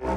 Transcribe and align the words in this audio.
Velkommen 0.00 0.12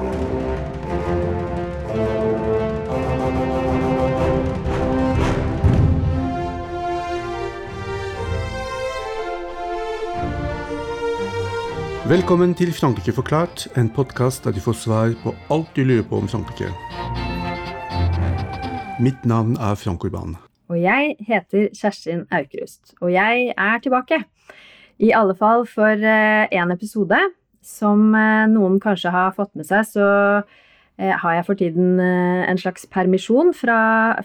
til 12.54 12.72
Frankrike 12.72 13.12
forklart, 13.12 13.68
en 13.76 13.90
podkast 13.90 14.44
der 14.44 14.52
du 14.52 14.60
får 14.60 14.72
svar 14.72 15.12
på 15.22 15.34
alt 15.52 15.76
du 15.76 15.84
lurer 15.84 16.02
på 16.08 16.16
om 16.16 16.28
Frankrike. 16.28 16.72
Mitt 19.00 19.24
navn 19.24 19.56
er 19.56 19.74
Frank 19.74 20.04
Urban. 20.04 20.36
Og 20.68 20.80
jeg 20.82 21.16
heter 21.20 21.68
Kjerstin 21.76 22.24
Aukrust. 22.32 22.94
Og 23.00 23.12
jeg 23.12 23.52
er 23.58 23.78
tilbake. 23.78 24.24
I 24.98 25.10
alle 25.10 25.36
fall 25.36 25.66
for 25.66 25.92
én 25.92 26.70
eh, 26.70 26.72
episode. 26.72 27.43
Som 27.64 28.14
eh, 28.18 28.44
noen 28.52 28.78
kanskje 28.82 29.12
har 29.14 29.34
fått 29.36 29.54
med 29.58 29.68
seg, 29.68 29.86
så 29.88 30.06
eh, 31.00 31.14
har 31.24 31.38
jeg 31.38 31.46
for 31.48 31.60
tiden 31.60 32.00
en 32.00 32.60
slags 32.60 32.84
permisjon 32.92 33.54
fra 33.56 33.78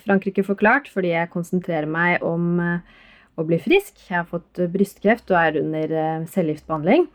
Frankrike 0.04 0.44
forklart, 0.48 0.92
fordi 0.92 1.16
jeg 1.16 1.34
konsentrerer 1.34 1.90
meg 1.90 2.26
om 2.26 2.60
å 3.40 3.46
bli 3.48 3.60
frisk. 3.64 3.96
Jeg 4.10 4.20
har 4.20 4.28
fått 4.28 4.60
brystkreft 4.74 5.32
og 5.32 5.40
er 5.40 5.62
under 5.64 6.26
cellegiftbehandling. 6.28 7.08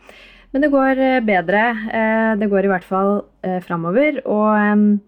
Men 0.55 0.63
det 0.63 0.71
går 0.71 1.01
eh, 1.03 1.21
bedre. 1.27 1.63
Eh, 1.91 2.33
det 2.39 2.47
går 2.47 2.69
i 2.69 2.71
hvert 2.71 2.87
fall 2.87 3.17
eh, 3.43 3.59
framover. 3.65 4.21
Og 4.31 5.01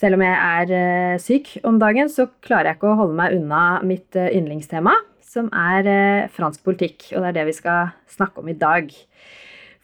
selv 0.00 0.16
om 0.16 0.24
jeg 0.24 0.70
er 0.72 1.20
syk 1.20 1.52
om 1.68 1.76
dagen, 1.82 2.08
så 2.08 2.30
klarer 2.40 2.70
jeg 2.70 2.78
ikke 2.78 2.94
å 2.94 3.00
holde 3.02 3.18
meg 3.18 3.34
unna 3.36 3.64
mitt 3.84 4.16
yndlingstema, 4.16 4.94
som 5.20 5.50
er 5.52 6.30
fransk 6.32 6.64
politikk. 6.64 7.10
Og 7.12 7.20
det 7.20 7.28
er 7.28 7.36
det 7.36 7.44
vi 7.50 7.58
skal 7.58 7.92
snakke 8.08 8.40
om 8.40 8.48
i 8.48 8.56
dag. 8.56 8.88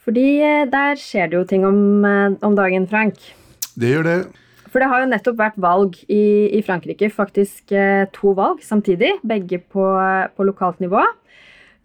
Fordi 0.07 0.27
der 0.71 0.99
skjer 1.03 1.31
det 1.31 1.41
jo 1.41 1.47
ting 1.51 1.67
om, 1.67 2.05
om 2.07 2.55
dagen, 2.55 2.87
Frank. 2.87 3.19
Det 3.75 3.91
gjør 3.91 4.07
det. 4.07 4.19
For 4.71 4.83
det 4.83 4.89
har 4.91 5.03
jo 5.03 5.11
nettopp 5.11 5.39
vært 5.41 5.59
valg 5.59 5.97
i, 6.07 6.47
i 6.55 6.63
Frankrike. 6.63 7.11
Faktisk 7.11 7.75
to 8.15 8.35
valg 8.39 8.63
samtidig, 8.63 9.17
begge 9.27 9.59
på, 9.59 9.87
på 10.37 10.47
lokalt 10.47 10.79
nivå. 10.85 11.03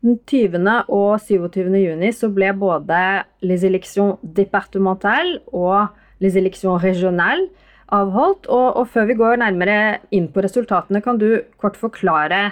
Den 0.01 0.17
20. 0.25 0.65
og 0.89 1.19
27. 1.21 1.67
juni 1.77 2.09
så 2.13 2.29
ble 2.33 2.49
både 2.57 3.01
les 3.45 3.61
élections 3.67 4.17
départementales 4.21 5.37
og 5.53 5.91
les 6.21 6.37
élections 6.37 6.81
régionales 6.81 7.51
avholdt. 7.93 8.47
Og, 8.49 8.67
og, 8.79 8.87
før 8.89 9.05
vi 9.11 9.17
går 9.19 9.41
nærmere 9.43 9.77
inn 10.15 10.31
på 10.33 10.41
resultatene, 10.41 11.03
kan 11.05 11.21
du 11.21 11.43
kort 11.61 11.77
forklare 11.77 12.49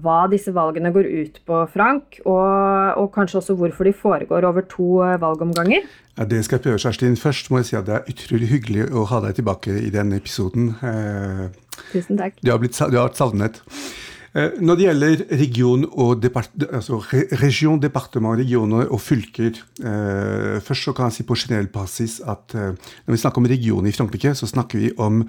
hva 0.00 0.22
disse 0.32 0.52
valgene 0.56 0.92
går 0.94 1.04
ut 1.04 1.40
på, 1.48 1.58
Frank, 1.72 2.20
og, 2.24 2.96
og 2.96 3.10
kanskje 3.12 3.40
også 3.42 3.56
hvorfor 3.60 3.84
de 3.88 3.92
foregår 3.92 4.46
over 4.48 4.64
to 4.70 5.02
eh, 5.04 5.18
valgomganger? 5.20 5.84
Ja, 6.16 6.24
det 6.28 6.42
skal 6.46 6.58
jeg 6.58 6.64
prøve, 6.66 6.80
Kjerstin. 6.80 7.16
Først 7.20 7.50
må 7.52 7.60
jeg 7.60 7.70
si 7.70 7.76
at 7.76 7.88
det 7.88 7.98
er 7.98 8.08
utrolig 8.12 8.48
hyggelig 8.52 8.86
å 8.92 9.04
ha 9.10 9.20
deg 9.26 9.36
tilbake 9.40 9.76
i 9.84 9.90
denne 9.92 10.16
episoden. 10.20 10.72
Eh, 10.80 11.44
Tusen 11.92 12.20
takk. 12.20 12.40
Du 12.40 12.52
har, 12.52 12.60
blitt, 12.62 12.76
du 12.76 12.96
har 12.96 13.10
vært 13.10 13.20
savnet. 13.20 13.60
Eh, 14.32 14.54
når 14.64 14.78
det 14.78 14.86
gjelder 14.86 15.22
region 15.42 15.82
og 15.92 16.24
altså 16.24 17.02
region, 17.42 17.80
departement, 17.80 18.38
regioner 18.40 18.88
og 18.88 19.00
fylker 19.04 19.50
eh, 19.52 20.60
Først 20.64 20.86
så 20.88 20.94
kan 20.96 21.10
jeg 21.10 21.18
si 21.18 21.26
på 21.28 21.36
generell 21.36 21.68
basis 21.72 22.14
at 22.24 22.54
eh, 22.56 22.72
når 23.04 23.12
vi 23.12 23.20
snakker 23.20 23.42
om 23.42 23.48
regioner 23.50 23.90
i 23.90 23.92
Frankrike, 23.92 24.32
så 24.34 24.48
snakker 24.48 24.80
vi 24.80 24.92
om 24.96 25.20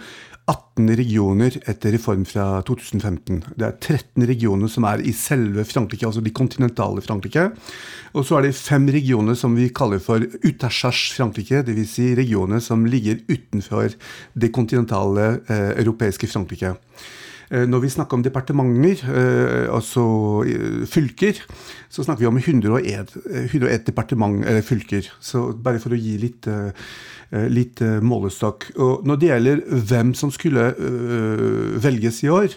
18 0.47 0.89
regioner 0.99 1.55
etter 1.67 1.93
reform 1.95 2.23
fra 2.27 2.45
2015. 2.67 3.43
Det 3.59 3.67
er 3.67 3.75
13 3.79 4.25
regioner 4.27 4.71
som 4.71 4.87
er 4.87 5.03
i 5.03 5.13
selve 5.15 5.63
Frankrike, 5.67 6.07
altså 6.07 6.23
de 6.23 6.33
kontinentale 6.35 7.03
Frankrike. 7.03 7.49
Og 8.13 8.27
så 8.27 8.39
er 8.39 8.47
det 8.47 8.55
fem 8.55 8.87
regioner 8.91 9.35
som 9.39 9.55
vi 9.55 9.69
kaller 9.71 10.03
for 10.03 10.23
utachage 10.43 11.15
Frankrike, 11.15 11.63
dvs. 11.67 11.91
Si 11.95 12.09
regioner 12.15 12.63
som 12.63 12.87
ligger 12.87 13.19
utenfor 13.27 13.95
det 14.35 14.51
kontinentale 14.55 15.29
eh, 15.47 15.71
europeiske 15.83 16.31
Frankrike. 16.31 16.75
Eh, 17.53 17.67
når 17.69 17.83
vi 17.83 17.89
snakker 17.93 18.17
om 18.17 18.23
departementer, 18.25 19.03
eh, 19.13 19.67
altså 19.69 20.03
eh, 20.47 20.85
fylker, 20.89 21.37
så 21.89 22.03
snakker 22.03 22.23
vi 22.23 22.31
om 22.31 22.37
101, 22.41 23.13
101 23.45 23.85
departement, 23.85 24.45
eller 24.45 24.61
fylker. 24.65 25.11
Så 25.21 25.53
bare 25.53 25.79
for 25.79 25.93
å 25.93 25.99
gi 25.99 26.17
litt, 26.17 26.47
litt 27.53 27.81
målestokk. 28.01 28.71
Og 28.81 29.05
når 29.05 29.15
det 29.21 29.29
gjelder 29.29 29.61
hvem 29.91 30.13
som 30.17 30.31
skulle 30.33 30.73
velges 31.83 32.23
i 32.25 32.29
år, 32.33 32.49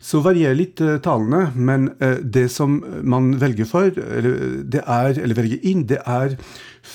så 0.00 0.22
varierer 0.24 0.56
litt 0.56 0.80
tallene, 1.04 1.52
men 1.54 1.90
det 2.24 2.48
som 2.52 2.80
man 3.04 3.34
velger 3.42 3.68
for, 3.68 3.92
eller, 3.92 4.64
er, 4.80 5.20
eller 5.20 5.36
velger 5.36 5.60
inn, 5.60 5.84
det 5.92 6.00
er 6.08 6.38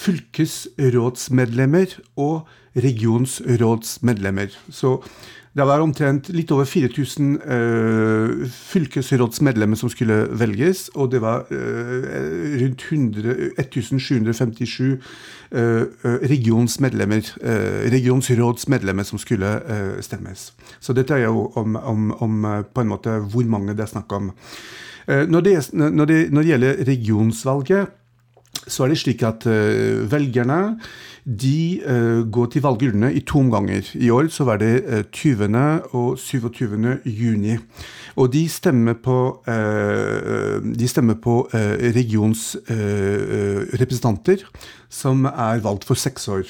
fylkesrådsmedlemmer 0.02 1.94
og 2.18 2.50
regionsrådsmedlemmer. 2.82 4.50
Så 4.74 4.98
det 5.56 5.64
var 5.64 5.80
omtrent 5.80 6.28
litt 6.36 6.52
over 6.52 6.68
4000 6.68 7.28
uh, 7.40 8.42
fylkesrådsmedlemmer 8.52 9.80
som 9.80 9.92
skulle 9.92 10.26
velges, 10.36 10.90
og 11.00 11.14
det 11.14 11.22
var 11.24 11.46
uh, 11.48 12.08
rundt 12.60 12.84
100, 12.92 13.36
1757 13.64 15.00
uh, 15.56 15.86
regionsmedlemmer, 16.28 17.32
uh, 17.40 17.88
regionsrådsmedlemmer 17.94 19.08
som 19.08 19.22
skulle 19.22 19.56
stemmes. 20.04 20.50
Så 20.84 20.94
dette 20.94 21.16
er 21.16 21.30
jo 21.30 21.48
om, 21.56 21.80
om, 21.80 22.10
om 22.20 22.50
på 22.76 22.84
en 22.84 22.92
måte 22.92 23.22
hvor 23.24 23.48
mange 23.48 23.78
det 23.78 23.88
er 23.88 23.94
snakk 23.96 24.12
om. 24.12 24.34
Når 25.08 25.42
det, 25.46 25.54
når, 25.74 26.06
det, 26.10 26.18
når 26.34 26.42
det 26.42 26.50
gjelder 26.50 26.80
regionsvalget, 26.88 27.92
så 28.68 28.86
er 28.86 28.94
det 28.94 29.02
slik 29.02 29.26
at 29.28 29.48
velgerne 30.12 30.78
de 31.26 31.82
uh, 31.82 32.22
går 32.30 32.54
til 32.54 32.62
valgurnene 32.62 33.10
i 33.18 33.26
to 33.26 33.40
omganger. 33.42 33.82
I 33.98 34.14
år 34.14 34.30
så 34.30 34.46
var 34.46 34.62
det 34.62 34.86
uh, 34.86 35.02
20. 35.12 35.50
og 35.98 36.20
27. 36.20 37.00
juni. 37.06 37.58
Og 38.16 38.34
de 38.34 38.50
stemmer 38.50 38.94
på, 38.94 39.44
uh, 39.48 40.62
de 40.62 40.88
stemmer 40.88 41.14
på 41.16 41.50
regionsrepresentanter 41.52 44.38
som 44.90 45.26
er 45.26 45.60
valgt 45.66 45.84
for 45.84 45.96
seks 45.96 46.28
år. 46.28 46.44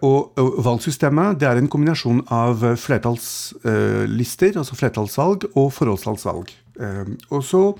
og, 0.00 0.32
og 0.40 0.64
valgsystemet 0.64 1.40
det 1.40 1.48
er 1.48 1.56
en 1.60 1.68
kombinasjon 1.68 2.22
av 2.32 2.76
flertallslister, 2.80 4.56
altså 4.56 4.74
flertallsvalg, 4.74 5.44
og 5.54 5.72
forholdsvalgsvalg. 5.76 6.48
og 7.30 7.44
så 7.44 7.76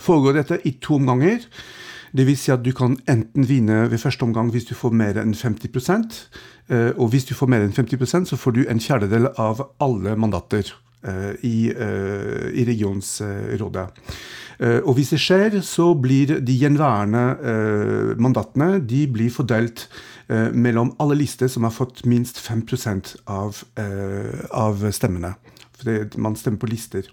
foregår 0.00 0.32
dette 0.32 0.58
i 0.64 0.70
to 0.80 0.94
omganger. 0.94 1.38
Det 2.14 2.26
vil 2.28 2.36
si 2.38 2.52
at 2.54 2.62
du 2.62 2.70
kan 2.76 2.94
enten 3.10 3.46
vinne 3.48 3.88
ved 3.90 3.98
første 3.98 4.22
omgang 4.22 4.52
hvis 4.54 4.68
du 4.68 4.74
får 4.78 4.94
mer 4.94 5.18
enn 5.18 5.34
50 5.34 5.66
eh, 6.70 6.92
og 6.94 7.10
hvis 7.10 7.26
du 7.26 7.34
får 7.34 7.50
mer 7.50 7.64
enn 7.64 7.74
50% 7.74 8.30
så 8.30 8.38
får 8.38 8.54
du 8.54 8.62
en 8.68 8.80
fjerdedel 8.80 9.32
av 9.34 9.64
alle 9.82 10.14
mandater 10.14 10.70
eh, 11.02 11.34
i, 11.42 11.58
eh, 11.74 12.50
i 12.54 12.66
regionsrådet. 12.70 13.88
Og 14.86 14.92
hvis 14.94 15.08
det 15.10 15.18
skjer, 15.18 15.56
så 15.66 15.88
blir 15.98 16.36
de 16.38 16.54
gjenværende 16.54 18.14
mandatene 18.22 18.76
de 18.78 19.00
blir 19.10 19.32
fordelt 19.34 19.88
mellom 20.54 20.92
alle 21.02 21.16
lister 21.18 21.50
som 21.50 21.66
har 21.66 21.74
fått 21.74 22.04
minst 22.06 22.38
5% 22.38 23.10
av, 23.26 23.58
av 24.54 24.86
stemmene. 24.94 25.32
For 25.74 26.06
man 26.22 26.38
stemmer 26.38 26.62
på 26.62 26.70
lister. 26.70 27.10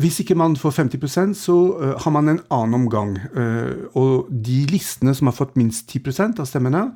Hvis 0.00 0.20
ikke 0.22 0.36
man 0.38 0.56
får 0.56 0.78
50% 0.78 1.34
så 1.36 1.54
uh, 1.76 1.90
har 2.00 2.12
man 2.14 2.28
en 2.32 2.40
annen 2.54 2.74
omgang. 2.78 3.18
Uh, 3.36 3.84
og 3.92 4.30
de 4.30 4.62
listene 4.70 5.14
som 5.14 5.28
har 5.28 5.36
fått 5.36 5.58
minst 5.60 5.90
10% 5.92 6.40
av 6.40 6.48
stemmene, 6.48 6.86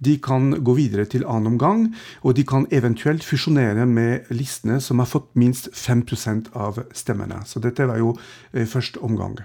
de 0.00 0.16
kan 0.22 0.50
gå 0.64 0.74
videre 0.78 1.06
til 1.08 1.26
annen 1.28 1.54
omgang. 1.54 1.86
Og 2.24 2.36
de 2.38 2.44
kan 2.48 2.66
eventuelt 2.74 3.24
fusjonere 3.26 3.86
med 3.86 4.30
listene 4.34 4.80
som 4.80 5.02
har 5.02 5.10
fått 5.10 5.30
minst 5.38 5.70
5% 5.76 6.52
av 6.56 6.82
stemmene. 6.96 7.42
Så 7.46 7.62
dette 7.62 7.86
var 7.88 8.00
jo 8.00 8.14
uh, 8.16 8.66
første 8.66 9.00
omgang. 9.04 9.38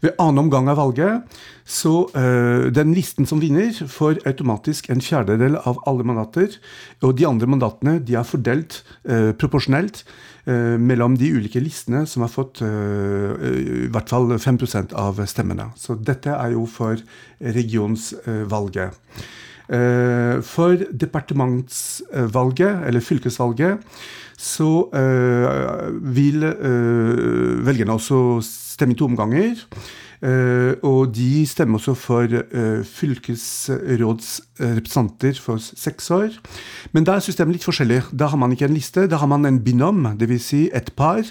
Ved 0.00 0.16
annen 0.18 0.46
omgang 0.46 0.70
av 0.72 0.80
valget 0.80 1.40
så 1.70 2.08
den 2.10 2.94
listen 2.96 3.28
som 3.30 3.38
vinner, 3.38 3.68
får 3.70 4.24
automatisk 4.26 4.88
en 4.90 5.02
fjerdedel 5.04 5.54
av 5.60 5.76
alle 5.86 6.02
mandater. 6.08 6.56
Og 7.04 7.12
de 7.14 7.28
andre 7.28 7.46
mandatene 7.46 7.92
de 8.02 8.16
er 8.18 8.26
fordelt 8.26 8.80
proporsjonelt 9.38 10.00
Eh, 10.50 10.78
mellom 10.80 11.18
de 11.20 11.28
ulike 11.36 11.60
listene 11.60 12.06
som 12.08 12.24
har 12.24 12.30
fått 12.32 12.62
eh, 12.64 13.50
i 13.84 13.88
hvert 13.92 14.08
fall 14.08 14.32
5% 14.40 14.94
av 14.96 15.20
stemmene. 15.28 15.68
Så 15.76 15.98
dette 16.00 16.32
er 16.32 16.54
jo 16.54 16.64
for 16.70 16.96
regionsvalget. 17.44 18.96
Eh, 19.70 20.42
for 20.42 20.74
departementsvalget, 21.00 22.86
eller 22.86 23.00
fylkesvalget, 23.00 23.78
så 24.40 24.88
vil 26.02 26.40
velgerne 27.66 27.92
også 27.92 28.40
stemme 28.40 28.94
i 28.94 28.96
to 28.96 29.04
omganger. 29.04 29.60
Uh, 30.20 30.76
og 30.84 31.16
de 31.16 31.48
stemmer 31.48 31.80
også 31.80 31.96
for 31.96 32.28
uh, 32.28 32.84
fylkesrådsrepresentanter 32.84 35.32
for 35.40 35.56
seks 35.56 36.12
år. 36.12 36.36
Men 36.92 37.08
da 37.08 37.16
er 37.16 37.24
systemet 37.24 37.56
litt 37.56 37.64
forskjellig. 37.64 38.12
Da 38.12 38.28
har 38.28 38.36
man 38.40 38.52
ikke 38.52 38.68
en 38.68 38.76
liste, 38.76 39.08
da 39.08 39.16
har 39.22 39.30
man 39.32 39.48
en 39.48 39.64
binom, 39.64 40.04
dvs. 40.20 40.44
Si 40.50 40.68
et 40.76 40.92
par. 40.96 41.24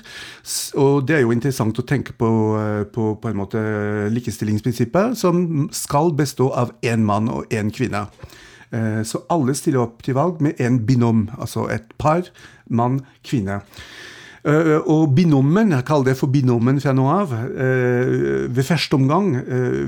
Og 0.81 1.05
det 1.05 1.15
er 1.17 1.21
jo 1.25 1.33
interessant 1.35 1.77
å 1.77 1.85
tenke 1.85 2.13
på, 2.17 2.29
på, 2.93 3.03
på 3.21 3.27
en 3.29 3.37
måte 3.37 3.59
likestillingsprinsippet, 4.13 5.17
som 5.19 5.69
skal 5.75 6.13
bestå 6.17 6.49
av 6.57 6.71
én 6.81 7.05
mann 7.05 7.29
og 7.29 7.45
én 7.53 7.69
kvinne. 7.73 8.07
Eh, 8.71 9.01
så 9.03 9.23
alle 9.33 9.55
stiller 9.57 9.81
opp 9.81 10.03
til 10.05 10.17
valg 10.17 10.41
med 10.45 10.59
en 10.61 10.77
binom, 10.85 11.25
altså 11.41 11.65
et 11.73 11.89
par, 11.97 12.27
mann, 12.69 12.99
kvinne. 13.25 13.63
Uh, 13.65 13.98
og 14.45 15.15
binomen, 15.15 15.71
jeg 15.71 15.85
kaller 15.87 16.11
det 16.11 16.17
for 16.19 16.31
binomen 16.31 16.79
fra 16.79 16.93
nå 16.95 17.07
av, 17.11 17.33
uh, 17.33 18.45
ved 18.47 18.63
første 18.63 18.95
omgang, 18.95 19.33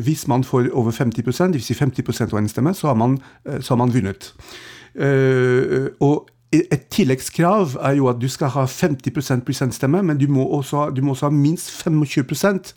hvis 0.03 0.27
man 0.27 0.43
får 0.43 0.71
over 0.73 0.91
50% 0.91 1.55
dvs. 1.55 1.69
Si 1.69 1.77
50 1.77 2.21
av 2.27 2.39
en 2.39 2.49
stemme, 2.51 2.73
så 2.75 2.91
har 2.91 2.99
man, 2.99 3.19
så 3.59 3.73
har 3.73 3.79
man 3.79 3.93
vunnet. 3.93 4.33
og 6.01 6.27
et 6.51 6.87
tilleggskrav 6.91 7.77
er 7.79 7.95
jo 7.95 8.09
at 8.11 8.19
du 8.19 8.27
skal 8.27 8.51
ha 8.51 8.65
50 8.67 9.13
prosentstemme, 9.45 10.01
men 10.03 10.17
du 10.19 10.27
må, 10.27 10.43
også, 10.43 10.89
du 10.91 11.01
må 11.01 11.15
også 11.15 11.29
ha 11.29 11.35
minst 11.35 11.71
25% 11.87 12.73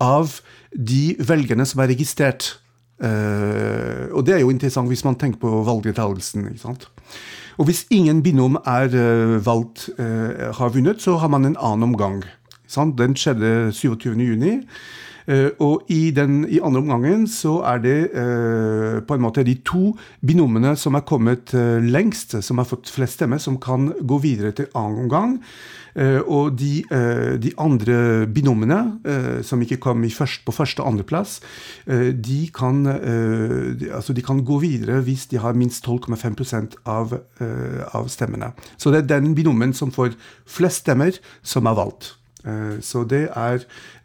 av 0.00 0.40
de 0.72 1.16
velgerne 1.28 1.66
som 1.68 1.82
er 1.84 1.92
registrert. 1.92 2.56
og 3.00 4.26
det 4.26 4.34
er 4.34 4.40
jo 4.40 4.50
interessant 4.50 4.88
hvis 4.88 5.04
man 5.04 5.16
tenker 5.16 5.40
på 5.40 5.62
valgdeltakelsen. 5.64 6.48
ikke 6.48 6.64
sant? 6.64 6.88
Og 7.60 7.68
hvis 7.68 7.84
ingen 7.92 8.22
binom 8.24 8.56
er 8.64 8.88
uh, 8.88 9.36
valgt, 9.44 9.90
uh, 9.98 10.48
har 10.56 10.72
vunnet, 10.72 11.02
så 11.02 11.18
har 11.20 11.28
man 11.28 11.44
en 11.44 11.58
annen 11.60 11.90
omgang. 11.90 12.22
Sant? 12.70 12.96
Den 12.96 13.12
skjedde 13.18 13.68
27.6. 13.76 14.64
Uh, 15.28 15.50
og 15.60 15.90
i 15.92 16.08
den 16.10 16.46
i 16.48 16.58
andre 16.64 16.80
omgangen 16.80 17.26
så 17.28 17.58
er 17.68 17.82
det 17.84 17.98
uh, 18.16 19.02
på 19.04 19.14
en 19.14 19.22
måte 19.22 19.44
de 19.46 19.58
to 19.66 19.92
binomene 20.26 20.72
som 20.80 20.96
er 20.96 21.04
kommet 21.06 21.52
uh, 21.54 21.76
lengst, 21.84 22.38
som 22.42 22.58
har 22.58 22.66
fått 22.66 22.88
flest 22.90 23.20
stemmer, 23.20 23.38
som 23.38 23.60
kan 23.60 23.92
gå 24.00 24.18
videre 24.24 24.54
til 24.56 24.72
annen 24.74 25.04
omgang. 25.04 25.36
Uh, 25.96 26.20
og 26.26 26.58
de, 26.60 26.84
de, 27.42 27.50
andre 27.58 28.26
binomene, 28.30 28.78
som 29.46 29.62
ikke 29.62 29.80
kom 29.82 30.04
først, 30.10 30.44
på 30.46 30.52
første- 30.54 30.82
og 30.82 30.92
andreplass, 30.92 31.40
de, 31.86 32.38
kan, 32.54 32.86
altså 32.86 34.12
de 34.12 34.22
kan 34.22 34.44
gå 34.44 34.58
videre 34.62 35.00
hvis 35.04 35.26
de 35.30 35.38
har 35.38 35.58
minst 35.58 35.86
12,5% 35.86 36.78
av, 36.86 37.16
av 37.94 38.08
stemmene. 38.08 38.52
Så 38.78 38.92
det 38.92 39.02
er 39.02 39.20
den 39.20 39.34
binomen 39.34 39.74
som 39.74 39.92
får 39.92 40.14
flest 40.46 40.84
stemmer, 40.86 41.18
som 41.42 41.66
er 41.66 41.78
valgt. 41.78 42.14
Eh, 42.46 42.80
så 42.80 43.04
det 43.04 43.28
er 43.36 43.58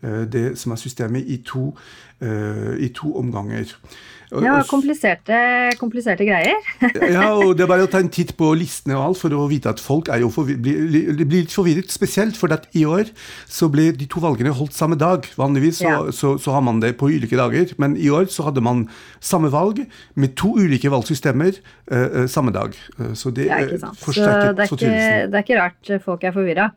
eh, 0.03 0.25
det 0.31 0.57
som 0.59 0.71
er 0.71 0.81
systemet 0.81 1.23
i 1.27 1.37
to, 1.45 1.77
eh, 2.21 2.75
i 2.79 2.87
to 2.87 3.15
omganger. 3.17 3.75
Ja, 4.33 4.55
kompliserte, 4.65 5.37
kompliserte 5.79 6.25
greier. 6.25 6.57
ja, 6.81 7.27
og 7.39 7.53
det 7.57 7.65
er 7.65 7.69
bare 7.69 7.85
å 7.85 7.91
ta 7.91 8.01
en 8.01 8.09
titt 8.11 8.33
på 8.39 8.49
listene 8.57 8.97
og 8.97 9.03
alt 9.09 9.21
for 9.21 9.35
å 9.37 9.45
vite 9.51 9.69
at 9.71 9.81
folk 9.81 10.09
er 10.13 10.23
jo 10.23 10.31
blir, 10.47 10.87
blir, 11.21 11.27
litt 11.35 11.53
forvirret. 11.53 11.93
Spesielt 11.93 12.39
fordi 12.39 12.57
at 12.57 12.65
i 12.77 12.85
år 12.89 13.11
så 13.51 13.69
ble 13.71 13.91
de 13.95 14.07
to 14.09 14.23
valgene 14.23 14.53
holdt 14.55 14.75
samme 14.77 14.97
dag. 14.99 15.29
Vanligvis 15.37 15.83
så, 15.83 15.87
ja. 15.87 15.99
så, 16.15 16.35
så, 16.41 16.55
har 16.55 16.65
man 16.65 16.81
det 16.81 16.95
på 16.99 17.11
ulike 17.11 17.37
dager, 17.37 17.75
men 17.81 17.97
i 18.01 18.09
år 18.09 18.27
så 18.33 18.47
hadde 18.47 18.63
man 18.65 18.85
samme 19.23 19.51
valg 19.53 19.83
med 20.17 20.35
to 20.39 20.55
ulike 20.57 20.89
valgsystemer 20.91 21.61
uh, 21.91 22.25
samme 22.31 22.53
dag. 22.55 22.75
Så 23.13 23.31
det 23.35 23.49
ja, 23.51 23.61
forsterket 24.01 24.65
fortvilelsen. 24.71 25.31
Det 25.31 25.39
er 25.39 25.45
ikke 25.45 25.61
rart 25.61 25.95
folk 26.05 26.25
er 26.25 26.35
forvirra. 26.35 26.69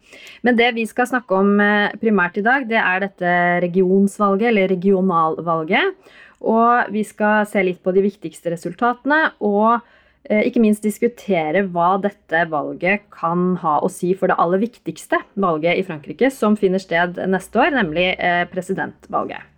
Men 0.45 0.59
det 0.59 0.73
vi 0.77 0.85
skal 0.91 1.09
snakke 1.09 1.39
om 1.39 1.56
primært 2.03 2.39
i 2.41 2.45
dag, 2.45 2.69
det 2.69 2.81
er 2.81 3.05
dette 3.06 3.35
regionsvalget, 3.65 4.50
eller 4.53 4.73
regionalvalget. 4.75 6.17
Og 6.44 6.90
vi 6.94 7.05
skal 7.06 7.46
se 7.50 7.62
litt 7.67 7.81
på 7.82 7.94
de 7.94 8.05
viktigste 8.05 8.52
resultatene, 8.52 9.32
og 9.43 9.81
eh, 10.29 10.44
ikke 10.46 10.62
minst 10.62 10.87
diskutere 10.87 11.64
hva 11.67 11.96
dette 12.02 12.44
valget 12.52 13.08
kan 13.14 13.56
ha 13.62 13.79
å 13.82 13.90
si 13.90 14.12
for 14.14 14.31
det 14.31 14.38
aller 14.38 14.62
viktigste 14.62 15.19
valget 15.35 15.81
i 15.81 15.87
Frankrike, 15.87 16.31
som 16.35 16.58
finner 16.58 16.82
sted 16.82 17.19
neste 17.31 17.62
år, 17.62 17.75
nemlig 17.75 18.12
eh, 18.17 18.44
presidentvalget. 18.52 19.55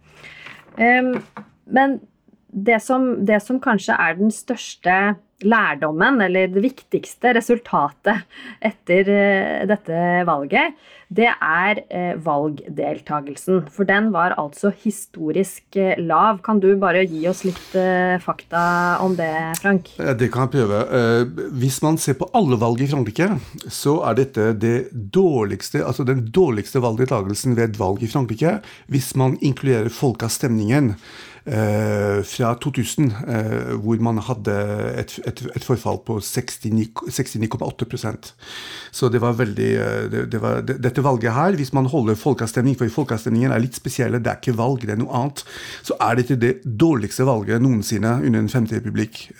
Men 0.81 1.99
det 2.51 2.79
som, 2.83 3.27
det 3.27 3.41
som 3.45 3.59
kanskje 3.63 3.95
er 3.99 4.17
den 4.17 4.31
største 4.33 4.95
lærdommen, 5.47 6.21
eller 6.25 6.51
det 6.53 6.63
viktigste 6.65 7.35
resultatet 7.37 8.25
etter 8.65 9.09
eh, 9.13 9.61
dette 9.69 10.01
valget, 10.29 10.77
det 11.11 11.27
er 11.27 11.81
eh, 11.91 12.13
valgdeltagelsen. 12.23 13.65
For 13.73 13.89
den 13.89 14.11
var 14.15 14.37
altså 14.39 14.71
historisk 14.83 15.79
eh, 15.81 15.99
lav. 15.99 16.39
Kan 16.47 16.61
du 16.63 16.69
bare 16.81 17.03
gi 17.09 17.25
oss 17.31 17.43
litt 17.47 17.73
fakta 18.23 18.63
om 19.03 19.17
det, 19.19 19.31
Frank? 19.63 19.91
Det 19.97 20.31
kan 20.33 20.47
jeg 20.47 20.55
prøve. 20.55 20.83
Hvis 21.59 21.81
man 21.85 21.99
ser 22.01 22.19
på 22.21 22.29
alle 22.37 22.59
valg 22.61 22.85
i 22.85 22.91
Frankrike, 22.91 23.33
så 23.67 23.99
er 24.11 24.21
dette 24.21 24.51
det 24.61 24.77
dårligste, 24.93 25.83
altså 25.87 26.07
den 26.07 26.27
dårligste 26.35 26.83
valgdeltagelsen 26.85 27.57
ved 27.59 27.73
et 27.73 27.81
valg 27.81 28.05
i 28.05 28.11
Frankrike, 28.11 28.59
hvis 28.93 29.13
man 29.19 29.39
inkluderer 29.41 29.91
folkeavstemningen. 29.95 30.95
Eh, 31.47 32.23
fra 32.23 32.55
2000, 32.55 33.13
eh, 33.29 33.75
hvor 33.81 33.97
man 34.05 34.19
hadde 34.21 34.53
et, 35.01 35.15
et, 35.25 35.41
et 35.57 35.65
forfall 35.65 35.97
på 36.05 36.19
69,8% 36.21 38.35
Så 38.93 39.09
det 39.09 39.23
var 39.23 39.39
veldig 39.39 39.71
eh, 39.73 40.11
det, 40.13 40.33
det 40.33 40.43
var, 40.43 40.61
det, 40.61 40.77
Dette 40.85 41.05
valget 41.05 41.33
her, 41.33 41.57
hvis 41.57 41.73
man 41.73 41.87
holder 41.89 42.15
folkeavstemning, 42.15 42.77
for 42.77 42.89
folkeavstemningen 42.93 43.53
er 43.53 43.65
litt 43.65 43.75
spesielle, 43.79 44.21
det 44.21 44.31
er 44.31 44.37
ikke 44.43 44.59
valg, 44.59 44.85
det 44.85 44.93
er 44.93 45.01
noe 45.01 45.17
annet, 45.17 45.45
så 45.81 45.97
er 45.97 46.21
dette 46.21 46.37
det 46.37 46.61
dårligste 46.65 47.25
valget 47.25 47.63
noensinne 47.65 48.21
under 48.21 48.39
en 48.43 48.53
femte 48.53 48.77
republikk. 48.77 49.31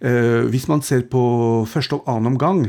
Hvis 0.00 0.64
man 0.70 0.80
ser 0.80 1.02
på 1.12 1.20
første 1.68 1.98
og 1.98 2.06
annen 2.08 2.32
omgang, 2.32 2.62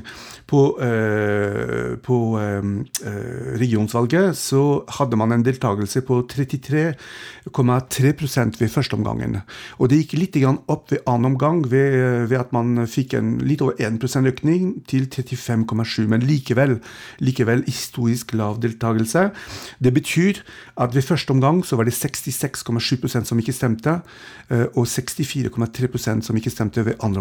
på, 0.52 0.60
eh, 0.84 1.96
på 2.04 2.18
eh, 2.40 2.66
eh, 3.08 3.56
regionsvalget 3.62 4.36
så 4.38 4.84
hadde 4.98 5.18
man 5.20 5.32
en 5.32 5.44
deltakelse 5.46 6.02
på 6.08 6.16
33,3% 6.28 8.60
ved 8.60 8.70
første 8.74 8.96
omgangen. 8.98 9.34
Og 9.80 9.86
det 9.90 9.98
gikk 10.02 10.14
litt 10.20 10.36
opp 10.68 10.92
ved 10.92 11.02
annen 11.08 11.26
omgang 11.32 11.58
ved, 11.72 11.92
ved 12.28 12.40
at 12.40 12.52
man 12.56 12.88
fikk 12.88 13.14
en 13.16 13.40
litt 13.46 13.62
over 13.64 13.74
1 13.80 14.26
økning 14.28 14.84
til 14.90 15.04
35,7, 15.08 16.08
men 16.12 16.22
likevel, 16.28 16.80
likevel 17.24 17.64
historisk 17.68 18.34
lav 18.36 18.60
deltakelse. 18.64 19.32
Det 19.80 19.94
betyr 19.94 20.34
at 20.78 20.96
ved 20.96 21.04
første 21.06 21.32
omgang 21.32 21.66
så 21.66 21.76
var 21.80 21.86
det 21.88 21.94
66,7% 21.96 23.26
som 23.30 23.40
ikke 23.40 23.54
stemte, 23.56 24.02
og 24.52 24.88
64,3% 24.88 26.22
som 26.26 26.36
ikke 26.36 26.50
stemte 26.52 26.86
ved 26.86 26.94
andre 27.00 27.20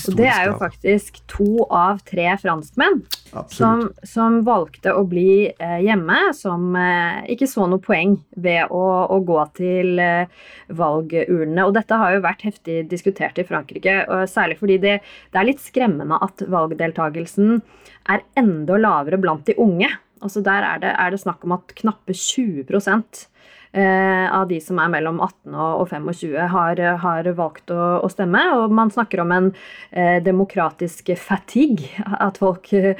Så 0.00 0.12
det 0.18 0.26
er 0.26 0.48
jo 0.48 0.56
faktisk 0.58 1.20
to 1.30 1.64
av 1.70 2.00
tre 2.02 2.26
franskmenn 2.42 3.04
som, 3.52 3.84
som, 4.02 4.40
valgte 4.42 4.90
å 4.96 5.04
bli 5.06 5.46
eh, 5.46 5.76
hjemme, 5.84 6.32
som 6.34 6.74
eh, 6.74 7.20
ikke 7.30 7.46
så 7.46 7.68
noe 7.70 7.82
poeng 7.82 8.16
ved 8.34 8.72
å, 8.74 8.82
å 9.14 9.20
gå 9.22 9.38
til 9.60 10.02
eh, 10.02 10.26
valgurnene. 10.74 11.68
Og 11.68 11.76
dette 11.78 12.00
har 12.02 12.16
jo 12.16 12.24
vært 12.26 12.42
heftig 12.48 12.82
diskutert 12.90 13.38
i 13.38 13.46
Frankrike, 13.46 14.00
særlig 14.30 14.58
fordi 14.58 14.80
det, 14.82 14.98
det 15.30 15.38
er 15.38 15.50
litt 15.52 15.62
skremmende 15.62 16.18
at 16.18 16.42
valgdeltagelsen 16.50 17.60
er 18.10 18.26
enda 18.40 18.80
lavere 18.80 19.22
blant 19.22 19.46
de 19.46 19.54
unge. 19.60 19.92
Altså 20.20 20.42
Der 20.44 20.66
er 20.66 20.82
det, 20.82 20.96
er 20.98 21.14
det 21.14 21.22
snakk 21.22 21.46
om 21.46 21.54
at 21.60 21.78
knappe 21.78 22.16
20 22.16 22.66
Eh, 22.66 23.28
av 23.70 24.48
de 24.50 24.56
som 24.58 24.80
er 24.82 24.88
mellom 24.90 25.20
18 25.22 25.54
og 25.54 25.84
25, 25.92 26.32
har, 26.50 26.80
har 27.04 27.28
valgt 27.38 27.70
å, 27.70 28.00
å, 28.02 28.08
stemme. 28.10 28.42
Og 28.58 28.74
man 28.74 28.90
snakker 28.90 29.22
om 29.22 29.34
en 29.36 29.50
eh, 29.90 30.18
demokratisk 30.26 31.12
fatigue. 31.20 31.90
At 32.18 32.40
folk 32.42 32.72
eh, 32.74 32.98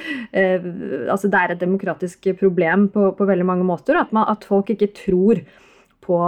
Altså 1.11 1.31
det 1.31 1.41
er 1.41 1.55
et 1.55 1.65
demokratisk 1.65 2.31
problem 2.39 2.87
på, 2.95 3.11
på 3.19 3.27
veldig 3.27 3.49
mange 3.49 3.67
måter. 3.67 3.99
At, 3.99 4.15
man, 4.15 4.29
at 4.31 4.47
folk 4.47 4.71
ikke 4.71 4.93
tror 5.00 5.43
på 6.04 6.19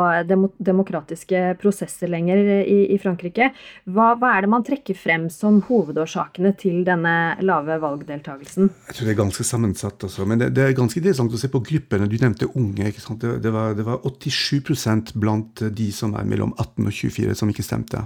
demokratiske 0.62 1.42
prosesser 1.60 2.10
lenger 2.10 2.40
i, 2.62 2.78
i 2.94 2.98
Frankrike. 3.02 3.50
Hva, 3.88 4.12
hva, 4.20 4.34
er 4.36 4.44
det 4.44 4.52
man 4.52 4.66
trekker 4.66 4.98
frem 4.98 5.28
som 5.32 5.60
hovedårsakene 5.68 6.54
til 6.60 6.82
denne 6.86 7.14
lave 7.44 7.78
valgdeltakelsen? 7.82 8.70
Jeg 8.88 8.98
tror 8.98 9.08
det 9.08 9.14
er 9.14 9.20
ganske 9.22 9.46
sammensatt. 9.48 10.08
Også. 10.08 10.26
Men 10.28 10.42
det, 10.42 10.52
det 10.56 10.66
er 10.66 10.76
ganske 10.78 11.00
interessant 11.00 11.34
å 11.34 11.40
se 11.40 11.50
på 11.52 11.62
gruppene. 11.64 12.10
Du 12.10 12.18
nevnte 12.20 12.50
unge. 12.52 12.92
Det, 12.92 13.36
det, 13.44 13.54
var, 13.54 13.76
det 13.78 13.86
var 13.88 14.02
87% 14.04 15.14
blant 15.20 15.64
de 15.72 15.88
som 15.94 16.16
er 16.18 16.28
mellom 16.28 16.54
18 16.58 16.86
og 16.86 16.92
24 16.92 17.38
som 17.38 17.52
ikke 17.52 17.66
stemte. 17.66 18.04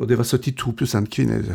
Og 0.00 0.08
det 0.10 0.18
var 0.18 0.26
72% 0.26 1.08
kvinner, 1.12 1.54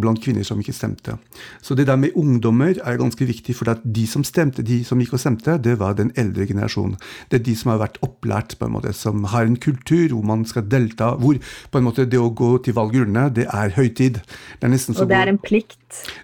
blant 0.00 0.22
kvinner 0.24 0.46
som 0.46 0.60
ikke 0.62 0.76
stemte. 0.76 1.18
Så 1.62 1.76
det 1.76 1.88
der 1.88 1.98
med 2.00 2.16
ungdommer 2.16 2.78
er 2.78 3.00
ganske 3.00 3.26
viktig, 3.28 3.56
for 3.58 3.70
at 3.72 3.82
de 3.84 4.06
som 4.08 4.24
stemte, 4.24 4.64
de 4.64 4.80
som 4.84 5.00
gikk 5.00 5.16
og 5.18 5.22
stemte, 5.22 5.58
det 5.62 5.76
var 5.80 5.98
den 5.98 6.12
eldre 6.16 6.46
generasjonen. 6.48 6.96
Det 7.28 7.40
er 7.40 7.44
de 7.50 7.56
som 7.58 7.72
har 7.74 7.82
vært 7.82 8.00
opplært, 8.06 8.56
på 8.58 8.68
en 8.68 8.74
måte, 8.78 8.94
som 8.96 9.26
har 9.28 9.44
en 9.44 9.58
kultur 9.60 10.14
hvor 10.14 10.24
man 10.26 10.46
skal 10.48 10.64
delta, 10.68 11.12
hvor 11.20 11.36
på 11.70 11.80
en 11.80 11.86
måte 11.86 12.06
det 12.08 12.20
å 12.20 12.30
gå 12.32 12.54
til 12.64 12.76
valgurnene, 12.78 13.28
det 13.34 13.48
er 13.52 13.74
høytid. 13.76 14.22
Det 14.58 14.68
er 14.68 14.76
og 14.98 15.08
det 15.10 15.16
er 15.18 15.30
en 15.30 15.40
plikt? 15.42 15.78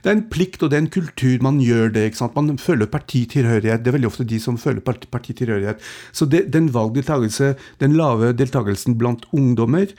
Det 0.04 0.10
er 0.10 0.16
en 0.16 0.26
plikt, 0.30 0.62
og 0.62 0.70
det 0.70 0.78
er 0.78 0.84
en 0.84 0.92
kultur. 0.92 1.36
Man 1.44 1.60
gjør 1.62 1.92
det. 1.94 2.04
ikke 2.08 2.20
sant? 2.20 2.36
Man 2.36 2.58
føler 2.60 2.90
partitilhørighet. 2.90 3.84
Det 3.84 3.90
er 3.90 3.96
veldig 3.98 4.10
ofte 4.10 4.28
de 4.28 4.40
som 4.40 4.58
føler 4.60 4.80
partitilhørighet. 4.84 5.80
Så 6.12 6.28
det, 6.30 6.46
den 6.52 6.72
valgdeltakelse, 6.74 7.54
den 7.80 7.96
lave 7.98 8.32
deltakelsen 8.36 8.98
blant 9.00 9.26
ungdommer, 9.32 9.92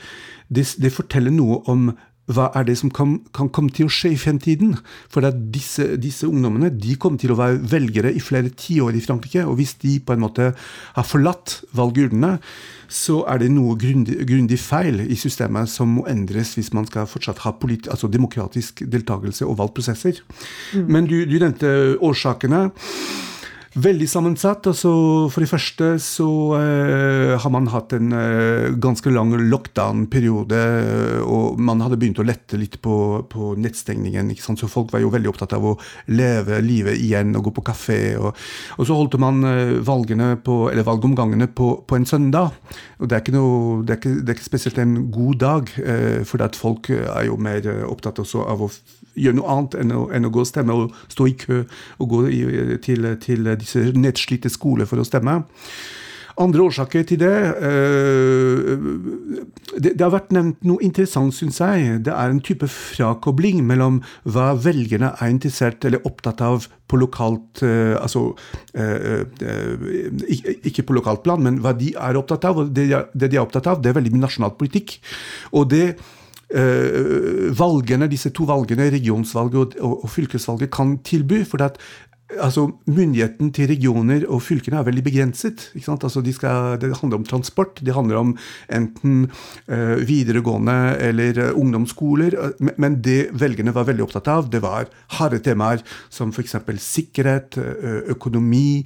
det, 0.55 0.67
det, 0.81 0.93
forteller 0.95 1.33
noe 1.33 1.62
om 1.71 1.89
hva 2.33 2.47
er 2.57 2.65
det 2.65 2.74
som 2.79 2.89
kan, 2.89 3.19
kan, 3.38 3.51
komme 3.53 3.69
til 3.74 3.85
å 3.85 3.93
skje 3.93 4.15
i 4.15 4.17
fremtiden? 4.17 4.74
For 5.13 5.25
disse, 5.53 5.91
disse, 6.01 6.25
ungdommene 6.25 6.71
de 6.74 6.95
kommer 6.97 7.21
til 7.21 7.35
å 7.35 7.38
være 7.38 7.59
velgere 7.69 8.13
i 8.15 8.24
flere 8.24 8.50
tiår 8.50 8.97
i 8.97 9.03
Frankrike. 9.05 9.43
Og 9.45 9.59
hvis 9.59 9.75
de 9.83 10.00
på 10.01 10.15
en 10.15 10.24
måte 10.24 10.47
har 10.95 11.05
forlatt 11.05 11.59
valgurnene, 11.77 12.39
så 12.89 13.19
er 13.29 13.43
det 13.43 13.51
noe 13.53 13.77
grundig, 13.81 14.17
grundig, 14.29 14.57
feil 14.62 15.03
i 15.05 15.17
systemet 15.17 15.69
som 15.69 16.00
må 16.00 16.07
endres 16.09 16.55
hvis 16.57 16.71
man 16.74 16.89
skal 16.89 17.09
fortsatt 17.09 17.43
ha 17.45 17.53
altså 17.53 18.09
demokratisk 18.09 18.81
deltakelse 18.89 19.45
og 19.45 19.59
valgprosesser. 19.62 20.21
Mm. 20.74 20.89
Men 20.89 21.09
du, 21.09 21.17
du 21.29 21.38
nevnte 21.38 21.69
årsakene. 22.01 22.71
Veldig 23.75 24.05
sammensatt. 24.08 24.67
altså 24.70 24.89
For 25.27 25.44
det 25.44 25.50
første 25.51 25.88
så 26.00 26.27
uh, 26.55 27.36
har 27.36 27.51
man 27.51 27.67
hatt 27.74 27.91
en 27.98 28.13
uh, 28.15 28.72
ganske 28.79 29.12
lang 29.12 29.34
lockdown-periode. 29.51 30.62
Og 31.27 31.60
man 31.60 31.84
hadde 31.84 31.98
begynt 32.00 32.22
å 32.24 32.27
lette 32.27 32.55
litt 32.60 32.79
på, 32.79 32.96
på 33.27 33.51
nettstengningen. 33.60 34.32
ikke 34.32 34.46
sant? 34.46 34.63
Så 34.63 34.72
folk 34.72 34.94
var 34.96 35.03
jo 35.03 35.12
veldig 35.12 35.32
opptatt 35.34 35.58
av 35.58 35.67
å 35.67 35.75
leve 36.08 36.62
livet 36.63 37.01
igjen 37.03 37.36
og 37.36 37.50
gå 37.50 37.55
på 37.58 37.65
kafé. 37.67 38.00
Og, 38.15 38.32
og 38.79 38.88
så 38.88 38.96
holdt 38.96 39.20
man 39.20 39.44
uh, 39.44 39.75
valgene 39.84 40.38
på, 40.39 40.70
eller 40.72 40.88
valgomgangene 40.88 41.50
på, 41.51 41.74
på, 41.84 42.00
en 42.00 42.08
søndag. 42.08 42.55
Og 43.01 43.12
det 43.12 43.17
er 43.17 43.25
ikke, 43.25 43.36
noe, 43.36 43.82
det 43.84 43.98
er 43.98 44.00
ikke, 44.00 44.15
det 44.22 44.32
er 44.32 44.39
ikke 44.39 44.51
spesielt 44.53 44.79
en 44.79 44.96
god 45.12 45.41
dag, 45.41 45.72
for 46.27 46.44
at 46.46 46.55
folk 46.55 46.88
er 46.94 47.25
jo 47.27 47.36
mer 47.41 47.65
opptatt 47.89 48.22
også 48.24 48.46
av 48.48 48.63
å 48.63 48.70
gjøre 49.15 49.39
noe 49.39 49.51
annet 49.57 49.77
enn 49.81 49.93
å, 49.95 50.05
enn 50.13 50.27
å, 50.27 50.34
gå 50.34 50.43
og 50.43 50.50
stemme 50.50 50.75
og 50.75 50.95
stå 51.12 51.27
i 51.31 51.36
kø 51.39 51.62
og 52.00 52.10
gå 52.12 52.24
i, 52.29 52.41
til, 52.86 53.12
til 53.24 53.51
disse 53.60 53.89
nedslitte 53.95 54.51
skoler 54.53 54.89
for 54.89 55.01
å 55.01 55.07
stemme. 55.07 55.41
Andre 56.36 56.65
årsaker 56.67 57.03
til 57.07 57.19
det, 57.19 57.36
øh, 57.63 58.79
det 59.79 59.93
Det, 59.95 60.01
har 60.01 60.12
vært 60.12 60.34
nevnt 60.36 60.63
noe 60.67 60.84
interessant, 60.84 61.34
syns 61.34 61.60
jeg. 61.60 62.03
Det 62.03 62.12
er 62.12 62.29
en 62.29 62.41
type 62.43 62.67
frakobling 62.67 63.63
mellom 63.63 64.01
hva 64.24 64.51
velgerne 64.60 65.13
er 65.15 65.31
interessert 65.31 65.86
eller 65.86 66.03
opptatt 66.03 66.41
av 66.41 66.67
på 66.88 67.00
lokalt 67.00 67.63
øh, 67.63 67.95
Altså 68.01 68.36
øh, 68.75 69.25
ikke 70.63 70.84
på 70.84 70.93
lokalt 70.93 71.24
plan, 71.24 71.41
men 71.41 71.62
hva 71.63 71.72
de 71.74 71.93
er 71.95 72.17
opptatt 72.19 72.45
av. 72.45 72.60
Og 72.60 72.75
det, 72.75 72.91
de 73.13 73.31
er 73.31 73.41
opptatt 73.41 73.67
av, 73.67 73.81
det 73.81 73.89
er 73.89 74.00
veldig 74.00 74.12
mye 74.12 74.27
nasjonal 74.27 74.57
politikk. 74.60 75.00
Og 75.53 75.69
det 75.72 75.95
valgene, 76.55 78.07
disse 78.07 78.31
to 78.35 78.45
valgene, 78.47 78.89
regionsvalget 78.93 79.55
og, 79.59 79.74
og, 79.79 80.03
og, 80.03 80.09
fylkesvalget, 80.09 80.71
kan 80.71 80.97
tilby. 81.03 81.43
For 81.45 81.63
at 81.63 81.77
altså, 82.34 82.65
Myndigheten 82.89 83.51
til 83.53 83.70
regioner 83.70 84.25
og 84.32 84.41
fylkene 84.44 84.79
er 84.79 84.88
veldig 84.88 85.03
begrenset. 85.05 85.67
Altså, 85.75 86.22
de 86.25 86.34
skal, 86.34 86.77
det 86.82 86.91
handler 87.00 87.20
om 87.20 87.27
transport, 87.27 87.79
det 87.86 87.94
handler 87.94 88.20
om 88.20 88.34
enten 88.74 89.27
uh, 89.70 89.96
videregående 90.08 90.98
eller 91.05 91.39
uh, 91.51 91.60
ungdomsskoler. 91.60 92.38
Men 92.82 93.00
det 93.05 93.29
velgerne 93.38 93.74
var 93.75 93.88
veldig 93.89 94.05
opptatt 94.08 94.29
av, 94.32 94.50
det 94.50 94.63
var 94.65 94.89
harde 95.20 95.41
temaer 95.46 95.84
som 96.10 96.34
f.eks. 96.34 96.58
sikkerhet, 96.82 97.60
uh, 97.60 98.01
økonomi, 98.15 98.86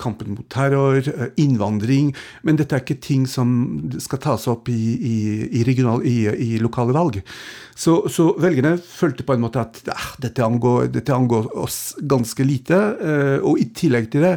kampen 0.00 0.34
mot 0.34 0.46
terror, 0.50 1.04
innvandring. 1.40 2.14
Men 2.42 2.58
dette 2.58 2.76
er 2.76 2.84
ikke 2.84 3.00
ting 3.02 3.26
som 3.28 3.50
skal 4.00 4.22
tas 4.22 4.46
opp 4.50 4.68
i, 4.72 4.80
i, 4.96 5.16
i, 5.60 5.64
regional, 5.66 6.04
i 6.04 6.56
lokale 6.62 6.96
valg. 6.96 7.20
Så, 7.80 7.94
så, 8.12 8.26
velgerne 8.40 8.74
følte 8.76 9.24
på 9.24 9.32
en 9.32 9.40
måte 9.40 9.62
at 9.62 9.78
ah, 9.88 10.08
dette, 10.20 10.44
angår, 10.44 10.90
dette, 10.92 11.14
angår, 11.16 11.46
oss 11.62 11.94
ganske 11.96 12.44
lite. 12.44 12.69
Eh, 12.76 13.38
og 13.46 13.60
i 13.60 13.70
tillegg 13.76 14.10
til 14.12 14.26
det 14.26 14.36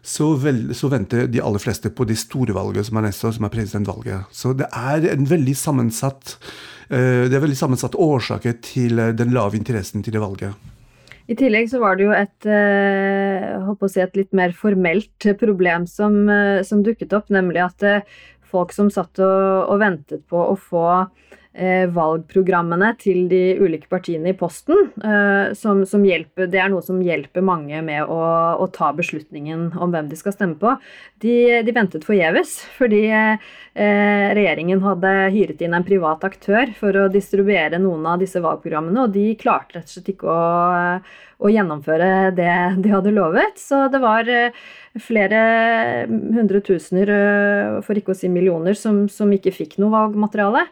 så, 0.00 0.30
vel, 0.40 0.70
så, 0.76 0.88
venter 0.88 1.26
de 1.28 1.42
aller 1.44 1.60
fleste 1.60 1.90
på 1.92 2.06
det 2.08 2.16
store 2.20 2.54
valget 2.56 2.88
som 2.88 2.96
er 2.96 3.08
neste 3.10 3.28
år, 3.28 3.36
som 3.36 3.46
er 3.46 3.52
presidentvalget. 3.52 4.32
Så 4.32 4.54
det 4.56 4.70
er 4.72 5.10
en 5.12 5.28
veldig 5.28 5.56
sammensatt 5.60 6.36
eh, 6.88 7.28
det 7.28 7.36
er 7.36 7.44
veldig 7.44 7.58
sammensatt 7.58 7.98
årsaker 8.00 8.58
til 8.64 8.98
eh, 8.98 9.14
den 9.16 9.34
lave 9.36 9.60
interessen 9.60 10.04
til 10.04 10.16
det 10.16 10.24
valget. 10.24 10.68
I 11.30 11.36
tillegg 11.38 11.68
så 11.70 11.78
var 11.78 11.94
det 11.94 12.08
jo 12.08 12.14
et, 12.16 12.46
si 13.92 14.00
et 14.02 14.16
litt 14.18 14.32
mer 14.34 14.50
formelt 14.56 15.28
problem 15.38 15.84
som, 15.86 16.24
som, 16.66 16.80
dukket 16.82 17.12
opp, 17.14 17.28
nemlig 17.30 17.60
at 17.62 17.84
folk 18.50 18.74
som 18.74 18.88
satt 18.90 19.20
og, 19.22 19.68
og 19.70 19.78
ventet 19.78 20.24
på 20.26 20.40
å 20.42 20.56
få 20.58 20.88
valgprogrammene 21.50 22.92
til 23.00 23.24
de 23.26 23.56
ulike 23.58 23.88
partiene 23.90 24.30
i 24.30 24.36
posten. 24.38 24.90
Eh, 25.02 25.50
som, 25.58 25.82
som 25.86 26.04
hjelper, 26.06 26.46
det 26.46 26.60
er 26.62 26.70
noe 26.70 26.82
som 26.84 27.00
hjelper 27.02 27.42
mange 27.42 27.80
med 27.82 28.06
å, 28.06 28.20
å, 28.54 28.68
ta 28.70 28.92
beslutningen 28.94 29.72
om 29.74 29.90
hvem 29.90 30.06
de 30.10 30.18
skal 30.18 30.36
stemme 30.36 30.54
på. 30.60 30.76
De, 31.24 31.34
de 31.66 31.74
ventet 31.74 32.06
forgjeves, 32.06 32.54
fordi 32.76 33.02
eh, 33.10 33.48
regjeringen 33.74 34.82
hadde 34.84 35.14
hyret 35.34 35.64
inn 35.66 35.74
en 35.74 35.86
privat 35.86 36.22
aktør 36.28 36.70
for 36.78 36.96
å 36.96 37.08
distribuere 37.10 37.82
noen 37.82 38.06
av 38.12 38.22
disse 38.22 38.42
valgprogrammene, 38.42 39.08
og 39.08 39.16
de 39.18 39.34
klarte 39.40 39.80
rett 39.80 39.90
og 39.90 39.96
slett 39.96 40.12
ikke 40.14 40.30
å, 40.30 41.00
å 41.40 41.50
gjennomføre 41.50 42.30
det 42.36 42.54
de 42.78 42.94
hadde 42.94 43.16
lovet. 43.16 43.58
Så 43.58 43.88
det 43.90 44.00
var 44.02 44.30
eh, 44.30 44.54
flere 45.02 46.06
hundre 46.06 46.62
tusener, 46.62 47.10
eh, 47.10 47.82
for 47.82 47.98
ikke 47.98 48.14
å 48.14 48.22
si 48.22 48.30
millioner, 48.30 48.78
som, 48.78 49.08
som 49.10 49.34
ikke 49.34 49.54
fikk 49.58 49.80
noe 49.82 49.92
valgmateriale. 49.98 50.68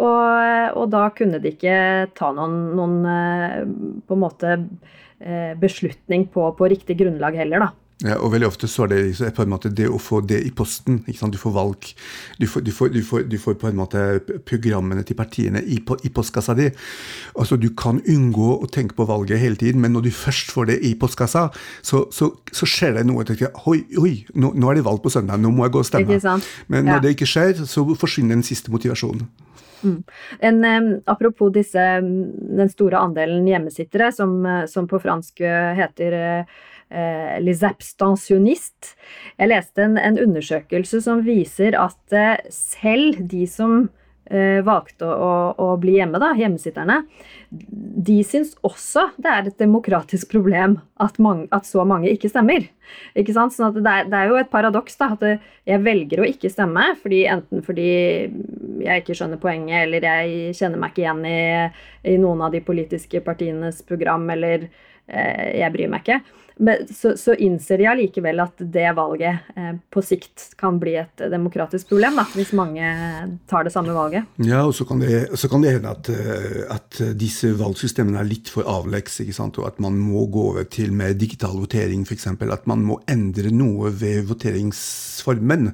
Og, 0.00 0.78
og, 0.78 0.86
da 0.92 1.04
kunne 1.16 1.40
de 1.42 1.52
ikke 1.52 1.76
ta 2.16 2.30
noen, 2.36 2.56
noen 2.78 2.96
eh, 3.10 3.60
på 4.08 4.16
en 4.16 4.22
måte 4.22 4.56
eh, 4.56 5.52
beslutning 5.60 6.28
på, 6.32 6.46
på 6.56 6.70
riktig 6.72 6.96
grunnlag 7.02 7.36
heller, 7.42 7.66
da. 7.66 7.72
Ja, 8.00 8.14
og 8.16 8.30
veldig 8.32 8.46
ofte 8.48 8.68
så 8.70 8.86
er 8.86 8.94
det 8.94 9.34
på 9.36 9.44
en 9.44 9.50
måte 9.52 9.68
det 9.76 9.84
å 9.92 9.98
få 10.00 10.22
det 10.24 10.38
i 10.46 10.50
posten. 10.56 11.02
ikke 11.04 11.18
sant? 11.18 11.34
Du 11.36 11.40
får 11.40 11.52
valg 11.52 11.88
Du 12.40 12.46
får, 12.48 12.62
du 12.64 12.70
får, 12.72 12.88
du 12.94 13.02
får, 13.04 13.26
du 13.28 13.36
får 13.38 13.58
på 13.60 13.68
en 13.68 13.76
måte 13.76 14.00
programmene 14.48 15.04
til 15.04 15.18
partiene 15.18 15.60
i, 15.60 15.76
i, 15.76 16.08
postkassa 16.08 16.54
di. 16.56 16.70
Altså 17.36 17.58
Du 17.60 17.68
kan 17.76 18.00
unngå 18.00 18.54
å 18.56 18.70
tenke 18.72 18.96
på 18.96 19.04
valget 19.04 19.42
hele 19.42 19.60
tiden, 19.60 19.82
men 19.84 19.92
når 19.92 20.08
du 20.08 20.10
først 20.16 20.48
får 20.50 20.70
det 20.72 20.78
i 20.80 20.94
postkassa, 20.96 21.50
så, 21.82 22.06
så, 22.10 22.30
så 22.48 22.64
skjer 22.64 22.96
det 22.96 23.04
noe. 23.04 23.26
Tenker, 23.28 23.52
oi, 23.68 23.84
oi, 24.00 24.14
nå, 24.32 24.54
nå, 24.56 24.70
er 24.70 24.80
det 24.80 24.88
valg 24.88 25.04
på 25.04 25.12
søndag, 25.12 25.36
nå 25.36 25.52
må 25.52 25.68
jeg 25.68 25.76
gå 25.76 25.84
og 25.84 25.90
stemme. 25.90 26.40
Men 26.72 26.88
når 26.88 27.02
ja. 27.02 27.04
det 27.04 27.14
ikke 27.18 27.28
skjer, 27.28 27.66
så 27.68 27.84
forsvinner 28.00 28.40
den 28.40 28.46
siste 28.48 28.72
motivasjonen. 28.72 29.28
Mm. 29.82 30.02
En, 30.40 30.64
eh, 30.64 30.88
apropos 31.10 31.52
disse, 31.54 31.84
den 32.60 32.72
store 32.72 32.98
andelen 32.98 33.48
hjemmesittere, 33.48 34.12
som, 34.12 34.42
som 34.68 34.88
på 34.90 35.00
fransk 35.02 35.40
heter 35.78 36.18
eh, 36.90 37.38
les 37.42 37.62
abstentionistes. 37.66 38.94
Jeg 39.38 39.52
leste 39.52 39.84
en, 39.84 39.96
en, 39.98 40.18
undersøkelse 40.20 41.02
som 41.04 41.24
viser 41.26 41.76
at 41.78 42.16
eh, 42.16 42.36
selv 42.54 43.22
de 43.30 43.46
som 43.50 43.88
valgte 44.64 45.08
å, 45.10 45.30
å, 45.58 45.68
bli 45.82 45.96
hjemme, 45.96 46.20
da, 46.22 46.30
hjemmesitterne, 46.38 47.00
de 47.50 48.20
syns 48.22 48.52
også 48.66 49.08
det 49.18 49.30
er 49.30 49.48
et 49.48 49.58
demokratisk 49.58 50.30
problem 50.30 50.76
at, 51.02 51.18
mange, 51.18 51.48
at 51.50 51.66
så 51.66 51.82
mange 51.88 52.12
ikke 52.12 52.30
stemmer. 52.30 52.68
Ikke 53.18 53.34
sant? 53.34 53.54
Sånn 53.56 53.74
det 53.74 53.82
er, 53.82 54.06
det, 54.10 54.20
er, 54.20 54.30
jo 54.30 54.38
et 54.38 54.52
paradoks 54.52 54.98
da, 55.00 55.10
at 55.16 55.24
jeg 55.66 55.82
velger 55.82 56.22
å 56.22 56.28
ikke 56.28 56.50
stemme, 56.52 56.92
fordi, 57.02 57.24
enten 57.32 57.64
fordi 57.66 57.88
jeg 58.84 59.02
ikke 59.02 59.16
skjønner 59.18 59.42
poenget, 59.42 59.88
eller 59.88 60.06
jeg 60.06 60.54
kjenner 60.60 60.82
meg 60.82 60.94
ikke 60.94 61.04
igjen 61.04 61.24
i, 61.26 61.40
i 62.14 62.18
noen 62.22 62.46
av 62.46 62.54
de 62.54 62.62
politiske 62.64 63.22
partienes 63.26 63.82
program, 63.86 64.28
eller 64.36 64.68
eh, 64.68 65.58
jeg 65.58 65.74
bryr 65.74 65.90
meg 65.90 66.06
ikke 66.06 66.22
så, 66.94 67.16
så, 67.16 67.34
innser 67.40 67.80
de 67.80 67.86
allikevel 67.88 68.42
at 68.42 68.60
det 68.60 68.88
valget 68.96 69.52
eh, 69.56 69.72
på 69.92 70.02
sikt 70.04 70.50
kan 70.60 70.76
bli 70.80 70.96
et 71.00 71.22
demokratisk 71.32 71.88
problem, 71.88 72.18
da, 72.20 72.26
hvis 72.36 72.52
mange 72.56 72.90
tar 73.48 73.64
det 73.64 73.72
samme 73.72 73.94
valget. 73.96 74.28
Ja, 74.44 74.62
og 74.66 74.74
så 74.76 74.84
kan 74.88 75.00
det, 75.00 75.30
så 75.40 75.48
kan 75.48 75.64
det 75.64 75.74
hende 75.78 75.94
at, 75.94 76.10
eh, 76.12 76.62
at, 76.68 77.00
disse 77.16 77.52
valgsystemene 77.56 78.20
er 78.20 78.28
litt 78.28 78.50
for 78.52 78.68
avleggs, 78.68 79.20
og 79.40 79.62
at 79.66 79.80
man 79.80 79.96
må 80.00 80.26
gå 80.32 80.42
over 80.52 80.66
til 80.68 80.92
mer 80.96 81.14
digital 81.16 81.56
votering, 81.60 82.04
f.eks. 82.04 82.28
At 82.28 82.66
man 82.68 82.84
må 82.84 82.98
endre 83.10 83.52
noe 83.54 83.92
ved 83.96 84.26
voteringsformen. 84.28 85.70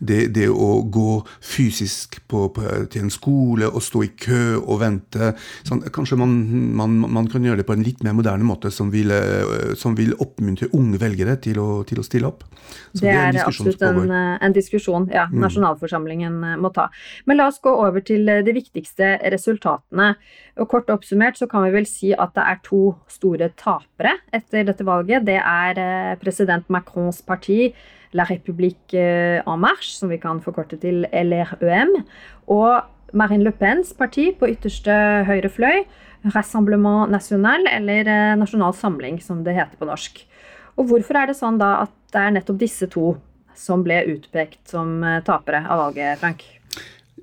Det, 0.00 0.26
det 0.36 0.50
å 0.52 0.82
gå 0.92 1.20
fysisk 1.40 2.20
på, 2.28 2.48
på, 2.56 2.66
til 2.92 3.06
en 3.06 3.14
skole 3.14 3.70
og 3.70 3.84
stå 3.84 4.04
i 4.04 4.12
kø 4.20 4.42
og 4.58 4.80
vente. 4.82 5.32
Sånn, 5.66 5.84
kanskje 5.94 6.18
man, 6.20 6.36
man, 6.76 6.98
man, 7.06 7.30
kan 7.30 7.44
gjøre 7.44 7.62
det 7.62 7.68
på 7.68 7.76
en 7.76 7.84
litt 7.86 8.04
mer 8.04 8.16
moderne 8.16 8.46
måte 8.46 8.72
som 8.74 8.92
vil, 8.92 9.12
eh, 9.14 9.72
som 9.78 9.96
vil 9.98 10.14
oppmuntre 10.26 10.68
unge 10.76 11.00
velgere 11.00 11.36
til 11.42 11.60
å, 11.62 11.68
til 11.88 12.00
å 12.02 12.04
stille 12.06 12.28
opp. 12.28 12.44
Så 12.92 13.04
det, 13.04 13.12
er, 13.12 13.32
det 13.34 13.40
er 13.42 13.48
absolutt 13.48 13.82
en, 13.86 14.12
en, 14.12 14.54
diskusjon 14.56 15.08
ja, 15.14 15.26
mm. 15.30 15.38
nasjonalforsamlingen 15.44 16.38
mm. 16.42 16.56
må 16.62 16.72
ta. 16.74 16.88
Men 17.28 17.40
la 17.40 17.48
oss 17.50 17.60
gå 17.62 17.72
over 17.72 18.04
til 18.06 18.28
eh, 18.32 18.42
de 18.46 18.56
viktigste 18.56 19.16
resultatene. 19.32 20.14
Og 20.60 20.70
Kort 20.72 20.90
oppsummert 20.92 21.38
så 21.38 21.48
kan 21.50 21.66
vi 21.66 21.74
vel 21.74 21.88
si 21.88 22.12
at 22.14 22.34
det 22.36 22.46
er 22.46 22.62
to 22.66 22.82
store 23.12 23.50
tapere 23.58 24.16
etter 24.34 24.66
dette 24.68 24.86
valget. 24.86 25.26
Det 25.28 25.38
er 25.40 25.82
eh, 25.82 26.16
president 26.22 26.66
Macrons 26.72 27.22
parti 27.26 27.70
La 28.16 28.24
République 28.24 28.96
en 28.96 29.60
Marche, 29.60 29.90
som 29.92 30.08
vi 30.08 30.16
kan 30.22 30.38
forkorte 30.40 30.78
til 30.80 31.04
LREM, 31.10 31.90
og 32.54 32.86
Marine 33.12 33.44
Le 33.46 33.52
Pens 33.54 33.92
parti 33.96 34.30
på 34.34 34.48
ytterste 34.50 34.94
høyre 35.28 35.50
fløy 35.52 35.84
Rassemblement 36.34 37.10
National, 37.10 37.68
eller 37.70 38.08
eh, 38.10 38.34
Nasjonal 38.38 38.74
Samling, 38.74 39.20
som 39.22 39.44
det 39.46 39.56
heter 39.56 39.78
på 39.78 39.88
norsk. 39.88 40.22
Og 40.76 40.90
hvorfor 40.90 41.20
er 41.20 41.30
det 41.30 41.38
sånn 41.38 41.60
da 41.60 41.76
at 41.84 41.94
det 42.14 42.22
er 42.22 42.36
nettopp 42.36 42.60
disse 42.60 42.88
to 42.92 43.14
som 43.56 43.84
ble 43.86 44.02
utpekt 44.12 44.72
som 44.72 44.98
eh, 45.04 45.22
tapere 45.26 45.62
av 45.64 45.86
valget, 45.86 46.18
Frank? 46.22 46.44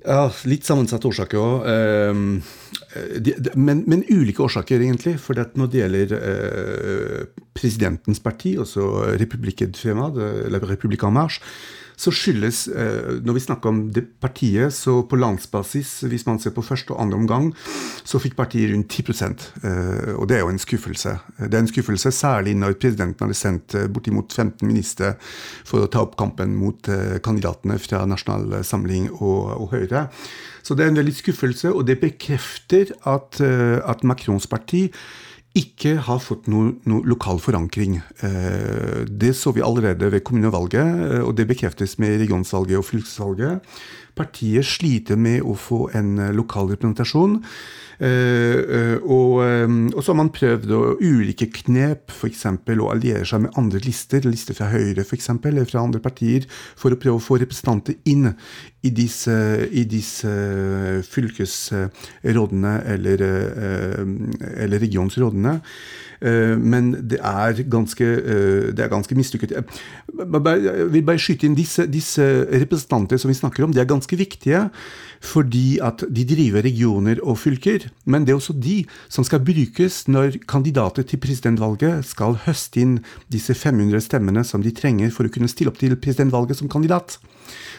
Ja, 0.04 0.28
litt 0.48 0.66
sammensatte 0.66 1.08
årsaker 1.08 1.40
òg. 1.40 1.68
Men, 3.56 3.78
men, 3.88 4.02
ulike 4.10 4.42
årsaker, 4.44 4.82
egentlig. 4.84 5.14
For 5.22 5.38
når 5.56 5.70
det 5.72 5.80
gjelder 5.80 6.12
presidentens 7.56 8.20
parti, 8.22 8.52
altså 8.60 8.84
Republikken 9.16 9.72
Fremad, 9.78 10.18
eller 10.20 10.66
Republikan 10.68 11.14
Marche, 11.16 11.40
så 11.96 12.12
skyldes 12.14 12.66
eh, 12.68 13.20
Når 13.24 13.36
vi 13.36 13.42
snakker 13.44 13.70
om 13.70 13.80
det 13.94 14.04
partiet, 14.20 14.74
så 14.74 15.02
på 15.08 15.18
landsbasis, 15.18 16.00
hvis 16.10 16.26
man 16.26 16.40
ser 16.42 16.54
på 16.54 16.64
første 16.64 16.94
og 16.94 17.02
andre 17.02 17.18
omgang, 17.18 17.50
så 18.04 18.20
fikk 18.22 18.36
partiet 18.36 18.72
rundt 18.72 18.90
10 18.90 19.04
eh, 19.12 20.14
Og 20.14 20.28
det 20.28 20.38
er 20.38 20.44
jo 20.44 20.52
en 20.52 20.58
skuffelse. 20.58 21.16
Det 21.38 21.54
er 21.54 21.62
en 21.62 21.70
skuffelse 21.70 22.12
særlig 22.12 22.56
når 22.58 22.78
presidenten 22.80 23.26
hadde 23.26 23.38
sendt 23.38 23.74
eh, 23.74 23.88
bortimot 23.88 24.32
15 24.32 24.66
ministre 24.66 25.14
for 25.64 25.84
å 25.84 25.90
ta 25.90 26.02
opp 26.04 26.16
kampen 26.18 26.56
mot 26.56 26.88
kandidatene 27.24 27.78
fra 27.78 28.04
Nasjonal 28.06 28.64
Samling 28.64 29.08
og, 29.14 29.54
og 29.60 29.70
Høyre. 29.74 30.08
Så 30.64 30.74
det 30.74 30.84
er 30.84 30.92
en 30.92 30.98
veldig 30.98 31.14
skuffelse, 31.14 31.70
og 31.72 31.86
det 31.86 31.98
bekrefter 32.00 32.94
at, 33.08 33.40
at 33.40 34.04
Macrons 34.04 34.46
parti 34.48 34.88
ikke 35.54 35.98
har 36.02 36.18
fått 36.18 36.48
noe, 36.50 36.72
noe 36.90 37.06
lokal 37.06 37.38
forankring. 37.42 38.00
Eh, 38.26 39.04
det 39.06 39.34
så 39.38 39.52
vi 39.54 39.62
allerede 39.62 40.10
ved 40.10 40.24
kommunevalget, 40.26 41.04
eh, 41.06 41.22
og 41.22 41.36
det 41.38 41.46
bekreftes 41.46 41.94
med 42.02 42.18
regionsvalget 42.24 42.80
og 42.80 42.88
fylkesvalget. 42.88 43.76
Partiet 44.18 44.66
sliter 44.66 45.18
med 45.18 45.42
å 45.46 45.54
få 45.58 45.88
en 45.94 46.18
eh, 46.18 46.34
lokal 46.34 46.74
representasjon. 46.74 47.40
Og, 47.94 49.36
så 50.02 50.08
har 50.10 50.16
man 50.18 50.32
prøvd 50.34 50.72
ulike 50.98 51.46
knep, 51.60 52.10
f.eks. 52.10 52.40
å 52.50 52.88
alliere 52.90 53.22
seg 53.22 53.44
med 53.44 53.54
andre 53.60 53.78
lister, 53.84 54.26
lister 54.26 54.58
fra 54.58 54.66
Høyre 54.72 55.04
f.eks., 55.06 55.30
eller 55.30 55.68
fra 55.70 55.84
andre 55.86 56.02
partier, 56.02 56.42
for 56.50 56.90
å 56.90 56.98
prøve 56.98 57.20
å 57.20 57.22
få 57.22 57.38
representanter 57.38 57.94
inn 58.10 58.32
i 58.82 58.90
disse, 58.90 59.36
i 59.70 59.86
disse 59.86 60.32
fylkesrådene 61.06 62.74
eller, 62.96 63.22
eller 64.66 64.82
regionsrådene. 64.82 65.43
Eh, 66.24 66.54
men 66.56 66.92
det 67.08 67.18
er 67.20 67.62
ganske, 67.68 68.04
eh, 68.04 68.72
det 68.72 68.90
ganske 68.90 69.14
mislykket. 69.14 69.50
Jeg 69.52 70.90
vil 70.92 71.02
bare 71.04 71.20
skyte 71.20 71.46
inn 71.46 71.56
disse, 71.58 71.86
disse 71.90 72.22
representanter 72.48 73.18
som 73.18 73.28
vi 73.28 73.36
snakker 73.36 73.64
om, 73.64 73.72
de 73.72 73.80
er 73.80 73.90
ganske 73.90 74.16
viktige 74.16 74.70
fordi 75.24 75.78
at 75.80 76.04
de 76.12 76.24
driver 76.28 76.62
regioner 76.62 77.16
og 77.24 77.38
fylker. 77.38 77.88
Men 78.04 78.24
det 78.24 78.34
er 78.34 78.36
også 78.36 78.52
de 78.60 78.84
som 79.08 79.24
skal 79.24 79.40
brukes 79.40 80.04
når 80.06 80.36
kandidater 80.46 81.02
til 81.02 81.18
presidentvalget 81.18 82.04
skal 82.04 82.36
høste 82.44 82.82
inn 82.82 82.98
disse 83.32 83.54
500 83.56 84.04
stemmene 84.04 84.44
som 84.44 84.62
de 84.62 84.70
trenger 84.70 85.10
for 85.10 85.24
å 85.24 85.32
kunne 85.32 85.48
stille 85.48 85.72
opp 85.72 85.80
til 85.80 85.96
presidentvalget 85.96 86.60
som 86.60 86.68
kandidat. 86.68 87.16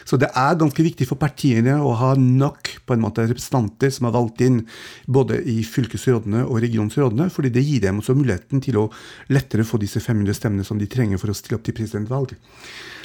Så 0.06 0.18
det 0.20 0.30
er 0.38 0.58
ganske 0.58 0.84
viktig 0.86 1.08
for 1.08 1.18
partiene 1.20 1.76
å 1.82 1.94
ha 1.98 2.12
nok 2.18 2.72
på 2.86 2.96
en 2.96 3.02
måte 3.02 3.26
representanter 3.26 3.92
som 3.94 4.08
er 4.08 4.16
valgt 4.16 4.42
inn 4.46 4.60
både 5.06 5.40
i 5.50 5.58
fylkesrådene 5.66 6.44
og 6.46 6.60
regionsrådene, 6.64 7.28
fordi 7.34 7.52
det 7.54 7.64
gir 7.66 7.86
dem 7.86 8.02
også 8.02 8.16
muligheten 8.18 8.62
til 8.64 8.82
å 8.84 8.88
lettere 9.34 9.66
få 9.66 9.80
disse 9.82 10.02
500 10.02 10.38
stemmene 10.38 10.66
som 10.66 10.78
de 10.78 10.88
trenger 10.90 11.20
for 11.22 11.32
å 11.32 11.36
stille 11.36 11.58
opp 11.58 11.66
til 11.66 11.76
presidentvalg. 11.76 12.36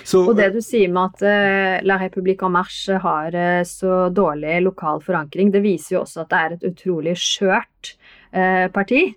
Så, 0.04 0.24
og 0.26 0.38
det 0.40 0.50
du 0.56 0.62
sier 0.66 0.90
med 0.92 1.12
at 1.12 1.26
uh, 1.26 1.76
La 1.86 1.98
République 2.02 2.46
en 2.46 2.56
Marche 2.56 2.98
har 3.04 3.36
uh, 3.36 3.62
så 3.68 4.08
dårlig 4.14 4.58
lokal 4.66 5.02
forankring, 5.06 5.52
det 5.54 5.64
viser 5.66 5.98
jo 5.98 6.04
også 6.06 6.24
at 6.24 6.32
det 6.32 6.40
er 6.40 6.56
et 6.56 6.66
utrolig 6.72 7.16
skjørt 7.22 7.96
uh, 8.36 8.68
parti. 8.74 9.12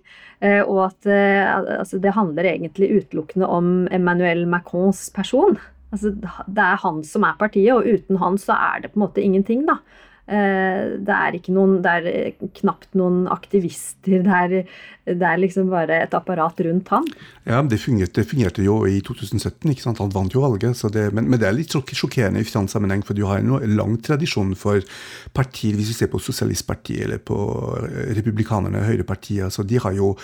og 0.45 0.79
at 0.83 1.07
altså 1.07 1.97
det 1.97 2.11
handler 2.13 2.45
egentlig 2.45 2.89
utelukkende 2.91 3.47
om 3.49 3.69
Emmanuel 3.95 4.43
Macrons 4.51 5.07
person. 5.15 5.55
Altså, 5.93 6.11
det 6.11 6.63
er 6.63 6.81
han 6.81 7.03
som 7.07 7.23
er 7.27 7.37
partiet, 7.39 7.73
og 7.75 7.85
uten 7.87 8.17
han 8.21 8.37
så 8.41 8.57
er 8.57 8.83
det 8.83 8.91
på 8.91 8.99
en 8.99 9.05
måte 9.05 9.23
ingenting, 9.23 9.65
da. 9.67 9.77
Eh, 10.25 10.95
det 11.05 11.13
er, 11.13 11.35
ikke 11.37 11.53
noen, 11.53 11.75
det 11.85 11.91
er 11.99 12.07
eh, 12.09 12.45
knapt 12.57 12.95
noen 12.97 13.25
aktivister. 13.29 14.23
Det 14.25 14.33
er, 14.33 14.71
det 15.05 15.25
er 15.27 15.37
liksom 15.37 15.69
bare 15.69 15.99
et 16.01 16.15
apparat 16.17 16.57
rundt 16.65 16.89
han. 16.93 17.05
Ja, 17.45 17.61
Det 17.61 17.77
fungerte, 17.81 18.23
det 18.23 18.29
fungerte 18.31 18.65
jo 18.65 18.79
i 18.89 18.97
2017. 19.05 19.69
ikke 19.69 19.85
sant? 19.85 20.01
Han 20.01 20.13
vant 20.13 20.33
jo 20.33 20.41
valget. 20.41 20.81
Det, 20.93 21.11
men, 21.13 21.29
men, 21.29 21.39
det 21.41 21.49
er 21.49 21.57
litt 21.57 21.75
sjokkerende 21.75 22.41
i 22.41 22.47
sammenheng, 22.49 23.05
for 23.05 23.13
du 23.13 23.25
har 23.29 23.43
en 23.43 23.77
lang 23.77 23.99
tradisjon 24.01 24.55
for 24.57 24.81
partier, 25.33 25.77
hvis 25.77 25.93
vi 25.93 25.99
ser 25.99 26.09
på 26.09 26.21
Sosialistpartiet 26.21 27.05
eller 27.05 27.21
på 27.21 27.37
eh, 27.85 28.15
Republikanerne, 28.17 28.85
Høyrepartiet. 28.87 29.45
altså 29.45 29.63
De 29.63 29.77
har 29.77 29.93
jo 29.93 30.15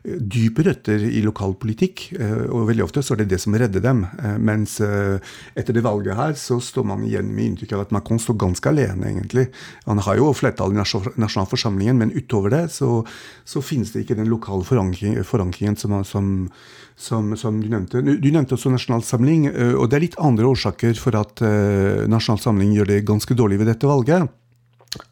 dype 0.00 0.64
røtter 0.64 1.02
i 1.04 1.20
lokal 1.20 1.52
politikk, 1.60 2.06
og 2.48 2.70
veldig 2.70 2.86
ofte 2.86 3.02
så 3.04 3.12
er 3.12 3.20
det 3.20 3.34
det 3.34 3.40
som 3.42 3.52
redder 3.52 3.82
dem. 3.84 4.06
Mens 4.40 4.78
etter 4.80 5.76
det 5.76 5.82
valget 5.84 6.16
her 6.16 6.32
så 6.40 6.56
står 6.56 6.86
man 6.88 7.04
igjen 7.04 7.28
med 7.28 7.50
inntrykk 7.50 7.74
av 7.76 7.82
at 7.84 7.92
Macron 7.92 8.22
står 8.22 8.38
ganske 8.40 8.72
alene, 8.72 9.10
egentlig. 9.10 9.49
Han 9.86 10.02
har 10.06 10.20
jo 10.20 10.32
flertall 10.36 10.74
i 10.74 10.80
nasjonalforsamlingen, 10.80 11.98
men 12.00 12.14
utover 12.16 12.54
det 12.54 12.64
så, 12.74 13.00
så 13.44 13.62
finnes 13.64 13.92
det 13.94 14.04
ikke 14.04 14.18
den 14.18 14.30
lokale 14.30 14.66
forankring, 14.66 15.18
forankringen 15.26 15.78
som, 15.80 15.96
som, 16.04 16.32
som, 16.96 17.34
som, 17.38 17.60
du 17.62 17.68
nevnte. 17.72 18.02
Du 18.02 18.30
nevnte 18.30 18.56
også 18.56 18.72
Nasjonal 18.72 19.04
Samling, 19.06 19.48
eh, 19.50 19.74
og 19.74 19.90
det 19.90 20.00
er 20.00 20.06
litt 20.08 20.20
andre 20.20 20.48
årsaker 20.50 20.96
for 21.00 21.18
at 21.18 21.40
nasjonalsamling 21.40 22.18
Nasjonal 22.20 22.42
Samling 22.44 22.74
gjør 22.76 22.88
det 22.90 23.04
ganske 23.08 23.34
dårlig 23.34 23.58
ved 23.60 23.70
dette 23.70 23.88
valget. 23.88 24.28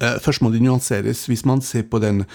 Uh, 0.03 0.19
først 0.23 0.43
må 0.43 0.51
det 0.53 0.63
nyanseres. 0.63 1.27
Hvis 1.31 1.45
man 1.47 1.63
ser 1.63 1.87
på 1.91 2.01
den 2.03 2.25
eh, 2.25 2.35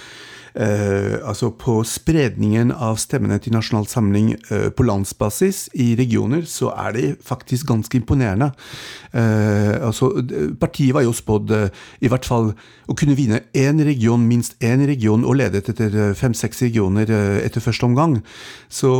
altså 0.54 1.50
på 1.58 1.80
spredningen 1.88 2.72
av 2.72 3.00
stemmene 3.02 3.39
til 3.42 3.56
Nasjonal 3.56 3.88
Samling 3.89 4.34
eh, 4.52 4.70
på 4.74 4.86
landsbasis 4.86 5.66
i 5.74 5.94
regioner, 5.98 6.46
så 6.50 6.72
er 6.78 6.94
det 6.96 7.08
faktisk 7.26 7.68
ganske 7.72 7.98
imponerende. 7.98 8.52
Eh, 9.13 9.74
altså, 9.86 10.10
partiet 10.60 10.94
var 10.96 11.06
jo 11.06 11.13
spådd 11.13 11.54
eh, 11.54 11.82
i 12.02 12.10
hvert 12.12 12.26
fall 12.26 12.52
å 12.89 12.96
kunne 12.98 13.18
vinne 13.18 13.44
én 13.58 13.82
region, 13.86 14.24
minst 14.28 14.58
én 14.63 14.86
region, 14.89 15.26
og 15.26 15.38
ledet 15.39 15.70
etter 15.70 15.94
eh, 15.94 16.16
fem-seks 16.18 16.63
regioner 16.66 17.10
eh, 17.10 17.39
etter 17.46 17.63
første 17.63 17.88
omgang. 17.88 18.20
Så, 18.70 18.92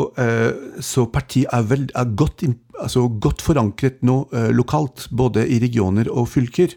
så 0.84 1.06
partiet 1.12 1.50
er, 1.54 1.64
vel, 1.68 1.86
er 1.98 2.12
godt, 2.18 2.44
altså 2.78 3.08
godt, 3.22 3.42
forankret 3.44 4.04
nå 4.06 4.18
lokalt, 4.54 5.08
både 5.12 5.46
i 5.50 5.60
regioner 5.62 6.10
og 6.12 6.28
fylker, 6.30 6.76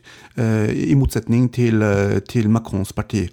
i 0.72 0.96
motsetning 0.98 1.50
til, 1.52 1.84
til 2.28 2.48
Macrons 2.52 2.94
parti. 2.96 3.26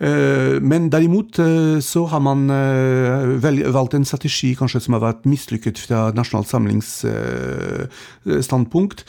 Eh, 0.00 0.60
men 0.60 0.90
derimot 0.92 1.38
eh, 1.40 1.80
så 1.80 2.06
har 2.10 2.20
man 2.20 2.50
eh, 2.52 3.24
valgt 3.72 3.94
en 3.96 4.04
strategi 4.04 4.54
kanskje 4.58 4.80
som 4.84 4.92
har 4.96 5.02
vært 5.06 5.26
mislykket 5.28 5.78
fra 5.80 6.12
Nasjonalt 6.16 6.48
samlingsstandpunkt. 6.50 9.04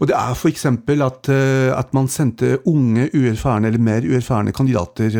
Og 0.00 0.06
det 0.10 0.16
er 0.18 0.32
f.eks. 0.34 0.64
At, 0.66 1.28
at 1.30 1.94
man 1.96 2.08
sendte 2.10 2.58
unge, 2.68 3.10
uerfarne 3.14 3.68
eller 3.70 3.82
mer 3.82 4.02
uerfarne 4.04 4.52
kandidater 4.52 5.10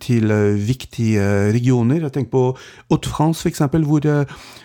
til 0.00 0.32
viktige 0.68 1.52
regioner. 1.54 2.00
Jeg 2.04 2.12
tenker 2.14 2.32
på 2.34 2.56
Haute-France, 2.92 3.40
f.eks., 3.42 3.60
hvor 3.88 4.00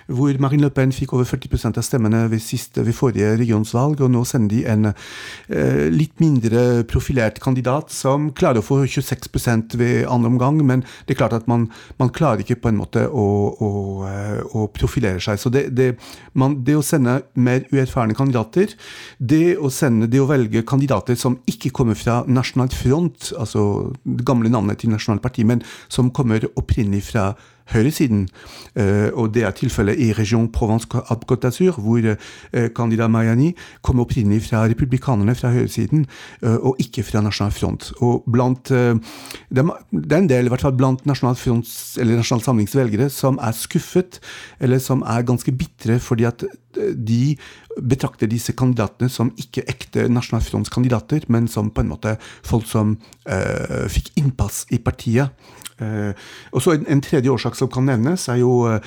hvor 0.10 0.38
Marine 0.42 0.68
Le 0.68 0.72
Pen 0.74 0.92
fikk 0.96 1.14
over 1.16 1.28
40 1.28 1.78
av 1.78 1.84
stemmene 1.86 2.24
ved, 2.32 2.42
siste, 2.44 2.84
ved 2.86 2.96
forrige 2.98 3.36
regionsvalg, 3.40 4.02
og 4.02 4.12
nå 4.14 4.24
sender 4.28 4.52
de 4.52 4.62
en 4.70 4.90
eh, 4.92 5.86
litt 5.94 6.16
mindre 6.22 6.84
profilert 6.90 7.40
kandidat 7.44 7.94
som 7.94 8.30
klarer 8.36 8.62
å 8.62 8.66
få 8.66 8.82
26% 8.86 9.78
ved 9.80 10.08
andre 10.10 10.32
omgang, 10.34 10.62
men 10.66 10.84
det 11.06 11.16
er 11.16 11.22
klart 11.22 11.38
at 11.38 11.50
man, 11.52 11.68
man 12.02 12.14
klarer 12.16 12.44
ikke 12.44 12.60
på 12.64 12.72
en 12.72 12.80
måte 12.80 13.06
å, 13.06 13.28
å, 13.54 13.70
eh, 14.10 14.42
å 14.58 14.66
profilere 14.74 15.22
seg. 15.24 15.40
Så 15.42 15.54
det, 15.54 15.68
det, 15.78 15.92
man, 16.34 16.60
det, 16.66 16.78
å 16.80 16.86
sende 16.86 17.20
mer 17.38 17.66
uerfarne 17.74 18.18
kandidater, 18.18 18.74
det 19.20 19.58
å, 19.58 19.72
sende, 19.74 20.10
det 20.10 20.24
å 20.24 20.30
velge 20.30 20.66
kandidater 20.68 21.18
som 21.20 21.40
ikke 21.50 21.74
kommer 21.76 21.98
fra 22.00 22.24
Nasjonal 22.28 22.74
Front, 22.74 23.32
altså 23.38 23.94
det 24.04 24.26
gamle 24.28 24.52
navnet 24.52 24.82
til 24.82 24.94
Nasjonalt 24.94 25.24
Parti, 25.24 25.46
men 25.48 25.64
som 25.92 26.12
kommer 26.16 26.50
opprinnelig 26.60 27.06
fra 27.12 27.32
høyresiden. 27.74 28.28
Eh, 28.76 29.10
og 29.14 29.34
det 29.36 29.44
er 29.46 29.56
tilfellet 29.58 30.00
i 30.00 30.12
region 30.18 30.50
Provence-Côte 30.54 31.42
d'Azur, 31.46 31.80
hvor 31.80 32.06
eh, 32.06 32.70
kandidat 32.76 33.12
Mayani 33.12 33.54
kom 33.82 34.00
opprinnelig 34.04 34.48
fra 34.48 34.66
republikanerne 34.70 35.36
fra 35.36 35.52
høyresiden, 35.54 36.06
eh, 36.44 36.58
og 36.58 36.80
ikke 36.80 37.04
fra 37.04 37.24
Nasjonal 37.26 37.54
Front. 37.56 37.92
Og 38.00 38.24
blant, 38.30 38.70
det 38.70 39.66
er 39.66 40.18
en 40.18 40.30
del, 40.30 40.46
i 40.46 40.54
hvert 40.54 40.66
fall 40.66 40.78
blant 40.78 41.06
Nasjonal, 41.10 41.38
Fronts, 41.40 41.98
eller 42.00 42.20
Nasjonal 42.20 42.44
Samlings 42.46 42.76
velgere, 42.78 43.10
som 43.14 43.40
er 43.42 43.56
skuffet, 43.58 44.20
eller 44.60 44.82
som 44.84 45.04
er 45.08 45.28
ganske 45.28 45.52
bitre 45.56 46.00
fordi 46.00 46.26
at 46.28 46.44
de 46.78 47.36
betrakter 47.80 48.30
disse 48.30 48.54
kandidatene 48.58 49.10
som 49.12 49.32
ikke 49.40 49.66
ekte 49.70 50.08
Nasjonal 50.12 50.44
Fronts 50.46 50.72
kandidater, 50.74 51.26
men 51.28 51.48
som 51.48 51.72
på 51.72 51.84
en 51.84 51.92
måte 51.92 52.16
folk 52.46 52.68
som 52.70 52.96
uh, 53.30 53.88
fikk 53.92 54.12
innpass 54.20 54.66
i 54.76 54.82
partiet. 54.84 55.34
Uh, 55.80 56.12
og 56.52 56.64
så 56.64 56.76
en, 56.76 56.86
en, 56.92 57.02
tredje 57.04 57.32
årsak 57.32 57.56
som 57.56 57.70
kan 57.72 57.86
nevnes, 57.88 58.28
er 58.32 58.42
jo, 58.42 58.54
uh, 58.68 58.80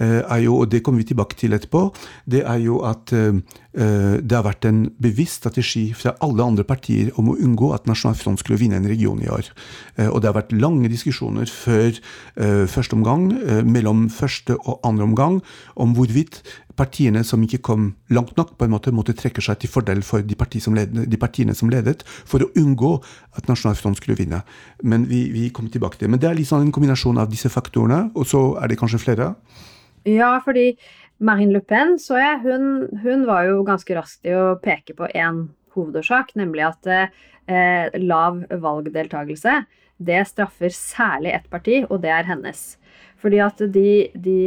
er 0.00 0.42
jo, 0.44 0.56
og 0.62 0.70
det 0.72 0.80
kommer 0.84 1.02
vi 1.02 1.10
tilbake 1.10 1.36
til 1.38 1.56
etterpå, 1.56 1.88
det 2.24 2.44
er 2.46 2.62
jo 2.64 2.82
at 2.86 3.12
det 3.78 4.34
har 4.34 4.42
vært 4.42 4.64
en 4.66 4.78
bevisst 4.98 5.42
strategi 5.42 5.92
fra 5.94 6.10
alle 6.24 6.42
andre 6.42 6.64
partier 6.66 7.12
om 7.20 7.28
å 7.30 7.36
unngå 7.38 7.68
at 7.76 7.84
Nasjonal 7.86 8.16
Front 8.18 8.40
skulle 8.40 8.58
vinne 8.58 8.80
en 8.80 8.88
region 8.90 9.20
i 9.22 9.28
år. 9.30 9.50
Og 10.08 10.16
det 10.18 10.26
har 10.26 10.34
vært 10.34 10.54
lange 10.56 10.90
diskusjoner 10.90 11.46
før 11.52 12.00
første 12.72 12.98
omgang, 12.98 13.28
mellom 13.68 14.08
første 14.10 14.56
og 14.58 14.80
andre 14.88 15.06
omgang, 15.06 15.38
om 15.78 15.94
hvorvidt 15.94 16.40
partiene 16.78 17.24
som 17.26 17.42
ikke 17.44 17.60
kom 17.66 17.88
langt 18.14 18.36
nok, 18.38 18.54
på 18.58 18.66
en 18.66 18.72
måte 18.72 18.92
måtte 18.94 19.16
trekke 19.18 19.42
seg 19.44 19.60
til 19.62 19.72
fordel 19.72 20.04
for 20.06 20.24
de, 20.24 20.36
parti 20.38 20.62
som 20.62 20.76
led, 20.78 20.94
de 21.10 21.20
partiene 21.20 21.56
som 21.58 21.70
ledet, 21.72 22.04
for 22.28 22.44
å 22.44 22.50
unngå 22.58 22.92
at 23.38 23.50
Nasjonal 23.50 23.78
Front 23.78 24.00
skulle 24.00 24.18
vinne. 24.18 24.42
Men 24.82 25.08
vi, 25.10 25.26
vi 25.34 25.48
kommer 25.54 25.74
tilbake 25.74 25.98
til 25.98 26.06
det. 26.06 26.14
Men 26.14 26.22
det 26.22 26.30
er 26.30 26.38
liksom 26.38 26.64
en 26.64 26.74
kombinasjon 26.74 27.20
av 27.20 27.30
disse 27.32 27.50
faktorene, 27.52 28.08
og 28.14 28.28
så 28.30 28.42
er 28.62 28.70
det 28.70 28.80
kanskje 28.80 29.02
flere? 29.02 29.32
Ja, 30.08 30.36
fordi 30.44 30.70
Marine 31.18 31.56
Le 31.56 31.62
Pen 31.66 31.96
så 32.00 32.20
jeg, 32.20 32.42
hun, 32.46 32.86
hun 33.02 33.26
var 33.28 33.48
jo 33.48 33.64
ganske 33.66 33.96
rask 33.98 34.22
til 34.22 34.38
å 34.38 34.58
peke 34.62 34.94
på 34.98 35.10
én 35.10 35.48
hovedårsak, 35.74 36.36
nemlig 36.38 36.68
at 36.70 36.92
eh, 36.94 37.98
lav 37.98 38.44
valgdeltakelse 38.48 39.60
det 39.98 40.20
straffer 40.30 40.70
særlig 40.74 41.34
ett 41.34 41.48
parti, 41.50 41.82
og 41.88 42.02
det 42.04 42.12
er 42.14 42.28
hennes. 42.28 42.76
Fordi 43.18 43.40
at 43.42 43.62
de, 43.74 43.90
de, 44.14 44.38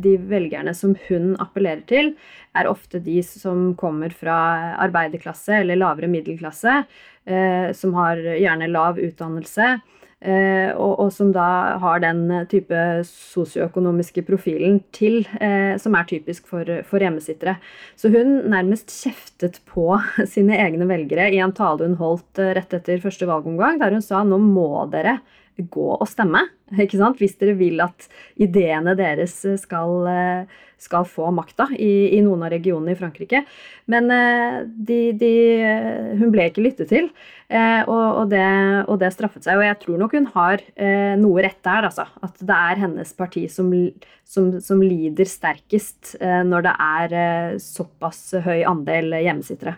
de, 0.00 0.16
velgerne 0.30 0.72
som 0.76 0.94
hun 1.08 1.34
appellerer 1.42 1.82
til, 1.88 2.12
er 2.56 2.68
ofte 2.70 3.00
de 3.04 3.18
som 3.26 3.72
kommer 3.76 4.14
fra 4.16 4.36
arbeiderklasse 4.84 5.58
eller 5.60 5.80
lavere 5.80 6.08
middelklasse, 6.12 6.82
eh, 7.28 7.72
som 7.76 7.92
har 7.98 8.20
gjerne 8.20 8.70
lav 8.72 9.00
utdannelse, 9.00 9.74
Eh, 10.22 10.70
og, 10.78 11.00
og, 11.02 11.08
som 11.10 11.32
da 11.34 11.44
har 11.82 12.02
den 12.02 12.28
type 12.46 12.78
sosioøkonomiske 13.08 14.22
profilen 14.22 14.78
til, 14.94 15.24
eh, 15.42 15.74
som 15.82 15.96
er 15.98 16.06
typisk 16.06 16.46
for, 16.46 16.68
for, 16.86 17.02
hjemmesittere. 17.02 17.56
Så 17.98 18.12
hun 18.12 18.36
nærmest 18.52 18.92
kjeftet 18.94 19.58
på 19.66 19.88
sine 20.34 20.60
egne 20.62 20.86
velgere 20.86 21.26
i 21.34 21.42
en 21.42 21.54
tale 21.56 21.88
hun 21.88 21.98
holdt 21.98 22.38
eh, 22.38 22.52
rett 22.60 22.78
etter 22.78 23.02
første 23.02 23.26
valgomgang, 23.26 23.82
der 23.82 23.96
hun 23.96 24.04
sa 24.04 24.22
nå 24.22 24.38
må 24.44 24.86
dere 24.94 25.18
gå 25.58 25.88
og 25.96 26.06
stemme. 26.08 26.46
Ikke 26.80 27.00
sant? 27.00 27.20
Hvis 27.20 27.36
dere 27.40 27.56
vil 27.58 27.82
at 27.84 28.08
ideene 28.40 28.96
deres 28.98 29.34
skal, 29.60 30.08
skal 30.80 31.06
få 31.08 31.28
makta 31.34 31.68
i, 31.76 32.16
i, 32.16 32.22
noen 32.24 32.46
av 32.46 32.52
regionene 32.54 32.94
i 32.94 32.98
Frankrike. 32.98 33.44
Men 33.92 34.08
de, 34.08 35.00
de, 35.18 35.32
hun 36.20 36.32
ble 36.32 36.48
ikke 36.48 36.64
lyttet 36.64 36.92
til. 36.94 37.10
Eh, 37.52 37.82
og, 37.84 38.22
og, 38.22 38.26
det, 38.32 38.44
og, 38.86 38.96
det, 39.02 39.10
straffet 39.12 39.44
seg. 39.44 39.60
Og 39.60 39.66
jeg 39.66 39.78
tror 39.82 40.00
nok 40.00 40.16
hun 40.16 40.28
har 40.32 40.62
eh, 40.72 41.12
noe 41.20 41.44
rett 41.44 41.60
der, 41.64 41.88
altså. 41.90 42.06
At 42.24 42.40
det 42.40 42.56
er 42.56 42.80
hennes 42.80 43.12
parti 43.18 43.44
som, 43.52 43.68
som, 44.24 44.54
som 44.64 44.80
lider 44.80 45.28
sterkest 45.28 46.14
eh, 46.20 46.40
når 46.48 46.68
det 46.68 46.74
er 46.86 47.16
eh, 47.20 47.54
såpass 47.60 48.38
høy 48.46 48.62
andel 48.68 49.18
hjemmesittere. 49.20 49.76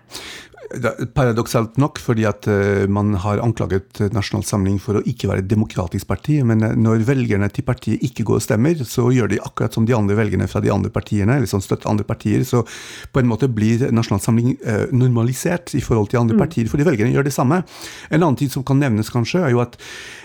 Paradoksalt 1.17 1.77
nok, 1.83 1.99
fordi 2.01 2.25
at 2.25 2.47
man 2.89 3.13
har 3.21 3.43
anklaget 3.45 4.01
Nasjonal 4.15 4.47
Samling 4.49 4.79
for 4.81 4.97
å 4.97 5.03
ikke 5.05 5.29
være 5.29 5.43
et 5.45 5.51
demokratisk 5.51 6.09
parti. 6.09 6.39
Men 6.47 6.65
når 6.85 7.05
velgerne 7.09 7.49
til 7.53 7.67
partiet 7.67 8.03
ikke 8.05 8.27
går 8.29 8.41
og 8.41 8.45
stemmer, 8.45 8.85
så 8.89 9.09
gjør 9.15 9.31
de 9.33 9.41
akkurat 9.43 9.75
som 9.75 9.87
de 9.89 9.97
andre 9.97 10.17
velgerne 10.19 10.49
fra 10.51 10.63
de 10.65 10.73
andre 10.73 10.93
partiene. 10.93 11.37
eller 11.37 11.51
som 11.51 11.63
støtter 11.65 11.91
andre 11.91 12.05
partier, 12.05 12.45
Så 12.45 12.65
på 13.13 13.21
en 13.21 13.27
måte 13.27 13.49
blir 13.49 13.91
Nasjonal 13.91 14.21
Samling 14.21 14.59
uh, 14.67 14.87
normalisert 14.93 15.75
i 15.75 15.81
forhold 15.81 16.09
til 16.09 16.19
andre 16.19 16.35
mm. 16.35 16.41
partier, 16.41 16.69
fordi 16.69 16.85
velgerne 16.85 17.13
gjør 17.13 17.25
det 17.25 17.33
samme. 17.33 17.63
En 18.11 18.23
annen 18.23 18.37
ting 18.37 18.51
som 18.51 18.65
kan 18.65 18.79
nevnes, 18.79 19.11
kanskje, 19.11 19.41
er 19.41 19.51
jo 19.51 19.61
at 19.61 19.79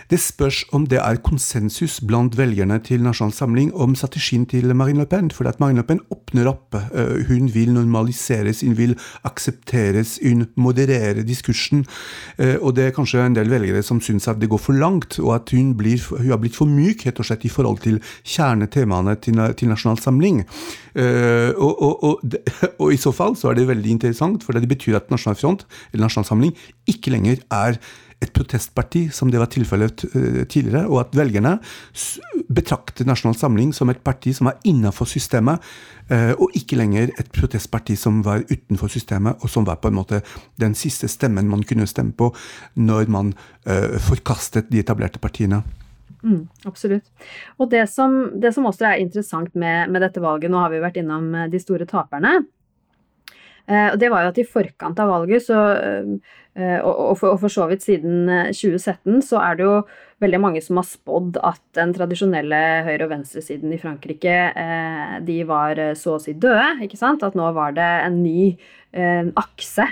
det 0.10 0.18
spørs 0.18 0.64
om 0.74 0.88
det 0.90 0.98
er 0.98 1.20
konsensus 1.22 2.00
blant 2.02 2.34
velgerne 2.34 2.80
til 2.82 3.04
Nasjonal 3.06 3.34
Samling 3.36 3.70
om 3.78 3.94
strategien 3.94 4.48
til 4.50 4.72
Marine 4.74 5.04
Le 5.04 5.06
Pen. 5.06 5.30
For 5.30 5.46
at 5.46 5.60
Marine 5.62 5.84
Le 5.84 5.86
Pen 5.86 6.02
åpner 6.10 6.50
opp. 6.50 6.74
Eh, 6.74 7.28
hun 7.28 7.52
vil 7.54 7.76
normaliseres, 7.76 8.64
hun 8.66 8.74
vil 8.78 8.96
aksepteres, 9.24 10.18
hun 10.24 10.48
modererer 10.58 11.22
diskursen. 11.22 11.86
Eh, 12.40 12.56
og 12.58 12.74
det 12.76 12.88
er 12.88 12.96
kanskje 12.96 13.22
en 13.22 13.38
del 13.38 13.54
velgere 13.54 13.84
som 13.86 14.02
syns 14.02 14.26
at 14.28 14.42
det 14.42 14.50
går 14.50 14.58
for 14.64 14.74
langt, 14.74 15.20
og 15.22 15.36
at 15.36 15.54
hun, 15.54 15.76
blir, 15.78 16.02
hun 16.02 16.34
har 16.40 16.48
blitt 16.48 16.58
for 16.58 16.72
myk 16.72 17.06
rett 17.06 17.20
og 17.20 17.28
slett 17.28 17.46
i 17.46 17.52
forhold 17.52 17.84
til 17.84 18.00
kjernetemaene 18.24 19.16
til, 19.24 19.40
til 19.60 19.72
Nasjonal 19.72 20.02
Samling. 20.02 20.44
Uh, 20.96 21.52
og, 21.60 21.74
og, 21.86 22.04
og, 22.04 22.38
og, 22.82 22.90
i 22.94 23.00
så 23.00 23.14
fall 23.16 23.38
så 23.40 23.52
er 23.52 23.60
det 23.60 23.70
veldig 23.70 23.98
interessant, 23.98 24.46
for 24.46 24.58
det 24.58 24.70
betyr 24.70 25.00
at 25.02 25.10
Nasjonal 25.14 25.40
Front, 25.40 25.66
eller 25.92 26.08
Nasjonal 26.08 26.30
Samling, 26.32 26.54
ikke 26.90 27.14
lenger 27.14 27.44
er 27.54 27.80
et 28.20 28.34
protestparti, 28.36 29.06
som 29.16 29.30
det 29.32 29.40
var 29.40 29.48
tilfellet 29.52 30.04
uh, 30.12 30.42
tidligere, 30.44 30.88
og 30.92 31.06
at 31.06 31.16
velgerne 31.16 31.56
betrakter 32.52 33.08
Nasjonal 33.08 33.38
Samling 33.40 33.72
som 33.76 33.92
et 33.94 34.02
parti 34.04 34.34
som 34.36 34.50
er 34.52 34.60
innenfor 34.68 35.08
systemet, 35.08 35.64
uh, 36.12 36.34
og 36.36 36.56
ikke 36.58 36.80
lenger 36.82 37.14
et 37.16 37.32
protestparti 37.36 37.96
som 38.00 38.20
var 38.26 38.44
utenfor 38.50 38.92
systemet, 38.92 39.40
og 39.40 39.52
som 39.52 39.68
var 39.68 39.80
på 39.80 39.92
en 39.92 40.00
måte 40.02 40.24
den 40.60 40.76
siste 40.76 41.08
stemmen 41.12 41.48
man 41.52 41.64
kunne 41.64 41.88
stemme 41.88 42.16
på 42.18 42.34
når 42.76 43.08
man 43.12 43.34
forkastet 44.02 44.72
de 44.72 44.80
etablerte 44.82 45.20
partiene. 45.22 45.60
Mm, 46.24 46.48
absolutt. 46.68 47.06
Og 47.58 47.70
det 47.72 47.86
som, 47.92 48.16
det 48.42 48.52
som, 48.56 48.68
også 48.68 48.90
er 48.90 49.04
interessant 49.04 49.54
med, 49.56 49.92
med, 49.92 50.02
dette 50.04 50.24
valget, 50.24 50.52
nå 50.52 50.60
har 50.60 50.74
vi 50.74 50.82
vært 50.84 51.00
innom 51.00 51.30
eh, 51.36 51.52
de 51.52 51.62
store 51.62 51.88
taperne. 51.90 52.42
Eh, 53.70 53.88
og 53.94 54.00
det 54.02 54.10
var 54.12 54.26
jo 54.26 54.34
at 54.34 54.42
i 54.42 54.48
forkant 54.50 55.00
av 55.00 55.12
valget, 55.14 55.46
så, 55.46 55.60
eh, 55.78 56.80
og, 56.82 56.94
og, 56.94 57.16
for, 57.20 57.36
og, 57.36 57.42
for, 57.44 57.54
så 57.54 57.70
vidt 57.70 57.86
siden 57.86 58.26
2017, 58.50 58.98
eh, 59.14 59.26
så 59.26 59.42
er 59.46 59.60
det 59.60 59.68
jo 59.68 59.76
veldig 60.20 60.40
mange 60.42 60.62
som 60.64 60.80
har 60.80 60.88
spådd 60.88 61.40
at 61.46 61.62
den 61.78 61.94
tradisjonelle 61.96 62.60
høyre- 62.88 63.06
og 63.08 63.14
venstresiden 63.14 63.72
i 63.74 63.80
Frankrike 63.82 64.36
eh, 64.52 65.16
de 65.26 65.40
var 65.48 65.80
eh, 65.80 65.96
så 65.98 66.18
å 66.18 66.22
si 66.24 66.36
døde. 66.36 66.84
ikke 66.86 67.00
sant? 67.00 67.24
At 67.24 67.38
nå 67.40 67.48
var 67.56 67.74
det 67.78 67.88
en 68.04 68.20
ny 68.24 68.52
eh, 68.92 69.32
akse 69.40 69.88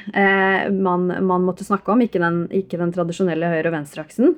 man, 0.74 1.08
man, 1.08 1.48
måtte 1.48 1.68
snakke 1.68 1.94
om, 1.94 2.04
ikke 2.04 2.22
den, 2.24 2.44
ikke 2.63 2.80
den 2.82 2.94
tradisjonelle 2.96 3.52
høyre- 3.54 3.72
og 3.72 3.78
venstreaksen. 3.80 4.38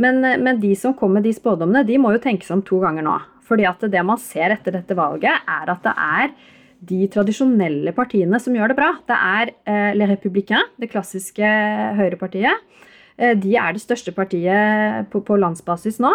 Men, 0.00 0.20
men 0.20 0.62
de 0.62 0.74
som 0.78 0.96
kom 0.96 1.16
med 1.16 1.26
de 1.28 1.34
spådommene, 1.36 1.86
de 1.88 1.98
må 2.00 2.14
jo 2.14 2.22
tenke 2.22 2.46
seg 2.46 2.58
om 2.58 2.64
to 2.66 2.80
ganger 2.82 3.06
nå. 3.06 3.18
Fordi 3.50 3.66
at 3.66 3.82
det 3.90 4.02
man 4.06 4.20
ser 4.22 4.54
etter 4.54 4.76
dette 4.76 4.96
valget, 4.98 5.48
er 5.48 5.72
at 5.72 5.86
det 5.86 5.94
er 5.96 6.32
de 6.90 7.00
tradisjonelle 7.12 7.92
partiene 7.96 8.38
som 8.40 8.54
gjør 8.56 8.72
det 8.72 8.78
bra. 8.78 8.92
Det 9.08 9.16
er 9.16 9.52
eh, 9.68 9.90
Le 9.96 10.08
Républicain, 10.12 10.70
det 10.80 10.90
klassiske 10.92 11.50
høyrepartiet. 11.98 12.86
Eh, 13.20 13.36
de 13.36 13.56
er 13.60 13.76
det 13.76 13.82
største 13.82 14.14
partiet 14.16 15.10
på, 15.12 15.20
på 15.24 15.36
landsbasis 15.40 16.00
nå. 16.02 16.12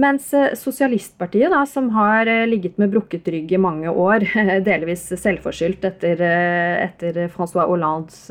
Mens 0.00 0.30
eh, 0.34 0.52
Sosialistpartiet, 0.58 1.50
da, 1.52 1.62
som 1.68 1.90
har 1.94 2.28
eh, 2.30 2.46
ligget 2.50 2.78
med 2.82 2.92
brukket 2.94 3.28
rygg 3.30 3.54
i 3.54 3.60
mange 3.60 3.90
år, 3.90 4.26
delvis 4.68 5.06
selvforskyldt 5.14 5.86
etter, 5.92 6.24
etter 6.88 7.22
Francois 7.32 7.70
Hollandes 7.70 8.26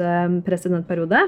presidentperiode, 0.45 1.27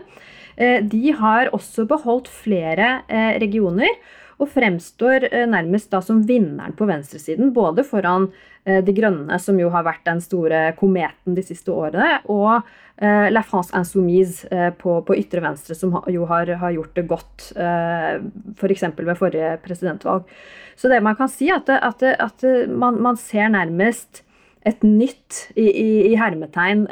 de 0.62 1.14
har 1.16 1.48
også 1.56 1.86
beholdt 1.90 2.28
flere 2.30 3.00
regioner 3.40 3.88
og 4.36 4.50
fremstår 4.52 5.24
nærmest 5.50 5.88
da 5.94 6.02
som 6.04 6.20
vinneren 6.28 6.76
på 6.78 6.86
venstresiden, 6.90 7.54
både 7.56 7.86
foran 7.88 8.28
De 8.68 8.94
Grønne, 8.94 9.40
som 9.42 9.58
jo 9.58 9.72
har 9.74 9.88
vært 9.88 10.04
den 10.06 10.20
store 10.22 10.60
kometen 10.78 11.38
de 11.40 11.46
siste 11.48 11.72
årene, 11.74 12.20
og 12.30 12.68
La 13.02 13.42
France 13.42 13.74
Insoumise 13.74 14.46
eh, 14.54 14.70
på, 14.78 15.00
på 15.02 15.16
ytre 15.18 15.42
venstre, 15.42 15.74
som 15.74 15.96
jo 16.14 16.28
har, 16.30 16.52
har 16.62 16.74
gjort 16.76 16.98
det 17.00 17.04
godt 17.10 17.48
eh, 17.58 18.20
f.eks. 18.54 18.84
Ved 19.00 19.16
forrige 19.18 19.56
presidentvalg. 19.64 20.30
Så 20.78 20.92
det 20.92 21.00
man 21.02 21.18
kan 21.18 21.32
si, 21.32 21.50
at, 21.54 21.70
at, 21.74 22.04
at 22.06 22.46
man, 22.70 23.00
man, 23.02 23.18
ser 23.18 23.50
nærmest 23.54 24.22
et 24.70 24.86
nytt, 24.86 25.48
i, 25.58 25.66
i, 25.66 25.90
i 26.12 26.18
hermetegn, 26.20 26.86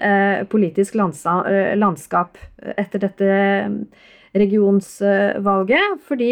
politisk 0.49 0.95
landskap 0.97 2.39
etter 2.57 3.03
dette 3.03 3.29
regionsvalget. 4.33 6.01
Fordi 6.09 6.31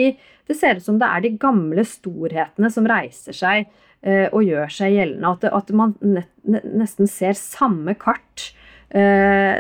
det 0.50 0.58
ser 0.58 0.82
ut 0.82 0.88
som 0.88 0.98
det 0.98 1.12
er 1.14 1.26
de 1.28 1.36
gamle 1.38 1.86
storhetene 1.86 2.74
som 2.74 2.90
reiser 2.90 3.38
seg 3.38 3.70
og 4.34 4.42
gjør 4.42 4.74
seg 4.74 4.98
gjeldende. 4.98 5.54
At, 5.54 5.70
man 5.78 5.94
nesten 6.42 7.10
ser 7.10 7.38
samme 7.38 7.94
kart 8.02 8.50
Eh, 8.57 8.57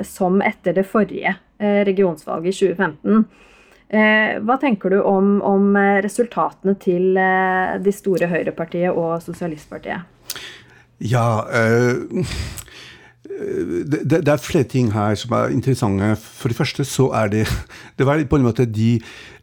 som 0.08 0.42
etter 0.42 0.74
det 0.78 0.86
forrige 0.88 1.34
eh, 1.60 1.82
regionsvalget 1.86 2.54
i 2.54 2.58
2015. 2.58 3.26
Eh, 3.90 4.38
hva 4.44 4.58
tenker 4.62 4.90
du 4.90 5.02
om, 5.02 5.42
om 5.44 5.76
resultatene 6.04 6.78
til 6.80 7.20
de 7.84 7.94
store 7.96 8.30
høyrepartiet 8.32 8.92
og 8.92 9.18
sosialistpartiet? 9.24 10.08
Ja 11.04 11.46
øh, 11.54 12.26
det, 13.38 14.04
det, 14.10 14.28
er 14.28 14.41
flere 14.41 14.67
ting 14.67 14.91
her 14.93 15.15
som 15.19 15.34
er 15.38 15.54
interessante. 15.54 16.15
For 16.17 16.52
det 16.52 16.58
første 16.58 16.86
så 16.88 17.10
er 17.13 17.34
det 17.34 17.47
Det 17.97 18.06
var 18.06 18.23
på 18.30 18.39
en 18.39 18.47
måte 18.47 18.65
de 18.65 18.97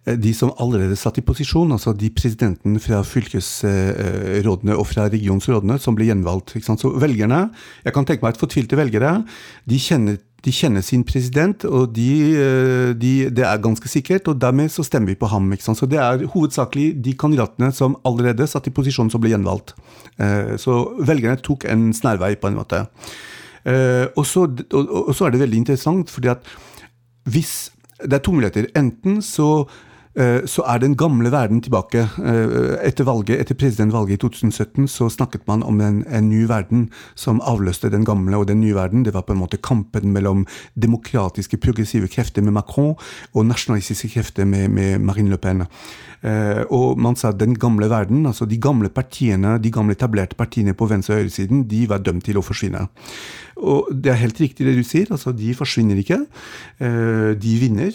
de 0.05 0.35
som 0.37 0.53
allerede 0.61 0.97
satt 1.01 1.17
i 1.17 1.25
posisjon, 1.25 1.73
altså 1.73 1.95
de 1.97 2.11
presidentene 2.13 2.81
fra 2.83 3.01
fylkesrådene 3.09 4.77
og 4.77 4.85
fra 4.91 5.07
regionsrådene 5.09 5.79
som 5.81 5.97
ble 5.97 6.11
gjenvalgt. 6.11 6.59
Så 6.61 6.93
velgerne, 7.01 7.47
jeg 7.87 7.97
kan 7.97 8.05
tenke 8.05 8.27
meg 8.27 8.35
at 8.35 8.43
fortvilte 8.43 8.77
velgere, 8.77 9.15
de 9.65 9.81
kjenner, 9.81 10.19
de 10.45 10.53
kjenner 10.53 10.85
sin 10.85 11.07
president, 11.09 11.65
og 11.65 11.95
de, 11.97 12.11
eh, 12.37 12.93
de, 13.01 13.15
det 13.33 13.47
er 13.49 13.63
ganske 13.65 13.89
sikkert, 13.89 14.29
og 14.29 14.43
dermed 14.43 14.69
så 14.69 14.85
stemmer 14.85 15.15
vi 15.15 15.21
på 15.23 15.31
ham. 15.33 15.49
Så 15.57 15.89
det 15.89 16.03
er 16.03 16.27
hovedsakelig 16.35 16.91
de 17.01 17.17
kandidatene 17.17 17.73
som 17.73 17.97
allerede 18.05 18.45
satt 18.51 18.69
i 18.69 18.77
posisjon, 18.77 19.09
som 19.09 19.25
ble 19.25 19.33
gjenvalgt. 19.33 19.73
Eh, 20.21 20.59
så 20.61 20.83
velgerne 21.01 21.41
tok 21.41 21.65
en 21.65 21.95
snarvei, 21.97 22.35
på 22.37 22.53
en 22.53 22.61
måte. 22.61 22.85
Og 23.65 24.27
så, 24.29 24.43
og 24.75 25.15
så 25.17 25.25
er 25.25 25.33
det 25.33 25.41
veldig 25.41 25.57
interessant, 25.63 26.11
fordi 26.13 26.29
at 26.29 26.51
hvis 27.25 27.71
Det 28.05 28.13
er 28.13 28.19
to 28.19 28.33
muligheter. 28.33 28.67
Enten 28.77 29.23
så 29.23 29.69
Eh, 30.15 30.47
så 30.47 30.63
er 30.63 30.79
den 30.79 30.95
gamle 30.97 31.31
verden 31.33 31.61
tilbake. 31.61 32.07
Eh, 32.23 32.87
etter, 32.87 33.05
valget, 33.05 33.41
etter 33.41 33.57
presidentvalget 33.59 34.15
i 34.15 34.21
2017 34.23 34.87
så 34.89 35.09
snakket 35.11 35.43
man 35.47 35.63
om 35.63 35.81
en, 35.81 36.05
en, 36.07 36.29
ny 36.29 36.45
verden 36.47 36.87
som 37.19 37.41
avløste 37.43 37.91
den 37.91 38.05
gamle 38.07 38.39
og 38.39 38.47
den 38.47 38.61
nye 38.61 38.75
verden. 38.75 39.03
Det 39.05 39.15
var 39.15 39.27
på 39.27 39.35
en 39.35 39.43
måte 39.43 39.59
kampen 39.59 40.13
mellom 40.15 40.47
demokratiske, 40.79 41.59
progressive 41.59 42.09
krefter 42.09 42.47
med 42.47 42.55
Macron 42.55 42.95
og 43.35 43.47
nasjonalistiske 43.47 44.13
krefter 44.15 44.47
med, 44.47 44.69
med 44.71 45.03
Marine 45.03 45.35
Le 45.35 45.39
Pen. 45.39 45.67
Eh, 46.23 46.63
og 46.71 46.99
man 46.99 47.19
sa 47.19 47.33
at 47.35 47.41
den 47.41 47.59
gamle 47.59 47.91
verden, 47.91 48.27
altså 48.27 48.47
de 48.47 48.61
gamle 48.61 48.89
partiene, 48.95 49.59
de 49.59 49.71
gamle 49.71 49.99
etablerte 49.99 50.39
partiene 50.39 50.79
på 50.79 50.87
venstre- 50.87 51.19
og 51.19 51.25
høyresiden, 51.25 51.67
de 51.67 51.89
var 51.91 52.07
dømt 52.07 52.25
til 52.25 52.39
å 52.39 52.47
forsvinne. 52.47 52.87
Og 53.57 53.91
det 53.93 54.11
er 54.13 54.19
helt 54.19 54.41
riktig 54.41 54.67
det 54.67 54.75
du 54.77 54.83
sier, 54.87 55.07
altså 55.15 55.33
de 55.37 55.53
forsvinner 55.55 55.99
ikke. 56.01 56.19
De 56.81 57.53
vinner. 57.61 57.95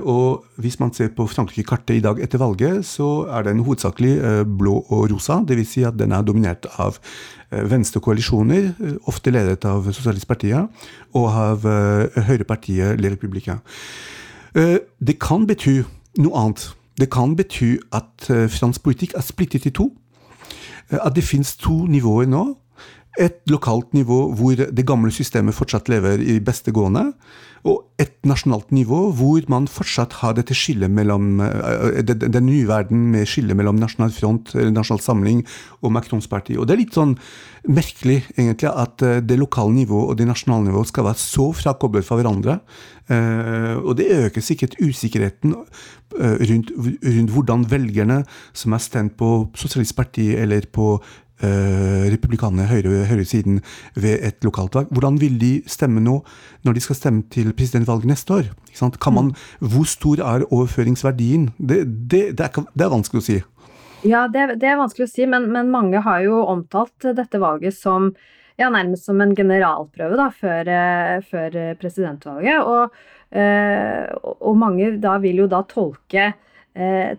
Og 0.00 0.44
hvis 0.56 0.78
man 0.80 0.92
ser 0.94 1.10
på 1.16 1.26
Frankrike 1.26 1.66
kartet 1.68 1.98
i 1.98 2.02
dag 2.04 2.20
etter 2.22 2.40
valget, 2.40 2.84
så 2.86 3.26
er 3.28 3.44
den 3.46 3.62
hovedsakelig 3.66 4.12
eh, 4.18 4.42
blå 4.46 4.78
og 4.88 5.08
rosa. 5.12 5.40
Dvs. 5.46 5.68
Si 5.74 5.84
at 5.86 5.98
den 5.98 6.12
er 6.12 6.22
dominert 6.22 6.66
av 6.78 6.98
eh, 7.50 7.64
venstre 7.70 8.00
koalisjoner, 8.04 8.70
eh, 8.72 8.96
ofte 9.10 9.32
ledet 9.34 9.64
av 9.68 9.90
Sosialistpartiet, 9.90 10.86
og 11.14 11.28
av 11.30 11.66
høyrepartiet 12.26 12.98
Le 13.00 13.12
Republica. 13.12 13.60
Det 14.54 15.14
kan 15.22 15.46
bety 15.46 15.80
noe 16.22 16.40
annet. 16.40 16.64
Det 16.98 17.08
kan 17.10 17.34
bety 17.38 17.76
at 17.94 18.26
fransk 18.54 18.82
politikk 18.82 19.14
er 19.18 19.22
splittet 19.26 19.66
i 19.66 19.72
to. 19.74 19.88
At 20.90 21.14
det 21.14 21.24
finnes 21.26 21.54
to 21.58 21.84
nivåer 21.90 22.26
nå. 22.30 22.44
Et 23.20 23.36
lokalt 23.50 23.92
nivå 23.94 24.20
hvor 24.34 24.58
det 24.58 24.86
gamle 24.86 25.12
systemet 25.14 25.54
fortsatt 25.54 25.90
lever 25.92 26.22
i 26.22 26.40
beste 26.42 26.72
gående 26.74 27.12
og 27.64 28.02
et 28.02 28.12
nasjonalt 28.28 28.74
nivå 28.76 28.98
hvor 29.16 29.46
man 29.48 29.64
fortsatt 29.70 30.18
har 30.20 30.34
dette 30.36 30.52
skillet 30.56 30.92
mellom 30.92 31.40
uh, 31.40 31.96
den, 32.04 32.44
nye 32.44 32.66
verden 32.68 33.06
med 33.14 33.28
skillet 33.30 33.56
mellom 33.56 33.78
Nasjonal 33.80 34.12
Front, 34.12 34.52
Nasjonal 34.52 35.00
Samling 35.00 35.40
og 35.80 35.94
Macrons 35.96 36.28
parti. 36.28 36.58
Og 36.58 36.68
det 36.68 36.74
er 36.74 36.82
litt 36.82 36.98
sånn 36.98 37.14
merkelig 37.64 38.20
egentlig 38.36 38.68
at 38.68 39.06
uh, 39.06 39.16
det 39.24 39.40
lokale 39.40 39.72
nivået 39.78 40.12
og 40.12 40.20
det 40.20 40.28
nasjonale 40.28 40.68
nivået 40.68 40.92
skal 40.92 41.08
være 41.08 41.22
så 41.24 41.48
frakoblet 41.56 42.04
fra 42.04 42.20
hverandre. 42.20 42.58
Uh, 43.08 43.80
og 43.80 43.96
det 43.96 44.12
øker 44.12 44.44
sikkert 44.44 44.76
usikkerheten 44.80 45.56
rundt, 46.14 46.68
rundt, 46.78 47.32
hvordan 47.32 47.64
velgerne 47.66 48.20
som 48.54 48.76
er 48.76 48.82
stemt 48.84 49.16
på 49.18 49.48
Sosialistpartiet 49.58 50.38
eller 50.44 50.68
på 50.70 50.98
eh, 51.42 52.04
republikanerne, 52.12 52.66
høyre, 52.68 53.04
høyresiden, 53.08 53.60
ved 53.96 54.22
et 54.22 54.44
lokalt 54.44 54.74
valg. 54.74 54.92
Hvordan 54.94 55.18
vil 55.20 55.38
de 55.40 55.52
stemme 55.70 56.02
nå, 56.04 56.20
når 56.64 56.76
de 56.76 56.84
skal 56.84 56.98
stemme 56.98 57.24
til 57.30 57.52
presidentvalget 57.56 58.10
neste 58.10 58.34
år? 58.34 58.52
Man, 59.14 59.34
hvor 59.60 59.88
stor 59.88 60.22
er 60.22 60.46
overføringsverdien? 60.50 61.50
Det, 61.58 61.84
det, 62.10 62.22
det, 62.38 62.46
er, 62.46 62.68
det, 62.74 62.84
er, 62.84 62.92
vanskelig 62.92 63.22
å 63.22 63.26
si. 63.26 63.40
Ja, 64.04 64.26
det, 64.28 64.62
er 64.62 64.78
vanskelig 64.80 65.08
å 65.08 65.12
si, 65.14 65.26
men, 65.26 65.48
men, 65.52 65.72
mange 65.72 66.02
har 66.04 66.22
jo 66.26 66.44
omtalt 66.44 67.10
dette 67.16 67.40
valget 67.40 67.76
som 67.76 68.12
ja, 68.60 68.68
nærmest 68.70 69.08
som 69.08 69.18
en 69.22 69.34
generalprøve 69.34 70.18
da, 70.18 70.28
før, 70.30 70.68
eh, 70.70 71.16
før 71.26 71.58
presidentvalget. 71.80 72.62
Og, 72.62 72.94
øh, 73.34 74.34
og, 74.36 74.54
mange 74.60 74.92
da 75.02 75.16
vil 75.22 75.42
jo 75.42 75.50
da 75.50 75.64
tolke, 75.66 76.32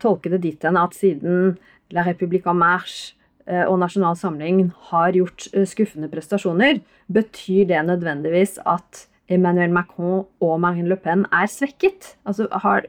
tolke 0.03 0.27
det 0.33 0.41
dit 0.43 0.65
hen 0.67 0.75
at 0.75 0.95
siden 0.97 1.53
La 1.95 2.03
République 2.03 2.49
en 2.51 2.59
Marche 2.59 3.15
Eh, 3.15 3.24
og 3.69 3.79
Nasjonal 3.81 4.17
Samling 4.17 4.69
har 4.89 5.13
gjort 5.17 5.47
eh, 5.53 5.67
skuffende 5.69 6.09
prestasjoner, 6.09 6.79
betyr 7.13 7.67
det 7.69 7.83
nødvendigvis 7.85 8.57
at 8.65 9.05
Emmanuel 9.29 9.73
Macron 9.73 10.25
og 10.41 10.59
Marine 10.61 10.89
Le 10.89 10.97
Pen 11.01 11.25
er 11.33 11.49
svekket? 11.49 12.15
Altså, 12.25 12.47
har, 12.51 12.85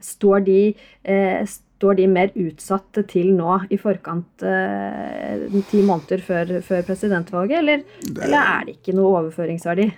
står, 0.00 0.44
de, 0.46 0.60
eh, 1.04 1.42
står, 1.46 1.98
de, 1.98 2.06
mer 2.10 2.30
utsatt 2.38 3.02
til 3.10 3.32
nå 3.34 3.58
i 3.70 3.78
forkant 3.80 4.46
eh, 4.46 5.46
ti 5.70 5.82
måneder 5.86 6.22
før, 6.26 6.56
før 6.66 6.86
presidentvalget, 6.86 7.58
eller, 7.58 7.84
eller, 8.14 8.38
er 8.38 8.66
det 8.68 8.78
ikke 8.78 8.96
noe 8.98 9.22
overføringsverdi? 9.22 9.90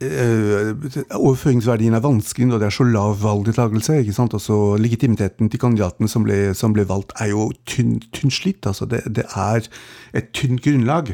Uh, 0.00 0.72
overføringsverdien 1.12 1.92
er 1.92 2.00
vanskelig 2.00 2.46
når 2.48 2.60
det 2.62 2.66
er 2.70 2.72
så 2.72 2.84
lav 2.88 3.18
valgdeltakelse. 3.20 3.98
ikke 4.00 4.14
sant? 4.16 4.32
Altså, 4.32 4.76
legitimiteten 4.80 5.50
til 5.50 5.60
kandidatene 5.60 6.08
som 6.08 6.24
ble, 6.24 6.54
som 6.56 6.72
ble 6.72 6.86
valgt, 6.88 7.12
er 7.20 7.28
jo 7.34 7.50
tynn, 7.68 7.98
tynnslitt. 8.16 8.66
Altså, 8.66 8.86
det, 8.88 9.02
det, 9.16 9.26
er 9.36 9.68
et 10.16 10.30
tynt 10.32 10.62
grunnlag. 10.64 11.12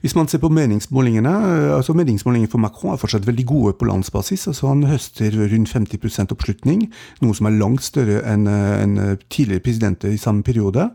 Hvis 0.00 0.14
man 0.14 0.28
ser 0.28 0.38
på 0.38 0.48
meningsmålingene 0.48 1.30
eh, 1.30 1.76
altså 1.76 1.92
Meningsmålingene 1.98 2.50
for 2.50 2.62
Macron 2.62 2.92
er 2.92 3.00
fortsatt 3.02 3.26
veldig 3.26 3.46
gode 3.46 3.72
på 3.72 3.88
landsbasis. 3.90 4.46
altså 4.46 4.68
Han 4.68 4.84
høster 4.86 5.34
rundt 5.34 5.72
50 5.72 6.30
oppslutning, 6.30 6.92
noe 7.20 7.34
som 7.34 7.50
er 7.50 7.58
langt 7.58 7.82
større 7.82 8.22
enn 8.22 8.46
en 8.46 9.18
tidligere 9.30 9.66
presidenter 9.66 10.14
i 10.14 10.16
samme 10.20 10.46
periode. 10.46 10.90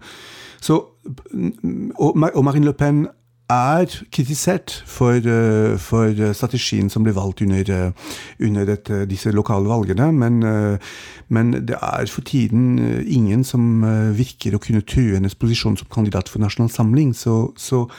Så, 0.63 0.79
og, 1.99 2.23
og 2.33 2.43
Marine 2.45 2.65
Le 2.65 2.73
Pen 2.73 3.03
er 3.53 3.85
kritisert 4.11 4.83
for, 4.85 5.11
eh, 5.11 5.77
for, 5.77 6.33
strategien 6.33 6.89
som 6.89 7.03
ble 7.03 7.13
valgt 7.15 7.41
under, 7.41 7.63
eh, 7.69 7.91
under 8.39 8.65
dette, 8.65 9.05
disse 9.09 9.31
lokale 9.31 9.69
valgene. 9.69 10.11
Men, 10.11 10.43
eh, 10.43 10.77
men, 11.29 11.51
det 11.51 11.77
er 11.81 12.05
for 12.05 12.21
tiden 12.21 12.79
ingen 13.07 13.43
som 13.43 13.81
virker 14.13 14.55
å 14.55 14.61
kunne 14.61 14.85
true 14.85 15.15
hennes 15.15 15.35
posisjon 15.35 15.77
som 15.77 15.87
kandidat 15.91 16.29
for 16.29 16.39
Nasjonal 16.39 16.69
Samling. 16.69 17.13
Så, 17.13 17.53
så 17.57 17.89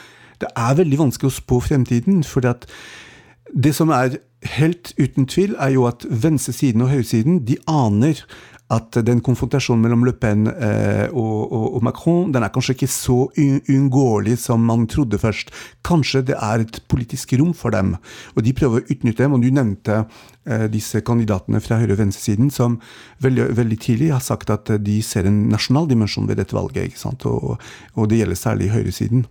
det 0.40 0.48
er 0.56 0.74
veldig 0.74 0.98
vanskelig 0.98 1.30
å 1.30 1.40
spå 1.40 1.60
fremtiden. 1.60 2.24
for 2.24 2.40
det 2.40 3.74
som 3.74 3.90
er 3.90 4.18
helt 4.42 4.92
uten 4.98 5.26
tvil, 5.26 5.54
er 5.58 5.68
jo 5.68 5.86
at 5.86 6.04
venstresiden 6.10 6.82
og 6.82 6.90
høyresiden 6.90 7.46
de 7.46 7.56
aner 7.66 8.24
at 8.72 8.96
den 9.04 9.20
konfrontasjonen 9.20 9.82
mellom 9.84 10.06
Le 10.06 10.14
Pen 10.16 10.46
eh, 10.48 11.10
og, 11.12 11.52
og, 11.52 11.66
og, 11.76 11.82
Macron 11.84 12.30
den 12.32 12.46
er 12.46 12.52
kanskje 12.52 12.72
ikke 12.78 12.88
så 12.88 13.16
uunngåelig 13.36 14.38
som 14.46 14.64
man 14.64 14.86
trodde 14.88 15.20
først. 15.20 15.52
Kanskje 15.84 16.22
det 16.30 16.38
er 16.38 16.64
et 16.64 16.80
politisk 16.88 17.36
rom 17.40 17.52
for 17.56 17.74
dem, 17.74 17.94
og 18.32 18.46
de 18.46 18.54
prøver 18.56 18.80
å 18.80 18.88
utnytte 18.88 19.20
dem. 19.20 19.36
og 19.36 19.44
Du 19.44 19.50
nevnte 19.52 20.00
eh, 20.00 20.66
disse 20.72 21.04
kandidatene 21.04 21.60
fra 21.64 21.82
høyre- 21.82 21.92
og 21.98 22.00
venstresiden 22.00 22.48
som 22.54 22.80
veldig, 23.24 23.50
veldig, 23.58 23.80
tidlig 23.84 24.12
har 24.14 24.24
sagt 24.24 24.52
at 24.54 24.72
de 24.80 24.98
ser 25.04 25.28
en 25.28 25.44
nasjonal 25.52 25.90
dimensjon 25.90 26.28
ved 26.30 26.40
dette 26.40 26.56
valget. 26.56 26.88
ikke 26.88 27.04
sant? 27.04 27.28
Og, 27.28 27.58
og 27.94 28.08
det 28.08 28.22
gjelder 28.22 28.40
særlig 28.46 28.72
høyresiden. 28.72 29.28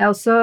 Det 0.00 0.06
er 0.06 0.14
også 0.14 0.34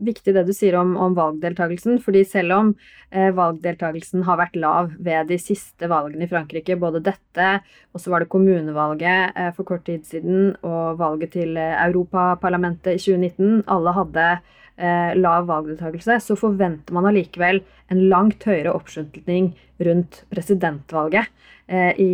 viktig 0.00 0.32
det 0.32 0.46
du 0.48 0.54
sier 0.56 0.78
om, 0.80 0.94
om 0.96 1.12
valgdeltakelsen, 1.12 1.98
fordi 2.00 2.22
selv 2.24 2.54
om 2.56 2.70
eh, 3.12 3.28
valgdeltakelsen 3.36 4.22
har 4.24 4.38
vært 4.40 4.54
lav 4.56 4.94
ved 4.96 5.28
de 5.28 5.36
siste 5.36 5.90
valgene 5.92 6.24
i 6.24 6.30
Frankrike, 6.30 6.78
både 6.80 7.02
dette, 7.04 7.48
og 7.92 8.00
så 8.00 8.14
var 8.14 8.24
det 8.24 8.30
kommunevalget 8.32 9.36
eh, 9.36 9.50
for 9.52 9.68
kort 9.68 9.84
tid 9.84 10.08
siden, 10.08 10.54
og 10.64 10.96
valget 11.02 11.34
til 11.36 11.52
eh, 11.60 11.76
Europaparlamentet 11.84 12.96
i 12.96 13.02
2019, 13.04 13.66
alle 13.76 13.92
hadde 13.98 14.24
eh, 14.32 15.12
lav 15.20 15.50
valgdeltakelse, 15.52 16.16
så 16.24 16.38
forventer 16.40 16.96
man 16.96 17.10
allikevel 17.12 17.60
en 17.92 18.00
langt 18.08 18.48
høyere 18.48 18.72
oppslutning 18.72 19.52
rundt 19.84 20.22
presidentvalget 20.32 21.28
eh, 21.68 21.92
i, 22.00 22.12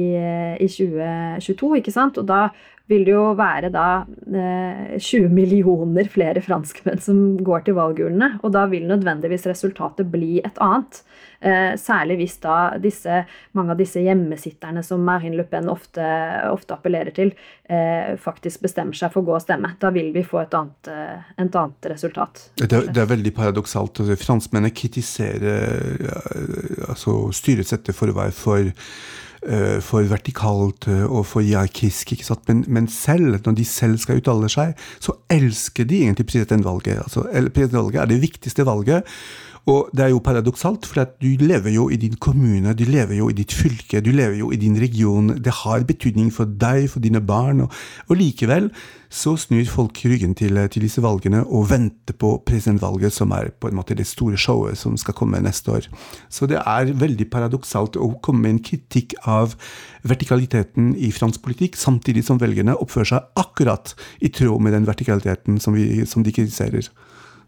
i 0.59 0.67
2022, 0.67 1.71
ikke 1.85 1.95
sant? 1.95 2.19
Og 2.19 2.27
da 2.27 2.49
vil 2.91 3.07
det 3.07 3.15
jo 3.15 3.31
være 3.39 3.71
da 3.73 3.87
eh, 4.35 4.97
20 4.99 5.31
millioner 5.33 6.09
flere 6.11 6.43
franskmenn 6.45 7.01
som 7.03 7.21
går 7.47 7.67
til 7.67 7.77
valgurnene. 7.79 8.33
Og 8.43 8.55
da 8.55 8.67
vil 8.71 8.89
nødvendigvis 8.91 9.47
resultatet 9.51 10.11
bli 10.11 10.41
et 10.43 10.59
annet. 10.63 11.03
Eh, 11.41 11.73
særlig 11.81 12.19
hvis 12.21 12.37
da 12.43 12.57
disse, 12.83 13.23
mange 13.57 13.73
av 13.73 13.81
disse 13.81 14.03
hjemmesitterne 14.05 14.83
som 14.85 15.05
Marine 15.07 15.39
Le 15.39 15.47
Pen 15.49 15.71
ofte, 15.73 16.05
ofte 16.51 16.77
appellerer 16.77 17.15
til, 17.17 17.33
eh, 17.65 18.17
faktisk 18.21 18.67
bestemmer 18.67 18.99
seg 18.99 19.15
for 19.15 19.23
å 19.23 19.31
gå 19.31 19.39
og 19.39 19.47
stemme. 19.47 19.73
Da 19.81 19.93
vil 19.95 20.13
vi 20.13 20.27
få 20.27 20.43
et 20.43 20.59
annet, 20.59 20.93
eh, 20.93 21.33
et 21.39 21.57
annet 21.63 21.91
resultat. 21.95 22.51
Det 22.57 22.73
er, 22.73 22.91
det 22.91 23.05
er, 23.05 23.11
veldig 23.15 23.35
paradoksalt. 23.35 24.03
Franskmennene 24.21 24.75
kritiserer 24.75 25.97
altså 26.91 27.33
styresettet 27.35 27.97
for 27.97 28.11
å 28.11 28.19
være 28.21 28.37
for 28.37 28.71
Eh, 28.71 29.30
for 29.81 30.05
vertikalt 30.11 30.89
eh, 30.91 31.05
og 31.05 31.25
for 31.27 31.45
hierarkisk. 31.45 32.13
ikke 32.13 32.27
sant? 32.27 32.47
Men, 32.49 32.65
men, 32.69 32.89
selv, 32.89 33.39
når 33.47 33.57
de 33.57 33.65
selv 33.65 33.99
skal 34.03 34.21
uttale 34.21 34.51
seg, 34.53 34.75
så 35.01 35.17
elsker 35.33 35.89
de 35.89 36.03
egentlig 36.05 36.27
presidentvalget. 36.29 37.01
Altså, 37.05 37.25
presidentvalget 37.55 38.03
er 38.03 38.11
det 38.11 38.21
viktigste 38.23 38.67
valget. 38.69 39.09
Og 39.69 39.91
det 39.93 40.07
er 40.07 40.13
jo 40.15 40.23
paradoksalt, 40.25 40.87
for 40.89 41.03
at 41.03 41.17
du 41.21 41.29
lever 41.41 41.75
jo 41.75 41.89
i 41.93 41.99
din 42.01 42.17
kommune, 42.17 42.73
du 42.75 42.87
lever 42.89 43.19
jo 43.19 43.29
i 43.29 43.37
ditt 43.37 43.53
fylke, 43.53 44.01
du 44.01 44.11
lever 44.15 44.39
jo 44.41 44.49
i 44.53 44.59
din 44.61 44.79
region. 44.81 45.35
Det 45.37 45.53
har 45.63 45.85
betydning 45.85 46.31
for 46.33 46.49
deg, 46.49 46.89
for 46.91 47.05
dine 47.05 47.21
barn. 47.21 47.67
Og, 47.67 47.77
og 48.09 48.17
likevel 48.17 48.71
så 49.11 49.35
snur 49.41 49.67
folk 49.67 49.99
ryggen 50.07 50.37
til, 50.39 50.57
til, 50.71 50.85
disse 50.87 51.03
valgene 51.03 51.43
og 51.45 51.69
venter 51.73 52.15
på 52.17 52.37
presidentvalget, 52.47 53.13
som 53.13 53.35
er 53.37 53.51
på 53.51 53.69
en 53.69 53.77
måte 53.77 53.97
det 53.99 54.07
store 54.09 54.39
showet 54.39 54.79
som 54.79 54.97
skal 55.01 55.17
komme 55.19 55.43
neste 55.43 55.75
år. 55.75 55.91
Så 56.31 56.49
det 56.51 56.63
er 56.63 56.95
veldig 56.95 57.27
paradoksalt 57.31 57.99
å 57.99 58.13
komme 58.23 58.47
med 58.47 58.55
en 58.55 58.65
kritikk 58.71 59.19
av 59.29 59.59
vertikaliteten 60.07 60.95
i 60.97 61.11
fransk 61.13 61.43
politikk, 61.45 61.77
samtidig 61.77 62.25
som 62.27 62.41
velgerne 62.41 62.79
oppfører 62.79 63.17
seg 63.17 63.41
akkurat 63.43 63.95
i 64.23 64.31
tråd 64.33 64.63
med 64.63 64.79
den 64.79 64.89
vertikaliteten 64.89 65.59
som, 65.61 65.77
vi, 65.77 66.07
som 66.07 66.25
de 66.25 66.35
kritiserer. 66.35 66.89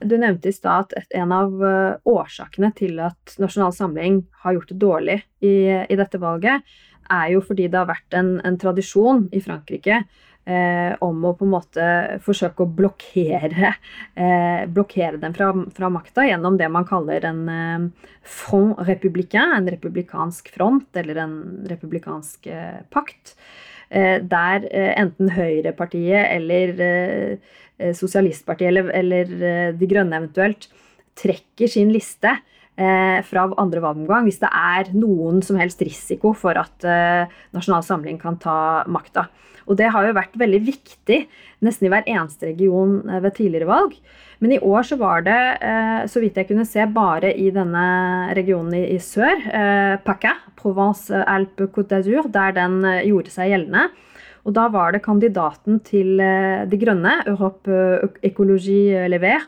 Du 0.05 0.17
nevnte 0.19 0.51
i 0.51 0.57
stad 0.57 0.95
at 0.99 1.15
en 1.17 1.35
av 1.35 1.63
eh, 1.67 1.99
årsakene 2.09 2.73
til 2.79 3.01
at 3.05 3.37
Nasjonal 3.43 3.75
Samling 3.77 4.23
har 4.45 4.57
gjort 4.57 4.73
det 4.73 4.81
dårlig 4.83 5.19
i, 5.45 5.55
i 5.89 5.99
dette 5.99 6.21
valget, 6.23 6.67
er 7.13 7.33
jo 7.35 7.43
fordi 7.45 7.69
det 7.69 7.81
har 7.81 7.91
vært 7.91 8.17
en, 8.17 8.37
en 8.47 8.59
tradisjon 8.61 9.27
i 9.35 9.41
Frankrike 9.43 10.03
eh, 10.45 10.93
om 11.05 11.25
å 11.25 11.35
på 11.39 11.47
en 11.47 11.53
måte 11.55 11.89
forsøke 12.25 12.65
å 12.65 12.71
blokkere, 12.79 13.75
eh, 14.15 14.63
blokkere 14.71 15.21
dem 15.23 15.35
fra, 15.37 15.53
fra 15.77 15.91
makta 15.93 16.27
gjennom 16.29 16.59
det 16.61 16.71
man 16.73 16.89
kaller 16.89 17.27
en 17.29 17.43
eh, 17.53 18.09
front 18.23 18.81
républicain, 18.89 19.57
en 19.59 19.71
republikansk 19.73 20.53
front 20.55 21.03
eller 21.03 21.23
en 21.25 21.37
republikansk 21.71 22.49
eh, 22.51 22.81
pakt. 22.91 23.37
Eh, 23.93 24.23
der 24.25 24.65
enten 24.73 25.35
Høyrepartiet 25.35 26.31
eller 26.33 26.79
Sosialistpartiet 27.99 28.71
eller, 28.71 28.89
eller 28.95 29.77
De 29.77 29.89
Grønne 29.91 30.19
eventuelt 30.21 30.69
trekker 31.19 31.69
sin 31.69 31.93
liste 31.93 32.39
fra 32.73 33.43
andre 33.61 33.83
valgomgang 33.85 34.25
hvis 34.25 34.39
det 34.41 34.49
er 34.49 34.89
noen 34.97 35.43
som 35.45 35.59
helst 35.61 35.83
risiko 35.85 36.31
for 36.33 36.57
at 36.57 36.87
Nasjonal 37.53 37.85
Samling 37.85 38.17
kan 38.23 38.39
ta 38.41 38.55
makta. 38.89 39.27
Og 39.69 39.79
det 39.79 39.91
har 39.95 40.07
jo 40.07 40.17
vært 40.17 40.39
veldig 40.39 40.61
viktig 40.67 41.19
nesten 41.63 41.87
i 41.87 41.93
hver 41.93 42.07
eneste 42.11 42.51
region 42.51 43.01
eh, 43.09 43.23
ved 43.23 43.37
tidligere 43.39 43.71
valg. 43.71 43.97
Men 44.43 44.57
i 44.57 44.61
år 44.63 44.87
så 44.87 44.99
var 44.99 45.23
det, 45.27 45.41
eh, 45.63 46.03
så 46.11 46.23
vidt 46.23 46.39
jeg 46.41 46.49
kunne 46.51 46.67
se, 46.67 46.85
bare 46.91 47.31
i 47.39 47.51
denne 47.55 47.85
regionen 48.39 48.75
i, 48.81 48.99
sør, 49.03 49.39
eh, 49.47 49.97
PACA, 50.03 50.35
Provence-Alpes-Côte 50.59 51.93
d'Azur, 51.95 52.31
der 52.33 52.57
den 52.59 52.81
gjorde 53.07 53.35
seg 53.35 53.53
gjeldende. 53.53 53.91
Og 54.43 54.55
da 54.57 54.67
var 54.73 54.95
det 54.95 55.05
kandidaten 55.05 55.79
til 55.87 56.19
De 56.19 56.79
Grønne, 56.81 57.21
Europe 57.31 58.17
Ecologie 58.27 59.05
Lever, 59.11 59.45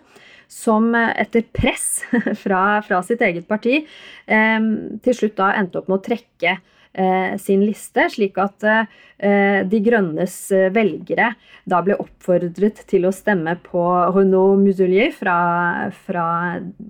som 0.46 0.92
etter 0.94 1.42
press 1.56 2.04
fra, 2.42 2.78
fra 2.86 3.00
sitt 3.02 3.24
eget 3.26 3.48
parti 3.50 3.80
til 4.28 5.16
slutt 5.18 5.34
da 5.40 5.48
endte 5.58 5.80
opp 5.80 5.90
med 5.90 5.98
å 5.98 6.04
trekke 6.04 6.54
Eh, 6.94 7.38
sin 7.38 7.64
liste, 7.66 8.04
slik 8.06 8.36
at 8.38 8.62
eh, 8.62 9.62
De 9.66 9.78
grønnes 9.82 10.34
eh, 10.54 10.68
velgere 10.70 11.32
da 11.66 11.80
ble 11.82 11.96
oppfordret 11.98 12.84
til 12.86 13.08
å 13.08 13.10
stemme 13.10 13.56
på 13.64 13.82
Renaud 14.14 14.62
Muselier 14.62 15.10
fra, 15.10 15.90
fra 16.06 16.26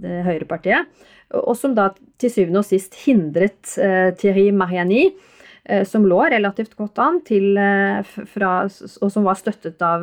Høyrepartiet, 0.03 0.91
og 1.41 1.57
som 1.57 1.73
da 1.79 1.89
til 2.21 2.35
syvende 2.35 2.61
og 2.61 2.69
sist 2.69 2.99
hindret 3.07 3.79
Thierry 4.19 4.51
Mariani 4.53 5.07
som 5.89 6.05
lå 6.05 6.19
relativt 6.29 6.75
godt 6.77 6.99
an, 7.01 7.23
til, 7.25 7.57
fra, 8.29 8.51
og 8.69 9.13
som 9.13 9.25
var 9.25 9.39
støttet 9.41 9.81
av 9.81 10.03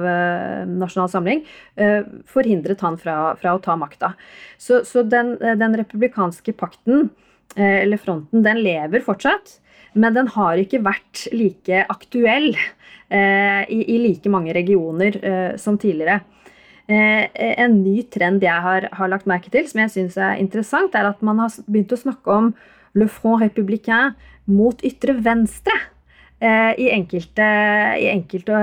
Nasjonal 0.65 1.11
Samling, 1.13 1.43
forhindret 2.25 2.81
han 2.81 2.97
fra, 2.97 3.35
fra 3.37 3.53
å 3.53 3.61
ta 3.61 3.75
makta. 3.77 4.15
Så, 4.57 4.79
så 4.89 5.03
den, 5.05 5.35
den, 5.37 5.77
republikanske 5.77 6.55
pakten, 6.57 7.11
eller 7.53 8.01
fronten, 8.01 8.41
den 8.41 8.63
lever 8.65 9.05
fortsatt. 9.05 9.59
Men 9.93 10.15
den 10.15 10.29
har 10.35 10.59
ikke 10.59 10.81
vært 10.85 11.25
like 11.35 11.83
aktuell 11.91 12.53
eh, 12.55 13.63
i, 13.67 13.81
i, 13.83 13.97
like 14.05 14.31
mange 14.31 14.53
regioner 14.55 15.17
eh, 15.19 15.55
som 15.59 15.79
tidligere. 15.79 16.21
Eh, 16.87 17.27
en 17.35 17.81
ny 17.83 18.01
trend 18.11 18.43
jeg 18.43 18.65
har, 18.65 18.87
har, 18.95 19.11
lagt 19.11 19.27
merke 19.29 19.51
til, 19.51 19.67
som 19.67 19.83
jeg 19.83 19.93
syns 19.95 20.17
er 20.19 20.39
interessant, 20.41 20.95
er 20.95 21.11
at 21.11 21.23
man 21.25 21.43
har 21.43 21.57
begynt 21.67 21.91
å 21.95 21.99
snakke 21.99 22.37
om 22.37 22.53
Le 22.93 23.07
Front 23.07 23.41
Républicain 23.41 24.15
mot 24.51 24.83
ytre 24.85 25.15
venstre 25.23 25.75
eh, 26.41 26.73
i 26.81 26.89
enkelte, 26.91 27.47
i 28.01 28.09
enkelte, 28.11 28.57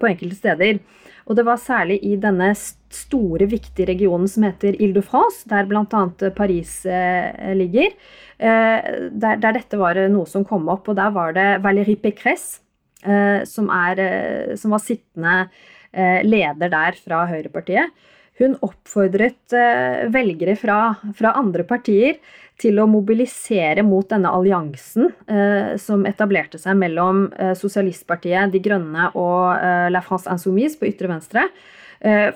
på 0.00 0.08
enkelte 0.10 0.38
steder. 0.38 0.80
Og 1.26 1.34
det 1.38 1.44
var 1.48 1.58
særlig 1.58 1.98
i 2.06 2.14
denne 2.22 2.52
store, 2.54 3.48
viktige 3.50 3.88
regionen 3.90 4.28
som 4.30 4.46
heter 4.46 4.78
Ile-de-France, 4.78 5.48
der 5.50 5.66
bl.a. 5.66 6.04
Paris 6.36 6.78
eh, 6.86 7.52
ligger, 7.58 7.96
eh, 8.38 8.90
der, 9.10 9.40
der, 9.42 9.58
dette 9.58 9.80
var 9.80 9.98
noe 10.12 10.30
som 10.30 10.46
kom 10.46 10.70
opp. 10.72 10.88
Og 10.88 10.98
der 10.98 11.10
var 11.14 11.34
det 11.36 11.48
Valérie 11.66 11.98
Pécresse, 12.00 12.62
som, 13.46 13.68
er, 13.70 14.00
som 14.58 14.72
var 14.74 14.80
sittende 14.82 15.34
leder 16.26 16.72
der 16.72 16.96
fra 16.98 17.20
Høyrepartiet. 17.30 17.92
Hun 18.36 18.56
oppfordret 18.60 19.54
eh, 19.56 20.02
velgere 20.12 20.56
fra, 20.60 20.80
fra 21.16 21.32
andre 21.40 21.64
partier 21.64 22.18
til 22.60 22.76
å 22.80 22.88
mobilisere 22.88 23.84
mot 23.84 24.08
denne 24.10 24.32
alliansen 24.32 25.08
eh, 25.28 25.72
som 25.80 26.04
etablerte 26.08 26.60
seg 26.60 26.76
mellom 26.80 27.26
eh, 27.32 27.54
Sosialistpartiet, 27.56 28.52
De 28.52 28.60
Grønne 28.64 29.08
og 29.16 29.56
La 29.92 30.04
France 30.04 30.28
Insoumise 30.32 30.80
på 30.80 30.88
ytre 30.90 31.12
venstre. 31.12 31.48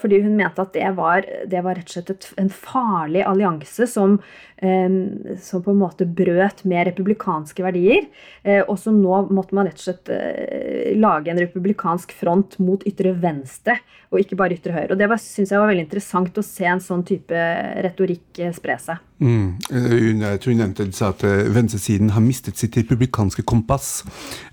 Fordi 0.00 0.22
hun 0.24 0.38
mente 0.38 0.62
at 0.64 0.70
det 0.72 0.88
var, 0.96 1.26
det 1.46 1.60
var 1.62 1.76
rett 1.76 1.90
og 1.90 1.92
slett 1.92 2.10
et, 2.14 2.26
en 2.40 2.48
farlig 2.48 3.20
allianse 3.28 3.84
som, 3.92 4.14
som, 4.60 5.62
på 5.64 5.72
en 5.72 5.80
måte 5.80 6.06
brøt 6.06 6.64
med 6.68 6.90
republikanske 6.90 7.64
verdier. 7.64 8.08
Eh, 8.42 8.62
og 8.62 8.76
som 8.80 8.98
nå 9.00 9.22
måtte 9.32 9.56
man 9.56 9.68
rett 9.68 9.80
og 9.80 9.86
slett 9.86 10.96
lage 11.00 11.32
en 11.32 11.40
republikansk 11.40 12.12
front 12.16 12.58
mot 12.62 12.84
ytre 12.88 13.14
venstre, 13.20 13.78
og 14.10 14.22
ikke 14.22 14.38
bare 14.38 14.56
ytre 14.56 14.74
høyre. 14.74 14.92
Og 14.94 14.98
det 15.00 15.08
syns 15.22 15.52
jeg 15.52 15.60
var 15.60 15.70
veldig 15.70 15.86
interessant 15.86 16.40
å 16.40 16.44
se 16.44 16.66
en 16.66 16.82
sånn 16.82 17.06
type 17.06 17.46
retorikk 17.84 18.42
spre 18.56 18.76
seg. 18.82 19.06
Mm. 19.20 19.58
Jeg 19.68 20.40
tror 20.40 20.54
hun 20.54 20.62
nevnte 20.62 20.86
at 21.04 21.22
venstresiden 21.52 22.14
har 22.14 22.24
mistet 22.24 22.56
sitt 22.56 22.78
republikanske 22.80 23.44
kompass. 23.44 23.90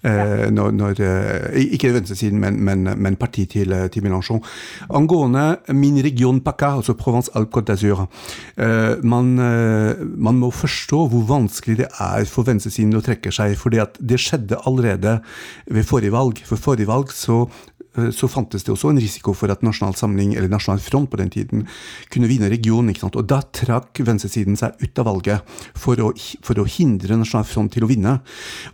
Ja. 0.03 0.49
Når, 0.51 0.73
når, 0.75 0.99
ikke 1.55 1.93
venstresiden, 1.95 2.41
men, 2.43 2.59
men, 2.67 2.83
men 2.99 3.15
partiet 3.19 3.55
til, 3.55 3.71
til 3.93 4.03
Mélenchon 4.03 4.43
angående 4.89 5.57
min 5.73 6.03
region 6.03 6.41
PACA, 6.41 6.65
altså 6.65 6.93
Provence-Alpes-Côte 6.93 7.71
d'Azur. 7.71 8.07
Uh, 8.57 9.03
man, 9.03 9.39
uh, 9.39 9.96
man, 10.03 10.39
må 10.41 10.51
forstå 10.53 10.99
hvor 11.11 11.25
vanskelig 11.29 11.79
det 11.81 11.87
er 12.03 12.27
for 12.29 12.47
venstresiden 12.47 12.97
å 12.97 13.03
trekke 13.05 13.31
seg. 13.33 13.55
For 13.59 13.73
det 13.73 14.19
skjedde 14.21 14.59
allerede 14.69 15.17
ved 15.65 15.87
forrige 15.87 16.15
valg. 16.15 16.41
For 16.47 16.61
forrige 16.61 16.89
valg 16.89 17.13
så 17.15 17.43
eh, 17.97 18.09
så 18.15 18.29
fantes 18.31 18.65
det 18.65 18.73
også 18.73 18.91
en 18.93 19.01
risiko 19.01 19.33
for 19.37 19.53
at 19.53 19.63
Nasjonal 19.65 19.97
Samling, 19.99 20.35
eller 20.35 20.51
Nasjonal 20.51 20.83
Front 20.83 21.11
på 21.11 21.21
den 21.21 21.31
tiden, 21.33 21.65
kunne 22.13 22.29
vinne 22.31 22.51
regionen. 22.53 22.91
ikke 22.91 23.05
sant? 23.05 23.19
Og 23.19 23.27
da 23.29 23.41
trakk 23.45 24.03
venstresiden 24.05 24.59
seg 24.59 24.77
ut 24.83 25.01
av 25.01 25.09
valget 25.09 25.57
for 25.77 25.99
å, 26.03 26.11
for 26.45 26.61
å 26.61 26.69
hindre 26.77 27.19
Nasjonal 27.19 27.47
Front 27.49 27.75
til 27.77 27.87
å 27.87 27.91
vinne. 27.91 28.19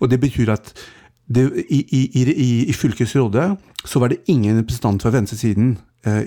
Og 0.02 0.12
det 0.12 0.22
betyr 0.24 0.54
at 0.58 0.76
det, 1.34 1.48
i, 1.72 1.80
i, 1.80 2.02
i, 2.20 2.48
i, 2.68 2.74
fylkesrådet 2.76 3.46
så 3.88 4.00
var 4.02 4.12
det 4.12 4.24
ingen 4.32 4.58
representant 4.60 5.02
fra 5.02 5.14
venstresiden 5.14 5.78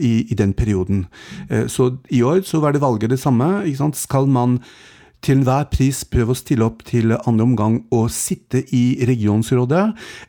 i, 0.01 0.27
i, 0.31 0.35
den 0.35 0.53
perioden. 0.53 1.07
Eh, 1.51 1.67
så 1.67 1.97
i 2.09 2.23
år 2.23 2.41
så 2.45 2.61
var 2.61 2.73
det 2.73 2.81
valget 2.81 3.11
det 3.11 3.21
samme. 3.21 3.65
Skal 3.95 4.27
man 4.27 4.61
til 5.27 5.41
enhver 5.41 5.67
pris 5.73 6.05
prøve 6.07 6.35
å 6.35 6.39
stille 6.39 6.67
opp 6.67 6.85
til 6.87 7.11
andre 7.17 7.45
omgang 7.47 7.77
og 7.95 8.07
sitte 8.15 8.61
i 8.75 9.03
regionsrådet, 9.09 9.83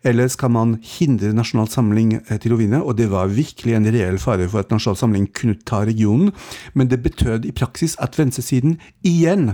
eller 0.09 0.29
skal 0.33 0.49
man 0.55 0.75
hindre 0.81 1.33
Nasjonal 1.37 1.69
Samling 1.69 2.15
eh, 2.17 2.37
til 2.41 2.55
å 2.55 2.57
vinne? 2.57 2.79
Og 2.81 2.97
det 2.97 3.09
var 3.11 3.29
virkelig 3.29 3.75
en 3.77 3.85
reell 3.93 4.17
fare 4.21 4.47
for 4.49 4.63
at 4.63 4.73
Nasjonal 4.73 4.97
Samling 4.97 5.27
kunne 5.37 5.59
ta 5.69 5.83
regionen, 5.85 6.31
men 6.73 6.89
det 6.89 7.03
betød 7.05 7.45
i 7.45 7.53
praksis 7.53 7.93
at 8.01 8.17
venstresiden 8.17 8.79
igjen 9.05 9.51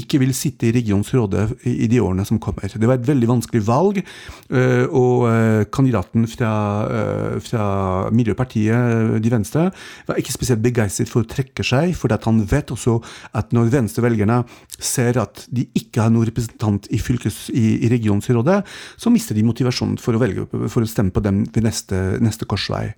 ikke 0.00 0.22
vil 0.22 0.32
sitte 0.36 0.70
i 0.70 0.72
regionsrådet 0.78 1.66
i 1.68 1.90
de 1.92 2.00
årene 2.00 2.24
som 2.28 2.40
kommer. 2.40 2.64
Det 2.72 2.88
var 2.88 2.96
et 2.96 3.08
veldig 3.08 3.30
vanskelig 3.34 3.64
valg, 3.68 4.00
eh, 4.00 4.84
og 4.88 5.26
eh, 5.28 5.66
kandidaten 5.76 6.24
fra, 6.30 6.52
fra 7.44 7.66
Miljøpartiet 8.14 9.20
De 9.22 9.32
Venstre 9.32 9.68
var 10.08 10.18
ikke 10.20 10.34
spesielt 10.34 10.64
begeistret 10.64 11.10
for 11.12 11.24
å 11.24 11.28
trekke 11.28 11.64
seg, 11.66 11.92
for 11.98 12.12
han 12.26 12.40
vet 12.48 12.72
også 12.72 12.96
at 13.36 13.52
når 13.54 13.70
venstrevelgerne 13.74 14.40
ser 14.86 15.18
at 15.20 15.44
de 15.52 15.66
ikke 15.78 16.04
har 16.04 16.12
noen 16.12 16.28
representant 16.28 16.88
i, 16.94 17.00
fylkes, 17.02 17.46
i, 17.52 17.66
i 17.86 17.90
regionsrådet, 17.92 18.60
så 19.00 19.12
mister 19.12 19.36
de 19.36 19.44
motivasjonen 19.46 19.98
for 20.02 20.16
å, 20.16 20.22
velge, 20.22 20.46
for 20.72 20.82
å 20.82 20.90
stemme 20.90 21.14
på 21.14 21.22
dem 21.24 21.44
ved 21.52 21.66
neste, 21.66 22.00
neste 22.22 22.48
korsvei. 22.48 22.88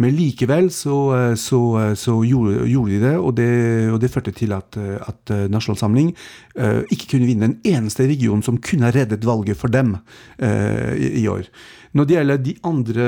Men 0.00 0.16
likevel 0.16 0.70
så, 0.74 0.98
så, 1.38 1.60
så 1.98 2.18
gjorde, 2.26 2.66
gjorde, 2.70 2.92
de 2.96 3.00
det 3.04 3.14
og, 3.16 3.32
det, 3.38 3.50
og 3.92 4.00
det, 4.02 4.12
førte 4.12 4.34
til 4.36 4.54
at, 4.56 4.76
at 4.76 5.34
Nasjonal 5.52 5.80
Samling 5.80 6.12
uh, 6.58 6.82
ikke 6.92 7.14
kunne 7.14 7.28
vinne 7.28 7.50
en 7.50 7.58
eneste 7.66 8.06
region 8.08 8.44
som 8.44 8.60
kunne 8.62 8.92
reddet 8.94 9.26
valget 9.26 9.58
for 9.60 9.72
dem 9.72 9.96
uh, 9.98 10.92
i, 10.96 11.12
i 11.22 11.26
år. 11.30 11.48
Når 11.96 12.08
det 12.08 12.16
gjelder 12.16 12.42
de 12.44 12.54
andre 12.66 13.06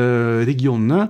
regionene, 0.49 1.01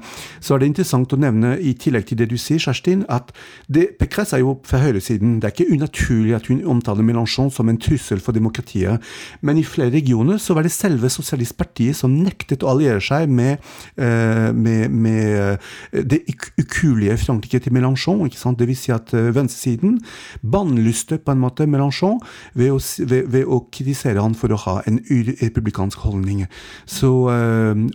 så 0.40 0.54
er 0.54 0.62
det 0.62 0.70
interessant 0.72 1.12
å 1.14 1.20
nevne, 1.20 1.54
i 1.58 1.74
tillegg 1.78 2.08
til 2.08 2.18
det 2.20 2.28
du 2.32 2.36
sier, 2.40 2.60
Kjerstin, 2.62 3.04
at 3.12 3.30
det, 3.70 3.92
Pekres 4.00 4.34
er 4.34 4.42
jo 4.42 4.56
fra 4.66 4.80
høyresiden. 4.82 5.38
Det 5.38 5.48
er 5.48 5.54
ikke 5.54 5.76
unaturlig 5.76 6.34
at 6.36 6.48
hun 6.50 6.62
omtaler 6.74 7.06
Mélenchon 7.06 7.52
som 7.54 7.70
en 7.70 7.78
trussel 7.80 8.22
for 8.24 8.36
demokratiet. 8.36 9.04
Men 9.40 9.60
i 9.60 9.66
flere 9.66 9.94
regioner 9.94 10.40
så 10.42 10.56
var 10.56 10.66
det 10.66 10.74
selve 10.74 11.10
Sosialistpartiet 11.12 11.96
som 11.98 12.14
nektet 12.24 12.64
å 12.64 12.72
alliere 12.72 13.02
seg 13.04 13.30
med, 13.30 13.62
uh, 14.00 14.50
med, 14.54 14.90
med 14.90 15.62
det 15.92 16.22
ukulige 16.58 17.18
Frankrike 17.22 17.62
til 17.62 17.74
Mélenchon. 17.76 18.24
ikke 18.26 18.40
sant? 18.40 18.58
Vil 18.68 18.76
si 18.78 18.92
at 18.94 19.12
uh, 19.14 19.30
venstresiden 19.34 19.98
bannlyste 20.42 21.20
på 21.22 21.34
en 21.34 21.42
måte 21.42 21.68
Mélenchon 21.70 22.18
ved 22.58 22.74
å, 22.74 22.80
ved, 23.06 23.30
ved 23.30 23.46
å 23.46 23.62
kritisere 23.72 24.22
han 24.22 24.36
for 24.38 24.52
å 24.52 24.60
ha 24.66 24.78
en 24.88 25.00
republikansk 25.08 26.02
holdning. 26.06 26.44
Så 26.88 27.10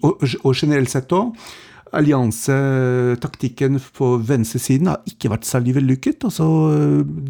og, 0.02 0.26
og 0.44 0.56
generelt 0.58 0.92
sett 0.94 1.14
òg 1.14 1.36
alliansetaktikken 1.94 3.78
på 3.94 4.10
venstresiden 4.26 4.90
har 4.90 5.02
ikke 5.10 5.32
vært 5.34 5.48
særlig 5.48 5.76
vellykket. 5.78 6.26
Altså, 6.26 6.46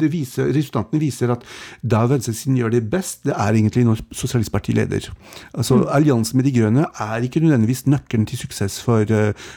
det 0.00 0.10
viser, 0.12 0.48
resultatene 0.54 1.00
viser 1.02 1.32
at 1.34 1.44
da 1.82 2.04
venstresiden 2.08 2.56
gjør 2.58 2.74
det 2.76 2.82
best, 2.90 3.22
det 3.28 3.34
er 3.36 3.58
egentlig 3.58 3.84
når 3.88 4.02
Sosialistpartiet 4.14 4.78
leder. 4.78 5.10
Altså, 5.52 5.82
mm. 5.82 5.86
Alliansen 5.98 6.40
med 6.40 6.48
De 6.48 6.54
grønne 6.58 6.86
er 7.00 7.26
ikke 7.26 7.42
nødvendigvis 7.44 7.86
nøkkelen 7.86 8.26
til 8.26 8.38
suksess 8.44 8.80
for, 8.82 9.04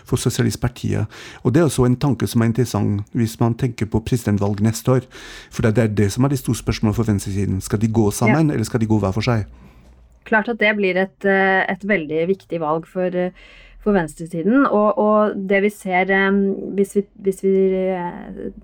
for 0.05 0.17
Sosialistpartiet. 0.17 1.07
Og 1.43 1.53
det 1.53 1.61
er 1.61 1.69
også 1.69 1.87
en 1.87 1.95
tanke 1.99 2.27
som 2.27 2.41
er 2.41 2.51
interessant 2.51 3.07
hvis 3.15 3.39
man 3.39 3.55
tenker 3.55 3.87
på 3.87 4.03
presidentvalg 4.03 4.61
neste 4.61 4.91
år. 4.91 5.07
For 5.51 5.63
det 5.63 5.77
er 5.77 5.87
det 5.87 6.11
som 6.11 6.23
er 6.23 6.35
det 6.35 6.39
store 6.43 6.59
spørsmålet 6.59 6.95
for 6.95 7.07
venstresiden. 7.07 7.61
Skal 7.61 7.81
de 7.81 7.87
gå 7.87 8.11
sammen, 8.11 8.47
ja. 8.49 8.53
eller 8.53 8.67
skal 8.67 8.81
de 8.81 8.89
gå 8.89 8.99
hver 8.99 9.15
for 9.15 9.25
seg? 9.25 9.47
Klart 10.27 10.51
at 10.51 10.59
det 10.59 10.75
blir 10.77 10.99
et, 10.99 11.25
eh, 11.25 11.63
et 11.63 11.87
veldig 11.87 12.27
viktig 12.27 12.59
valg 12.59 12.87
for, 12.87 13.07
eh, 13.15 13.31
for 13.79 13.95
venstresiden. 13.95 14.65
Og, 14.65 14.97
og, 14.99 15.35
det 15.47 15.61
vi 15.63 15.71
ser, 15.71 16.11
eh, 16.11 16.39
hvis 16.75 16.95
vi, 16.97 17.05
hvis 17.23 17.43
vi, 17.45 17.55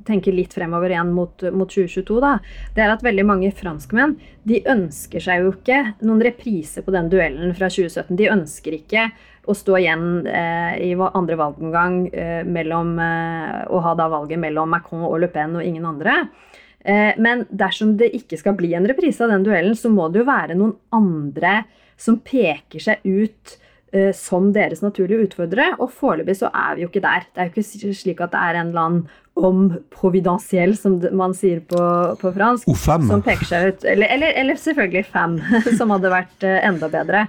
tenker 0.04 0.36
litt 0.36 0.54
fremover 0.54 0.92
igjen 0.92 1.14
mot, 1.16 1.46
mot 1.56 1.70
2022, 1.72 2.20
da, 2.24 2.38
det 2.76 2.84
er 2.84 2.92
at 2.92 3.06
veldig 3.06 3.26
mange 3.26 3.52
franskmenn 3.56 4.18
de 4.44 4.60
ønsker 4.68 5.24
seg 5.24 5.46
jo 5.46 5.54
ikke 5.56 5.80
noen 6.04 6.24
reprise 6.24 6.84
på 6.84 6.92
den 6.92 7.08
duellen 7.14 7.56
fra 7.56 7.72
2017. 7.72 8.18
De 8.20 8.32
ønsker 8.34 8.76
ikke 8.76 9.12
å 9.44 9.56
stå 9.58 9.78
igjen 9.80 10.28
eh, 10.28 10.76
i 10.88 10.92
andre 10.96 11.38
valgomgang 11.40 12.08
eh, 12.14 12.44
mellom, 12.48 12.96
eh, 13.00 13.64
og 13.68 13.84
ha 13.88 13.96
da 14.00 14.08
valget 14.12 14.40
mellom 14.40 14.72
Macron 14.72 15.04
og 15.08 15.18
Le 15.24 15.30
Pen 15.32 15.58
og 15.60 15.66
ingen 15.66 15.88
andre. 15.88 16.22
Eh, 16.84 17.16
men 17.18 17.46
dersom 17.50 17.96
det 18.00 18.12
ikke 18.18 18.38
skal 18.40 18.58
bli 18.60 18.74
en 18.76 18.88
reprise 18.90 19.24
av 19.24 19.32
den 19.32 19.46
duellen, 19.46 19.76
så 19.78 19.92
må 19.92 20.10
det 20.12 20.24
jo 20.24 20.30
være 20.30 20.58
noen 20.60 20.76
andre 20.96 21.62
som 22.00 22.18
peker 22.26 22.84
seg 22.84 23.06
ut 23.08 23.56
eh, 23.96 24.12
som 24.18 24.52
deres 24.56 24.84
naturlige 24.84 25.30
utfordrere. 25.30 25.78
Og 25.80 25.94
foreløpig 25.96 26.38
så 26.42 26.52
er 26.52 26.76
vi 26.76 26.86
jo 26.86 26.92
ikke 26.92 27.06
der. 27.06 27.28
Det 27.32 27.42
er 27.42 27.50
jo 27.50 27.64
ikke 27.64 27.98
slik 28.04 28.24
at 28.24 28.36
det 28.36 28.44
er 28.44 28.60
en 28.60 28.74
eller 28.74 28.88
annen 28.88 29.20
om 29.34 29.64
providansiell, 29.90 30.76
som 30.78 31.00
man 31.18 31.32
sier 31.34 31.64
på, 31.66 31.80
på 32.20 32.32
fransk, 32.36 32.68
Ufam. 32.70 33.08
som 33.10 33.24
peker 33.26 33.48
seg 33.50 33.72
ut. 33.72 33.88
Eller, 33.90 34.12
eller, 34.14 34.36
eller 34.44 34.60
selvfølgelig 34.62 35.08
fem, 35.10 35.40
som 35.80 35.94
hadde 35.96 36.12
vært 36.14 36.46
eh, 36.48 36.60
enda 36.68 36.92
bedre. 36.92 37.28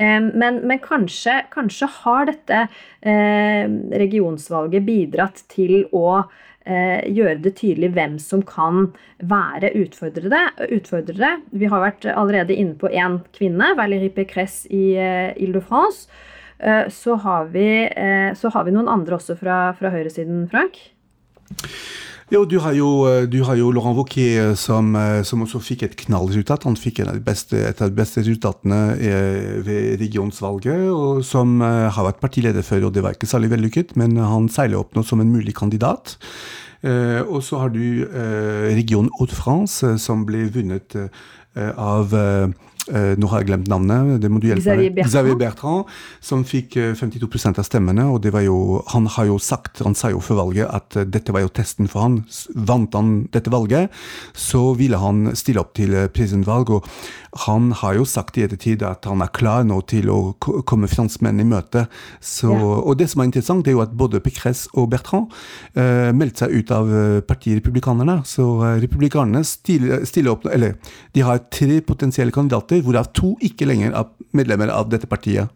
Men, 0.00 0.62
men 0.64 0.78
kanskje, 0.80 1.34
kanskje, 1.52 1.84
har 2.06 2.28
dette 2.30 2.60
regionsvalget 4.00 4.86
bidratt 4.86 5.42
til 5.52 5.82
å 5.92 6.22
gjøre 6.60 7.38
det 7.40 7.54
tydelig 7.56 7.88
hvem 7.96 8.18
som 8.20 8.42
kan 8.46 8.90
være 9.24 9.72
utfordrere. 9.80 10.50
utfordrere. 10.70 11.40
Vi 11.50 11.66
har 11.66 11.80
vært 11.80 12.04
allerede 12.12 12.54
inne 12.54 12.76
på 12.76 12.90
én 12.92 13.20
kvinne, 13.32 13.72
Valérie 13.78 14.12
Pécresse 14.12 14.68
i 14.68 14.92
eh, 14.94 15.32
Ile-de-France. 15.40 16.08
Eh, 16.60 16.88
så, 16.88 17.16
eh, 17.16 18.34
så, 18.34 18.48
har 18.52 18.64
vi 18.64 18.74
noen 18.74 18.88
andre 18.88 19.16
også 19.16 19.36
fra, 19.40 19.72
fra 19.78 19.90
høyresiden, 19.90 20.48
Frank? 20.52 20.76
Jo, 22.30 22.44
du 22.46 22.60
har 22.62 22.76
jo, 22.78 22.88
du 23.26 23.40
har 23.42 23.56
jo 23.58 23.72
Laurent 23.74 23.96
Wauquiez 23.98 24.54
som, 24.54 24.92
som, 25.26 25.42
også 25.42 25.58
fikk 25.66 25.82
et 25.82 25.96
knallresultat. 26.04 26.62
Han 26.68 26.78
fikk 26.78 27.00
av 27.02 27.18
beste, 27.26 27.58
et 27.58 27.82
av 27.82 27.90
de 27.90 27.98
beste 27.98 28.22
resultatene 28.22 28.78
ved 29.66 29.98
regionsvalget, 29.98 30.86
og 30.94 31.24
som 31.26 31.58
har 31.58 32.06
vært 32.06 32.22
partileder 32.22 32.62
før, 32.62 32.86
og 32.86 32.94
det 32.94 33.02
var 33.02 33.18
ikke 33.18 33.26
særlig 33.26 33.50
vellykket, 33.56 33.96
men 33.98 34.14
han 34.22 34.46
seiler 34.46 34.78
opp 34.78 34.94
nå 34.94 35.02
som 35.02 35.18
en 35.24 35.34
mulig 35.34 35.56
kandidat. 35.58 36.14
Eh, 36.80 37.20
og 37.28 37.42
så 37.44 37.58
har 37.60 37.72
du 37.74 38.06
eh, 38.06 38.72
region 38.72 39.10
Haute-France, 39.18 39.98
som 40.00 40.24
ble 40.28 40.46
vunnet 40.54 40.96
eh, 40.96 41.72
av 41.76 42.14
Uh, 42.14 42.52
nå 42.90 43.28
har 43.30 43.42
jeg 43.42 43.50
glemt 43.50 43.68
navnet. 43.70 44.20
det 44.20 44.30
må 44.30 44.40
du 44.40 44.48
hjelpe 44.48 44.64
Xavier 44.64 44.90
Bertrand. 44.94 45.12
Xavier 45.12 45.38
Bertrand, 45.38 45.90
som 46.24 46.44
fikk 46.46 46.76
uh, 46.76 46.92
52 46.98 47.58
av 47.58 47.64
stemmene. 47.66 48.06
og 48.10 48.20
det 48.22 48.32
var 48.32 48.44
jo, 48.44 48.82
Han 48.92 49.06
har 49.06 49.26
jo 49.30 49.38
sagt, 49.38 49.82
han 49.84 49.94
sa 49.94 50.10
jo 50.10 50.20
før 50.20 50.44
valget 50.44 50.68
at 50.68 50.96
uh, 50.96 51.04
dette 51.04 51.32
var 51.32 51.44
jo 51.44 51.52
testen 51.52 51.88
for 51.88 52.04
han. 52.06 52.20
Vant 52.54 52.94
han 52.94 53.28
dette 53.32 53.52
valget, 53.52 53.90
så 54.34 54.74
ville 54.74 54.98
han 55.00 55.34
stille 55.34 55.60
opp 55.60 55.74
til 55.74 55.94
presidentvalg. 56.14 56.70
og 56.70 56.86
han 57.46 57.70
har 57.78 57.94
jo 57.94 58.04
sagt 58.04 58.38
i 58.38 58.42
ettertid 58.42 58.82
at 58.82 59.06
han 59.06 59.22
er 59.22 59.30
klar 59.30 59.62
nå 59.62 59.80
til 59.86 60.10
å 60.10 60.34
komme 60.40 60.88
franskmennene 60.90 61.46
i 61.46 61.50
møte. 61.50 61.84
Så, 62.18 62.50
ja. 62.50 62.70
Og 62.82 62.98
det 62.98 63.06
som 63.12 63.22
er 63.22 63.30
interessant, 63.30 63.64
det 63.64 63.70
er 63.70 63.78
jo 63.78 63.84
at 63.84 63.94
både 63.94 64.22
Pécresse 64.24 64.66
og 64.74 64.88
Bertrand 64.90 65.30
uh, 65.78 66.10
meldte 66.16 66.44
seg 66.44 66.56
ut 66.56 66.72
av 66.74 66.90
partiet 67.28 67.60
Republikanerne. 67.60 68.20
Så 68.26 68.46
uh, 68.58 68.74
republikanerne 68.82 69.44
stiller, 69.46 70.04
stiller, 70.08 70.34
opp 70.34 70.48
Eller 70.50 70.74
de 71.14 71.22
har 71.26 71.44
tre 71.52 71.80
potensielle 71.86 72.34
kandidater, 72.34 72.79
hvorav 72.86 73.12
to 73.16 73.34
ikke 73.44 73.68
lenger 73.68 73.94
er 73.96 74.08
medlemmer 74.36 74.72
av 74.72 74.90
dette 74.92 75.08
partiet. 75.10 75.50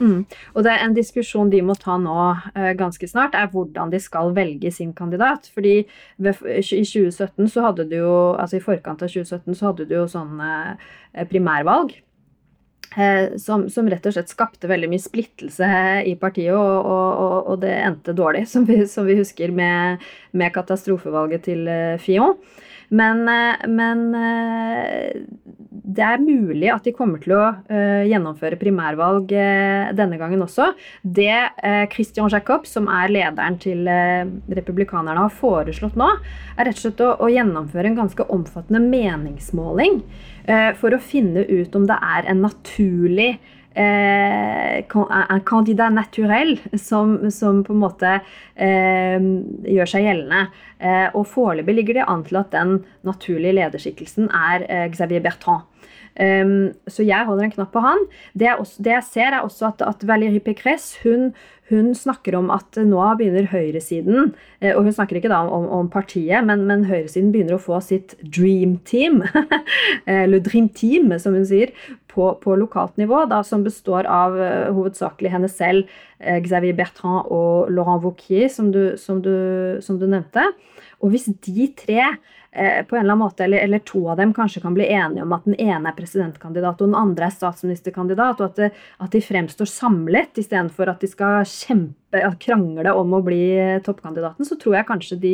Mm. 0.00 0.24
Og 0.54 0.64
det 0.66 0.72
er 0.72 0.82
en 0.82 0.94
diskusjon 0.96 1.50
de 1.52 1.60
må 1.64 1.76
ta 1.78 1.96
nå 2.00 2.14
uh, 2.34 2.70
ganske 2.78 3.06
snart, 3.08 3.36
er 3.38 3.50
hvordan 3.52 3.92
de 3.92 4.00
skal 4.02 4.32
velge 4.36 4.72
sin 4.74 4.92
kandidat. 4.96 5.50
Fordi 5.54 5.76
ved, 6.16 6.40
i 6.42 6.62
2017 6.62 7.52
så 7.52 7.68
hadde 7.68 7.86
du 7.90 7.98
jo, 8.00 8.16
altså 8.32 8.58
i 8.58 8.64
forkant 8.64 9.04
av 9.04 9.12
2017 9.12 9.54
så 9.54 9.70
hadde 9.70 9.86
du 9.90 9.94
jo 9.96 10.08
sånn 10.10 10.42
uh, 10.42 10.74
primærvalg. 11.30 11.96
Uh, 12.94 13.34
som, 13.42 13.66
som, 13.72 13.88
rett 13.90 14.04
og 14.06 14.14
slett 14.14 14.30
skapte 14.30 14.70
veldig 14.70 14.90
mye 14.92 15.02
splittelse 15.02 15.70
i 16.06 16.14
partiet, 16.18 16.54
og, 16.54 16.90
og, 16.90 17.38
og 17.54 17.62
det 17.64 17.72
endte 17.82 18.14
dårlig, 18.14 18.44
som 18.50 18.66
vi, 18.68 18.84
som 18.90 19.08
vi 19.08 19.18
husker 19.18 19.54
med, 19.54 20.04
med, 20.32 20.54
katastrofevalget 20.54 21.48
til 21.48 21.66
Fillon. 22.02 22.38
Men, 22.90 23.24
men 23.70 24.02
det 25.84 26.04
er 26.04 26.22
mulig 26.22 26.68
at 26.72 26.84
de 26.86 26.92
kommer 26.96 27.22
til 27.22 27.34
å 27.36 27.42
uh, 27.68 28.02
gjennomføre 28.08 28.58
primærvalg 28.60 29.32
denne 29.96 30.18
gangen 30.20 30.44
også. 30.44 30.70
Det 31.02 31.32
Christian 31.94 32.30
Jacob, 32.32 32.68
som 32.68 32.88
er 32.92 33.12
lederen 33.12 33.58
til 33.62 33.88
republikanerne, 33.88 35.26
har 35.26 35.34
foreslått 35.34 35.98
nå, 35.98 36.10
er 36.56 36.68
rett 36.68 36.78
og 36.78 36.84
slett 36.84 37.02
å, 37.04 37.10
å 37.24 37.32
gjennomføre 37.32 37.90
en 37.90 37.98
ganske 38.02 38.28
omfattende 38.34 38.82
meningsmåling 38.84 40.02
for 40.80 40.92
å 40.92 41.00
finne 41.00 41.46
ut 41.48 41.76
om 41.76 41.86
det 41.88 41.96
er 41.96 42.28
en 42.28 42.42
naturlig 42.44 43.30
en 43.74 45.40
kandidat 45.46 45.92
naturell 45.92 46.58
som, 46.78 47.16
som, 47.30 47.62
på 47.66 47.74
en 47.74 47.82
måte 47.82 48.12
eh, 48.54 49.18
gjør 49.74 49.90
seg 49.90 50.06
gjeldende. 50.06 50.46
Eh, 50.78 51.08
og 51.12 51.26
foreløpig 51.30 51.74
ligger 51.78 52.00
det 52.00 52.08
an 52.10 52.24
til 52.26 52.40
at 52.40 52.54
den 52.54 52.76
naturlige 53.06 53.56
lederskikkelsen 53.58 54.30
er 54.30 54.66
eh, 54.68 54.88
Xavier 54.94 55.24
Bertrand. 55.24 55.66
Um, 56.14 56.70
så 56.86 57.02
jeg 57.02 57.26
holder 57.26 57.48
en 57.48 57.52
knapp 57.56 57.72
på 57.74 57.82
han. 57.82 58.04
Det, 58.38 58.52
også, 58.52 58.84
det 58.86 58.92
jeg 58.92 59.06
ser, 59.08 59.34
er 59.34 59.42
også 59.42 59.72
at, 59.72 59.82
at 59.82 60.04
Valérie 60.06 60.38
Pécresse 60.38 61.00
hun, 61.02 61.32
hun, 61.72 61.88
snakker 61.98 62.36
om 62.38 62.52
at 62.54 62.78
nå 62.78 63.00
begynner 63.18 63.48
høyresiden 63.50 64.28
eh, 64.60 64.76
Og 64.76 64.84
hun 64.84 64.94
snakker 64.94 65.18
ikke 65.18 65.32
da 65.32 65.40
om, 65.48 65.66
om 65.66 65.88
partiet, 65.90 66.44
men, 66.46 66.68
men, 66.68 66.86
høyresiden 66.86 67.32
begynner 67.34 67.56
å 67.58 67.64
få 67.64 67.80
sitt 67.82 68.14
dream 68.22 68.76
team. 68.86 69.24
Eller 70.06 70.44
dream 70.44 70.68
team, 70.70 71.10
som 71.18 71.34
hun 71.34 71.48
sier. 71.50 71.74
På, 72.14 72.30
på 72.38 72.54
lokalt 72.54 72.94
nivå, 73.00 73.24
da, 73.26 73.40
som 73.42 73.64
består 73.66 74.06
av 74.06 74.36
uh, 74.38 74.70
hovedsakelig 74.70 75.32
henne 75.32 75.50
selv, 75.50 75.90
uh, 76.22 76.38
Xavier 76.44 76.76
Bertrand 76.78 77.26
og 77.34 77.72
Laurent 77.74 78.04
Wauquiez, 78.04 78.54
som 78.54 78.70
som, 79.00 79.18
som 79.82 79.98
du 79.98 80.06
nevnte. 80.06 80.46
Og 81.04 81.12
hvis 81.12 81.28
de 81.44 81.68
tre 81.76 82.14
Eh, 82.56 82.84
på 82.84 82.96
en 82.96 83.00
eller 83.00 83.12
annen 83.12 83.18
måte, 83.18 83.44
eller, 83.44 83.58
eller, 83.58 83.78
to 83.78 84.08
av 84.08 84.16
dem 84.16 84.30
kanskje 84.34 84.60
kan 84.62 84.74
bli 84.76 84.84
enige 84.86 85.24
om 85.24 85.32
at 85.34 85.42
den 85.42 85.56
ene 85.58 85.90
er 85.90 85.96
presidentkandidat 85.96 86.78
og 86.78 86.86
den 86.86 86.94
andre 86.94 87.26
er 87.26 87.32
statsministerkandidat, 87.34 88.38
og 88.38 88.52
at, 88.52 88.60
det, 88.60 88.68
at 89.02 89.10
de 89.10 89.22
fremstår 89.26 89.66
samlet 89.66 90.38
istedenfor 90.38 90.92
at 90.92 91.02
de 91.02 91.10
skal 91.10 91.40
kjempe, 91.50 92.20
krangle 92.38 92.92
om 92.94 93.16
å 93.18 93.20
bli 93.26 93.40
toppkandidaten, 93.82 94.46
så 94.46 94.54
tror 94.60 94.76
jeg 94.78 94.86
kanskje 94.86 95.18
de, 95.24 95.32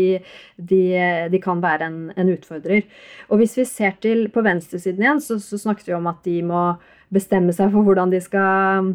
de, 0.56 0.80
de 1.28 1.40
kan 1.44 1.60
være 1.60 1.90
en, 1.90 1.98
en, 2.14 2.30
utfordrer. 2.32 2.88
Og 3.28 3.42
hvis 3.42 3.58
vi 3.58 3.66
ser 3.68 3.98
til 4.00 4.30
på 4.32 4.40
venstresiden 4.46 5.04
igjen, 5.04 5.20
så, 5.20 5.36
så 5.44 5.60
snakket 5.60 5.90
vi 5.90 5.96
om 5.98 6.08
at 6.08 6.24
de 6.24 6.38
må 6.48 6.62
bestemme 7.12 7.52
seg 7.52 7.68
for 7.74 7.84
hvordan 7.84 8.14
de 8.14 8.22
skal 8.24 8.94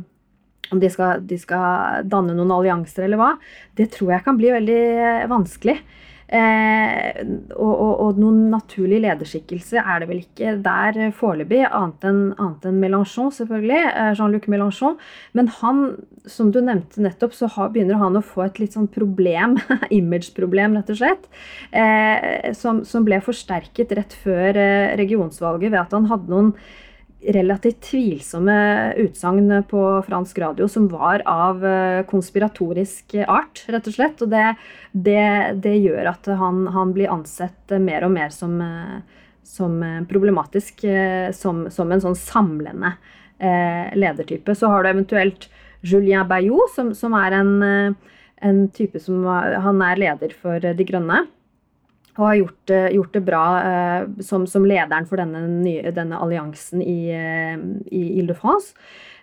om 0.74 0.82
de 0.82 0.90
skal, 0.90 1.22
de 1.22 1.38
skal 1.38 2.10
danne 2.10 2.34
noen 2.34 2.56
allianser 2.58 3.06
eller 3.06 3.22
hva, 3.22 3.32
det 3.78 3.92
tror 3.94 4.16
jeg 4.16 4.26
kan 4.26 4.42
bli 4.42 4.50
veldig 4.56 4.82
vanskelig. 5.30 5.78
Eh, 6.26 7.20
og, 7.54 7.72
og, 7.72 7.92
og, 8.02 8.18
noen 8.18 8.48
naturlig 8.50 8.98
lederskikkelse 9.04 9.78
er 9.78 10.02
det 10.02 10.08
vel 10.10 10.24
ikke 10.24 10.56
der 10.66 10.98
foreløpig, 11.14 11.62
annet 11.70 12.08
enn 12.10 12.22
en 12.36 12.80
Mélenchon, 12.82 13.30
selvfølgelig. 13.36 13.82
Eh, 13.92 14.12
Jean-Luc 14.18 14.48
Mélenchon. 14.52 14.98
Men 15.38 15.52
han, 15.60 15.84
som 16.26 16.50
du 16.54 16.62
nevnte 16.66 17.04
nettopp, 17.06 17.36
så 17.38 17.50
har, 17.54 17.70
begynner 17.76 18.02
han 18.02 18.18
å 18.18 18.24
få 18.26 18.48
et 18.48 18.62
litt 18.62 18.78
sånn 18.78 18.90
problem, 18.92 19.60
image-problem, 20.00 20.80
rett 20.80 20.90
og 20.96 21.02
slett, 21.02 21.30
eh, 21.76 22.50
som, 22.58 22.82
som, 22.88 23.06
ble 23.06 23.22
forsterket 23.22 23.94
rett 23.98 24.18
før 24.24 24.58
eh, 24.58 24.96
regionsvalget 24.98 25.70
ved 25.70 25.84
at 25.84 25.94
han 25.94 26.10
hadde 26.10 26.34
noen 26.34 26.56
relativt 27.34 27.82
tvilsomme 27.82 28.94
utsagn 29.02 29.64
på 29.70 29.82
fransk 30.08 30.40
radio 30.40 30.68
som 30.68 30.88
var 30.92 31.24
av 31.26 31.66
eh, 31.66 32.02
konspiratorisk 32.10 33.16
art, 33.28 33.64
rett 33.72 33.90
og 33.90 33.98
slett. 33.98 34.24
Og 34.26 34.32
det, 34.32 34.46
det, 34.92 35.26
det 35.64 35.76
gjør 35.80 36.12
at 36.14 36.30
han, 36.42 36.66
han, 36.76 36.94
blir 36.96 37.12
ansett 37.14 37.76
mer 37.82 38.08
og 38.08 38.14
mer 38.16 38.34
som, 38.34 38.58
eh, 38.62 39.22
som 39.46 39.78
problematisk, 40.10 40.86
eh, 40.90 41.30
som, 41.36 41.66
som, 41.74 41.92
en 41.92 42.04
sånn 42.04 42.20
samlende 42.20 42.96
ledertype. 43.36 44.54
Så 44.56 44.70
har 44.72 44.86
du 44.86 44.88
eventuelt 44.94 45.50
Julien 45.84 46.24
Bayou, 46.30 46.62
som, 46.72 46.94
som 46.96 47.12
er 47.20 47.36
en 47.36 47.98
en 48.46 48.68
type 48.72 49.00
som 49.00 49.26
Han 49.26 49.82
er 49.84 50.00
leder 50.00 50.34
for 50.36 50.60
De 50.64 50.86
Grønne. 50.88 51.26
Og 52.16 52.28
har 52.30 52.38
gjort, 52.40 52.72
gjort 52.96 53.18
det 53.18 53.24
bra 53.28 53.46
eh, 53.60 54.04
som, 54.24 54.46
som, 54.48 54.64
lederen 54.64 55.08
for 55.10 55.20
denne, 55.20 55.42
nye, 55.64 55.92
denne 55.96 56.20
alliansen 56.24 56.80
i, 56.80 57.00
eh, 57.12 57.58
i 57.92 58.06
Ile-de-France. 58.22 58.72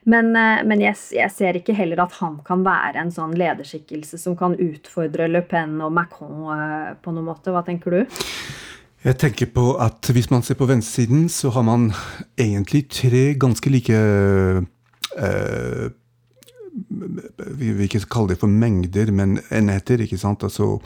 Men, 0.04 0.32
eh, 0.36 0.64
men 0.66 0.82
jeg, 0.82 0.98
jeg, 1.14 1.30
ser 1.30 1.58
ikke 1.58 1.76
heller 1.78 2.02
at 2.02 2.16
han 2.18 2.40
kan 2.46 2.64
være 2.66 2.98
en 3.04 3.12
sånn 3.14 3.36
lederskikkelse 3.38 4.18
som 4.18 4.34
kan 4.38 4.56
utfordre 4.58 5.28
Le 5.30 5.44
Pen 5.46 5.78
og 5.84 5.94
Macron 5.94 6.50
eh, 6.56 6.92
på 6.98 7.14
noen 7.14 7.28
måte. 7.30 7.54
Hva 7.54 7.62
tenker 7.66 7.94
du? 7.94 8.18
Jeg 9.02 9.18
tenker 9.18 9.48
på 9.50 9.72
at 9.82 10.10
Hvis 10.14 10.30
man 10.30 10.44
ser 10.46 10.58
på 10.58 10.68
venstresiden, 10.70 11.28
så 11.30 11.50
har 11.54 11.66
man 11.66 11.90
egentlig 12.38 12.88
tre 12.90 13.32
ganske 13.38 13.70
like 13.70 13.98
eh, 15.18 15.90
vi 16.72 17.72
vil 17.72 17.84
ikke 17.84 18.06
kalle 18.10 18.32
det 18.32 18.38
for 18.40 18.48
mengder, 18.48 19.10
men 19.12 19.38
enheter. 19.52 20.00
ikke 20.00 20.18
sant? 20.18 20.42
Altså, 20.42 20.78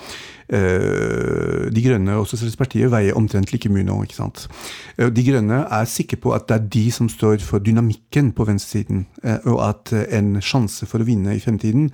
øh, 0.49 1.71
De 1.75 1.83
Grønne 1.83 2.17
og 2.19 2.27
Sosialistpartiet 2.27 2.91
veier 2.91 3.15
omtrent 3.15 3.53
like 3.53 3.69
mye 3.69 3.87
nå. 3.87 4.03
ikke 4.03 4.19
sant? 4.19 4.49
Eh, 4.99 5.11
de 5.11 5.25
Grønne 5.31 5.63
er 5.71 5.85
sikre 5.85 6.17
på 6.17 6.35
at 6.35 6.49
det 6.49 6.57
er 6.57 6.69
de 6.75 6.91
som 6.91 7.09
står 7.09 7.39
for 7.39 7.59
dynamikken 7.59 8.33
på 8.33 8.45
venstresiden, 8.45 9.07
øh, 9.25 9.39
og 9.45 9.69
at 9.69 9.93
en 10.11 10.41
sjanse 10.43 10.87
for 10.87 10.99
å 10.99 11.07
vinne 11.07 11.37
i 11.37 11.41
fremtiden 11.41 11.91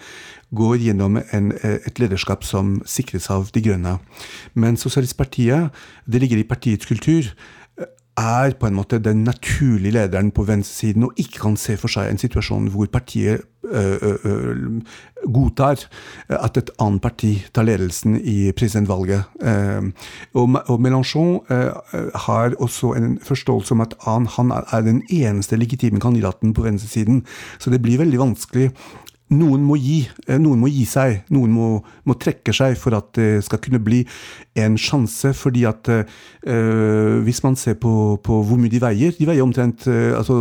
går 0.54 0.76
gjennom 0.76 1.16
en, 1.32 1.52
et 1.62 1.98
lederskap 1.98 2.44
som 2.44 2.80
sikres 2.86 3.30
av 3.30 3.50
De 3.54 3.60
Grønne. 3.60 3.98
Men 4.54 4.76
Sosialistpartiet, 4.76 5.70
det 6.06 6.20
ligger 6.20 6.38
i 6.38 6.48
partiets 6.48 6.86
kultur 6.86 7.32
er 8.16 8.52
på 8.60 8.66
en 8.66 8.74
måte 8.76 8.98
den 8.98 9.24
naturlige 9.24 9.92
lederen 9.96 10.30
på 10.30 10.44
venstresiden 10.44 11.04
og 11.04 11.12
ikke 11.16 11.40
kan 11.40 11.56
se 11.56 11.78
for 11.80 11.88
seg 11.88 12.10
en 12.10 12.20
situasjon 12.20 12.68
hvor 12.74 12.90
partiet 12.92 13.46
godtar 15.32 15.84
at 16.28 16.56
et 16.58 16.72
annet 16.82 17.02
parti 17.02 17.32
tar 17.54 17.66
ledelsen 17.68 18.16
i 18.18 18.52
presidentvalget. 18.56 19.22
og, 20.34 20.80
Mélenchon 20.82 21.40
har 22.26 22.56
også 22.58 22.94
en 22.98 23.18
forståelse 23.22 23.76
om 23.76 23.84
at 23.86 23.94
han 24.06 24.50
er 24.50 24.80
den 24.82 25.02
eneste 25.10 25.56
legitime 25.56 26.00
kandidaten 26.00 26.54
på 26.54 26.66
venstresiden, 26.66 27.24
så 27.58 27.70
det 27.70 27.82
blir 27.82 28.02
veldig 28.02 28.18
vanskelig 28.18 28.70
noen 29.32 29.64
må 29.66 29.76
gi. 29.80 30.02
Eh, 30.26 30.38
noen 30.40 30.60
må 30.62 30.70
gi 30.72 30.84
seg. 30.88 31.22
Noen 31.34 31.52
må, 31.54 31.68
må, 32.08 32.16
trekke 32.20 32.54
seg 32.54 32.76
for 32.80 32.96
at 32.96 33.10
det 33.18 33.42
skal 33.46 33.60
kunne 33.64 33.80
bli 33.82 34.02
en 34.58 34.76
sjanse. 34.80 35.32
Fordi 35.36 35.64
at 35.68 35.90
øh, 35.92 37.18
hvis 37.24 37.42
man 37.44 37.56
ser 37.58 37.78
på, 37.80 38.18
på, 38.22 38.40
hvor 38.46 38.60
mye 38.60 38.72
de 38.72 38.80
veier 38.82 39.14
De 39.18 39.28
veier 39.28 39.44
omtrent 39.44 39.86
øh, 39.90 40.16
altså, 40.18 40.36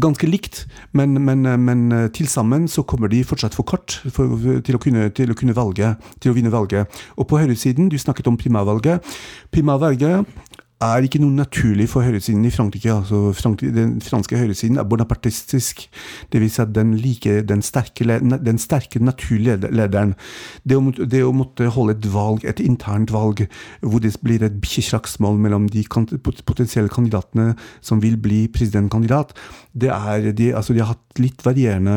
ganske 0.00 0.26
likt, 0.28 0.64
men, 0.92 1.18
men, 1.24 1.46
men 1.64 2.10
til 2.14 2.28
sammen 2.28 2.68
så 2.68 2.82
kommer 2.82 3.10
de 3.10 3.24
fortsatt 3.26 3.56
for 3.56 3.66
kort 3.68 3.98
for, 4.14 4.38
til, 4.64 4.76
å 4.76 4.82
kunne, 4.82 5.08
til, 5.14 5.32
å 5.32 5.38
kunne, 5.38 5.56
valge, 5.56 5.94
til 6.20 6.32
å 6.32 6.36
vinne 6.36 6.52
valget. 6.52 6.88
Og 7.16 7.28
på 7.28 7.40
høyresiden, 7.40 7.90
du 7.90 7.98
snakket 7.98 8.28
om 8.30 8.38
primærvalget. 8.38 9.04
Primærvalget 9.54 10.26
er 10.80 11.02
ikke 11.02 11.18
noe 11.18 11.34
naturlig 11.34 11.88
for 11.90 12.06
høyresiden 12.06 12.44
i 12.46 12.52
Frankrike. 12.54 12.92
altså 12.92 13.32
Frankrike, 13.34 13.74
Den 13.74 14.00
franske 14.00 14.38
høyresiden 14.38 14.78
er 14.78 14.86
bonapartistisk. 14.86 15.88
Dvs. 16.32 16.52
Si 16.52 16.62
at 16.62 16.74
den 16.74 16.94
liker 16.94 17.42
den 17.42 17.62
sterke, 17.62 18.04
den 18.04 18.58
sterke 18.58 19.02
naturlige 19.02 19.56
lederen. 19.70 20.14
Det 20.64 20.78
å, 20.78 20.82
det 20.90 21.24
å, 21.24 21.32
måtte 21.34 21.70
holde 21.74 21.96
et 21.96 22.06
valg, 22.12 22.44
et 22.44 22.60
internt 22.60 23.12
valg, 23.12 23.46
hvor 23.82 24.02
det 24.02 24.14
blir 24.22 24.42
et 24.42 24.60
bikkjeslagsmål 24.62 25.38
mellom 25.38 25.68
de 25.68 25.84
potensielle 26.46 26.88
kandidatene 26.88 27.54
som 27.80 28.02
vil 28.02 28.16
bli 28.16 28.46
presidentkandidat, 28.48 29.34
det 29.78 29.90
er, 29.90 30.32
de, 30.32 30.52
altså 30.54 30.74
de 30.74 30.82
har 30.82 30.94
hatt 30.94 31.20
litt 31.22 31.42
varierende 31.46 31.94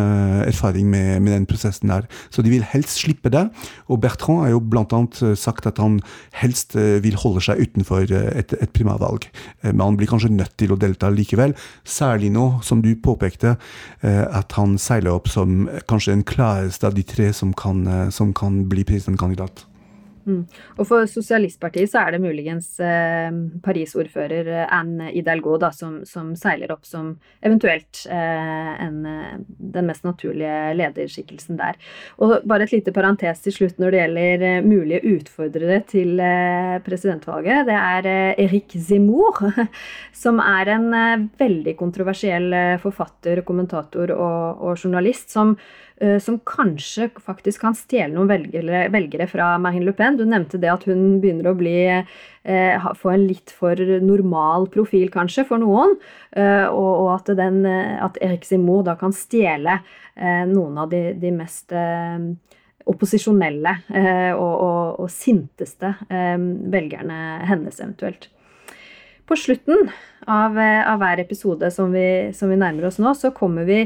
erfaring 0.48 0.90
med, 0.90 1.22
med, 1.22 1.34
den 1.34 1.48
prosessen 1.50 1.92
der. 1.92 2.08
Så 2.34 2.44
de 2.46 2.52
vil 2.54 2.66
helst 2.66 3.02
slippe 3.02 3.32
det. 3.34 3.48
Og 3.90 4.02
Bertrand 4.02 4.44
har 4.46 4.54
jo 4.54 4.62
bl.a. 4.62 5.02
sagt 5.38 5.68
at 5.70 5.82
han 5.82 6.00
helst 6.38 6.76
eh, 6.80 7.00
vil 7.04 7.18
holde 7.22 7.44
seg 7.46 7.62
utenfor 7.62 8.10
et, 8.10 8.56
et, 8.58 8.71
et 8.72 8.78
primærvalg. 8.80 9.28
Man 9.68 9.82
men 9.82 9.88
han 9.90 9.98
blir 10.00 10.10
kanskje 10.12 10.32
nødt 10.34 10.54
til 10.62 10.74
å 10.74 10.80
delta 10.80 11.10
likevel. 11.12 11.56
Særlig 11.84 12.32
nå, 12.34 12.62
som 12.64 12.84
du 12.84 12.92
påpekte, 12.96 13.56
at 14.04 14.54
han 14.58 14.78
seiler 14.82 15.18
opp 15.18 15.28
som 15.32 15.66
kanskje 15.90 16.16
den 16.16 16.28
klareste 16.28 16.88
av 16.88 16.96
de 16.96 17.04
tre 17.08 17.32
som 17.34 17.54
kan, 17.58 17.84
som 18.14 18.34
kan 18.38 18.64
bli 18.70 18.86
presidentkandidat. 18.88 19.66
Mm. 20.26 20.42
Og 20.78 20.86
for 20.86 21.08
Sosialistpartiet 21.10 21.90
så 21.92 22.04
er 22.04 22.14
det 22.14 22.22
muligens 22.22 22.68
eh, 22.84 23.32
Paris-ordfører 23.66 24.50
eh, 24.52 24.68
Anne 24.74 25.10
Hidalgo 25.10 25.58
da, 25.62 25.72
som, 25.74 26.02
som, 26.08 26.34
seiler 26.38 26.72
opp 26.74 26.86
som 26.86 27.16
eventuelt 27.42 28.04
eh, 28.06 28.72
en, 28.86 29.00
eh, 29.10 29.36
den 29.76 29.90
mest 29.90 30.06
naturlige 30.06 30.76
lederskikkelsen 30.78 31.58
der. 31.60 31.80
Og 32.22 32.38
bare 32.48 32.68
et 32.68 32.76
lite 32.76 32.94
parentes 32.96 33.42
til 33.46 33.56
slutt 33.56 33.82
når 33.82 33.96
det 33.96 34.02
gjelder 34.04 34.48
eh, 34.48 34.66
mulige 34.66 35.16
utfordrere 35.16 35.82
til 35.90 36.22
eh, 36.22 36.78
presidentvalget. 36.86 37.66
Det 37.70 37.78
er 37.80 38.12
Eric 38.46 38.78
Zemmour, 38.78 39.42
som 40.24 40.42
er 40.44 40.76
en 40.76 40.90
veldig 41.40 41.76
kontroversiell 41.80 42.54
forfatter, 42.82 43.42
kommentator 43.48 44.14
og, 44.14 44.62
og 44.62 44.78
journalist, 44.78 45.32
som 45.34 45.56
som 46.24 46.40
kanskje 46.48 47.10
faktisk 47.22 47.62
kan 47.62 47.76
stjele 47.78 48.16
noen 48.16 48.30
velgere, 48.30 48.86
velgere, 48.94 49.28
fra 49.30 49.52
Marine 49.62 49.86
Le 49.86 49.94
Pen. 49.94 50.18
Du 50.18 50.24
nevnte 50.26 50.58
det 50.62 50.72
at 50.72 50.86
hun 50.90 51.20
begynner 51.22 51.52
å 51.52 51.58
bli, 51.58 51.76
eh, 51.92 52.88
få 52.98 53.14
en 53.14 53.28
litt 53.30 53.54
for 53.54 53.78
normal 54.02 54.68
profil, 54.74 55.12
kanskje, 55.14 55.46
for 55.46 55.62
noen. 55.62 55.98
Eh, 56.32 56.66
og, 56.66 56.92
og 57.04 57.10
at, 57.20 57.34
den, 57.38 57.66
at, 57.66 58.18
Erik 58.22 58.48
Simour 58.48 58.86
da 58.88 58.96
kan 59.00 59.14
stjele 59.14 59.80
eh, 60.16 60.44
noen 60.50 60.80
av 60.82 60.90
de, 60.90 61.12
de 61.22 61.34
mest 61.36 61.74
eh, 61.76 62.18
opposisjonelle 62.90 63.76
eh, 63.94 64.32
og, 64.34 64.54
og, 64.58 65.02
og, 65.04 65.10
sinteste 65.14 65.94
velgerne 66.10 67.20
hennes, 67.50 67.78
eventuelt. 67.78 68.32
På 69.30 69.38
slutten 69.38 69.86
av, 70.28 70.58
av 70.58 70.98
hver 71.00 71.22
episode 71.22 71.70
som 71.72 71.94
vi, 71.94 72.34
som 72.36 72.50
vi 72.52 72.58
nærmer 72.60 72.90
oss 72.90 72.98
nå, 73.00 73.14
så 73.16 73.32
kommer 73.36 73.70
vi 73.70 73.86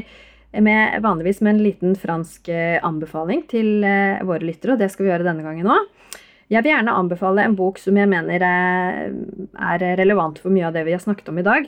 med, 0.62 1.02
vanligvis 1.02 1.40
med 1.44 1.54
en 1.54 1.62
liten 1.64 1.96
fransk 1.98 2.48
eh, 2.52 2.78
anbefaling 2.84 3.44
til 3.50 3.84
eh, 3.84 4.22
våre 4.26 4.46
lyttere, 4.46 4.74
og 4.74 4.82
det 4.82 4.90
skal 4.92 5.06
vi 5.06 5.12
gjøre 5.12 5.26
denne 5.26 5.44
gangen 5.44 5.70
òg. 5.72 5.88
Jeg 6.52 6.62
vil 6.62 6.72
gjerne 6.72 6.94
anbefale 6.94 7.42
en 7.42 7.56
bok 7.58 7.80
som 7.82 7.96
jeg 7.98 8.06
mener 8.06 8.42
er 8.46 9.82
relevant 9.98 10.38
for 10.38 10.54
mye 10.54 10.68
av 10.68 10.76
det 10.76 10.84
vi 10.86 10.94
har 10.94 11.02
snakket 11.02 11.32
om 11.32 11.40
i 11.42 11.46
dag. 11.46 11.66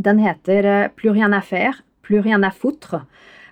Den 0.00 0.22
heter 0.24 0.88
Plurien 0.96 1.34
Plus 2.02 2.22
rien 2.24 2.42
à 2.42 2.50
faire, 2.50 2.56
foutre. 2.58 3.04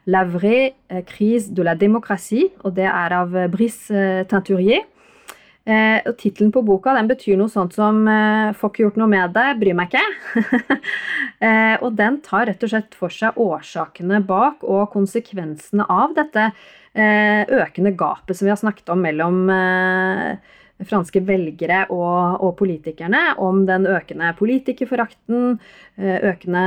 La 0.06 0.24
vraie 0.24 0.72
crise 1.06 1.52
de 1.52 1.62
la 1.62 1.74
démocratie, 1.74 2.48
og 2.64 2.74
det 2.74 2.88
er 2.88 3.12
av 3.12 3.36
Brice 3.52 4.24
Teinturier. 4.28 4.88
Eh, 5.62 6.00
og 6.10 6.16
Tittelen 6.18 6.50
på 6.50 6.64
boka 6.66 6.90
den 6.96 7.06
betyr 7.06 7.36
noe 7.38 7.50
sånt 7.50 7.76
som 7.76 8.00
eh, 8.10 8.50
'Får 8.58 8.72
ikke 8.72 8.82
gjort 8.82 8.96
noe 8.98 9.10
med 9.12 9.30
det, 9.36 9.48
bryr 9.60 9.76
meg 9.78 9.92
ikke'. 9.92 10.80
eh, 11.46 11.76
og 11.78 11.94
den 11.94 12.18
tar 12.24 12.48
rett 12.50 12.64
og 12.66 12.72
slett 12.72 12.96
for 12.98 13.14
seg 13.14 13.38
årsakene 13.38 14.18
bak 14.26 14.66
og 14.66 14.90
konsekvensene 14.90 15.86
av 15.86 16.16
dette 16.18 16.50
eh, 16.50 17.46
økende 17.46 17.94
gapet 17.94 18.34
som 18.34 18.48
vi 18.48 18.50
har 18.50 18.58
snakket 18.58 18.90
om 18.90 19.06
mellom 19.06 19.38
eh, 19.54 20.58
franske 20.82 21.22
velgere 21.22 21.84
og, 21.94 22.42
og, 22.42 22.56
politikerne, 22.58 23.36
om 23.38 23.62
den 23.68 23.86
økende 23.86 24.32
politikerforakten, 24.34 25.60
eh, 25.94 26.18
økende 26.32 26.64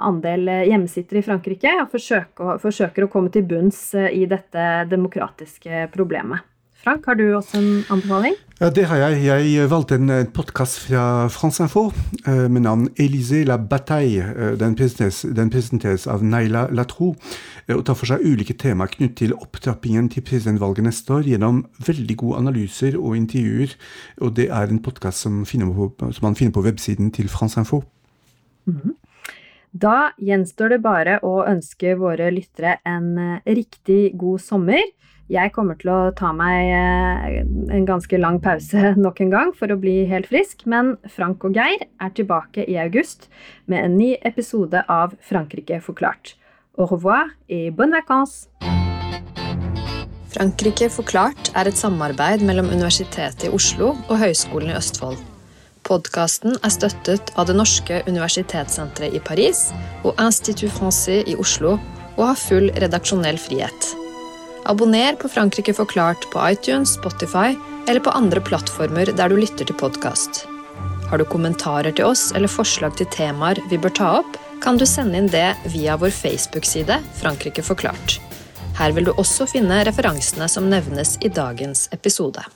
andel 0.00 0.48
hjemmesittere 0.64 1.20
i 1.20 1.26
Frankrike, 1.28 1.74
og 1.82 1.92
forsøker, 1.92 2.56
forsøker 2.62 3.04
å 3.04 3.12
komme 3.12 3.28
til 3.28 3.44
bunns 3.44 3.90
i 4.00 4.24
dette 4.24 4.70
demokratiske 4.88 5.90
problemet. 5.92 6.49
Frank, 6.80 7.04
har 7.06 7.14
du 7.14 7.26
også 7.36 7.58
en 7.58 7.84
anbefaling? 7.92 8.34
Ja, 8.60 8.70
det 8.70 8.86
har 8.88 8.96
jeg. 8.96 9.24
Jeg 9.24 9.70
valgte 9.70 9.98
en 10.00 10.10
podkast 10.32 10.78
fra 10.80 11.28
France 11.28 11.62
Info 11.62 11.92
uh, 12.28 12.50
med 12.50 12.60
navn 12.60 12.88
'Élysée 12.88 13.44
la 13.44 13.58
bataille'. 13.58 14.56
Den, 14.56 14.76
presenteres, 14.76 15.26
den, 15.36 15.50
presenteres, 15.50 16.06
av 16.06 16.24
Naila 16.24 16.66
Latrou 16.72 17.16
og 17.68 17.84
tar 17.84 17.94
for 17.94 18.08
seg 18.08 18.24
ulike 18.24 18.56
temaer 18.56 18.88
knyttet 18.88 19.16
til 19.16 19.34
opptrappingen 19.34 20.08
til 20.08 20.24
presidentvalget 20.24 20.84
neste 20.84 21.12
år 21.12 21.28
gjennom 21.28 21.66
veldig 21.86 22.16
gode 22.16 22.38
analyser 22.38 22.96
og 22.96 23.16
intervjuer. 23.16 23.76
Og 24.20 24.36
det 24.36 24.48
er 24.48 24.72
en 24.72 24.82
podkast 24.82 25.20
som, 25.20 25.44
som, 25.44 26.22
man 26.22 26.36
finner 26.36 26.52
på 26.52 26.64
websiden 26.64 27.12
til 27.12 27.28
France 27.28 27.60
Info. 27.60 27.82
Mm 28.64 28.76
-hmm. 28.76 28.94
Da 29.72 30.10
gjenstår 30.18 30.68
det 30.68 30.82
bare 30.82 31.20
å 31.22 31.44
ønske 31.46 31.94
våre 31.98 32.30
lyttere 32.30 32.76
en 32.86 33.38
riktig 33.46 34.18
god 34.18 34.40
sommer. 34.40 34.80
Jeg 35.30 35.52
kommer 35.54 35.76
til 35.78 35.92
å 35.94 35.98
ta 36.18 36.32
meg 36.34 36.72
eh, 36.74 37.36
en 37.70 37.84
ganske 37.86 38.18
lang 38.18 38.40
pause 38.42 38.94
nok 39.04 39.20
en 39.22 39.30
gang 39.30 39.52
for 39.54 39.70
å 39.70 39.78
bli 39.78 40.02
helt 40.10 40.26
frisk, 40.26 40.64
men 40.66 40.96
Frank 41.06 41.46
og 41.46 41.54
Geir 41.54 41.84
er 41.86 42.10
tilbake 42.16 42.64
i 42.66 42.74
august 42.82 43.28
med 43.70 43.84
en 43.84 43.94
ny 44.00 44.16
episode 44.26 44.82
av 44.90 45.14
Frankrike 45.22 45.78
forklart. 45.84 46.34
Au 46.74 46.88
revoir 46.90 47.30
et 47.46 47.70
bonne 47.78 47.94
vacances! 47.94 48.48
Frankrike 50.30 50.90
forklart 50.90 51.52
er 51.58 51.70
et 51.70 51.78
samarbeid 51.78 52.42
mellom 52.46 52.70
Universitetet 52.70 53.46
i 53.46 53.54
Oslo 53.54 53.92
og 54.08 54.18
Høgskolen 54.18 54.70
i 54.70 54.76
Østfold. 54.78 55.18
Podkasten 55.86 56.58
er 56.58 56.74
støttet 56.74 57.30
av 57.38 57.46
Det 57.50 57.58
norske 57.58 58.02
universitetssenteret 58.10 59.14
i 59.14 59.22
Paris 59.22 59.68
og 60.02 60.18
Institut 60.22 60.74
Francais 60.74 61.26
i 61.30 61.38
Oslo 61.38 61.78
og 62.16 62.28
har 62.32 62.38
full 62.38 62.70
redaksjonell 62.82 63.38
frihet. 63.42 63.94
Abonner 64.70 65.16
på 65.18 65.28
Frankrike 65.28 65.74
forklart 65.74 66.30
på 66.30 66.50
iTunes, 66.50 66.92
Spotify 66.94 67.56
eller 67.88 68.00
på 68.00 68.10
andre 68.10 68.40
plattformer 68.40 69.08
der 69.18 69.32
du 69.32 69.34
lytter 69.40 69.66
til 69.66 69.74
podkast. 69.74 70.44
Har 71.10 71.18
du 71.18 71.24
kommentarer 71.26 71.90
til 71.90 72.06
oss 72.06 72.28
eller 72.38 72.52
forslag 72.52 72.94
til 72.94 73.08
temaer 73.10 73.58
vi 73.72 73.80
bør 73.82 73.94
ta 73.98 74.12
opp, 74.20 74.38
kan 74.62 74.78
du 74.78 74.86
sende 74.86 75.18
inn 75.18 75.32
det 75.32 75.48
via 75.74 75.98
vår 75.98 76.14
Facebook-side 76.14 77.00
Frankrike 77.18 77.66
forklart. 77.66 78.20
Her 78.78 78.94
vil 78.94 79.10
du 79.10 79.12
også 79.16 79.48
finne 79.50 79.82
referansene 79.90 80.46
som 80.46 80.70
nevnes 80.70 81.16
i 81.18 81.34
dagens 81.34 81.88
episode. 81.90 82.46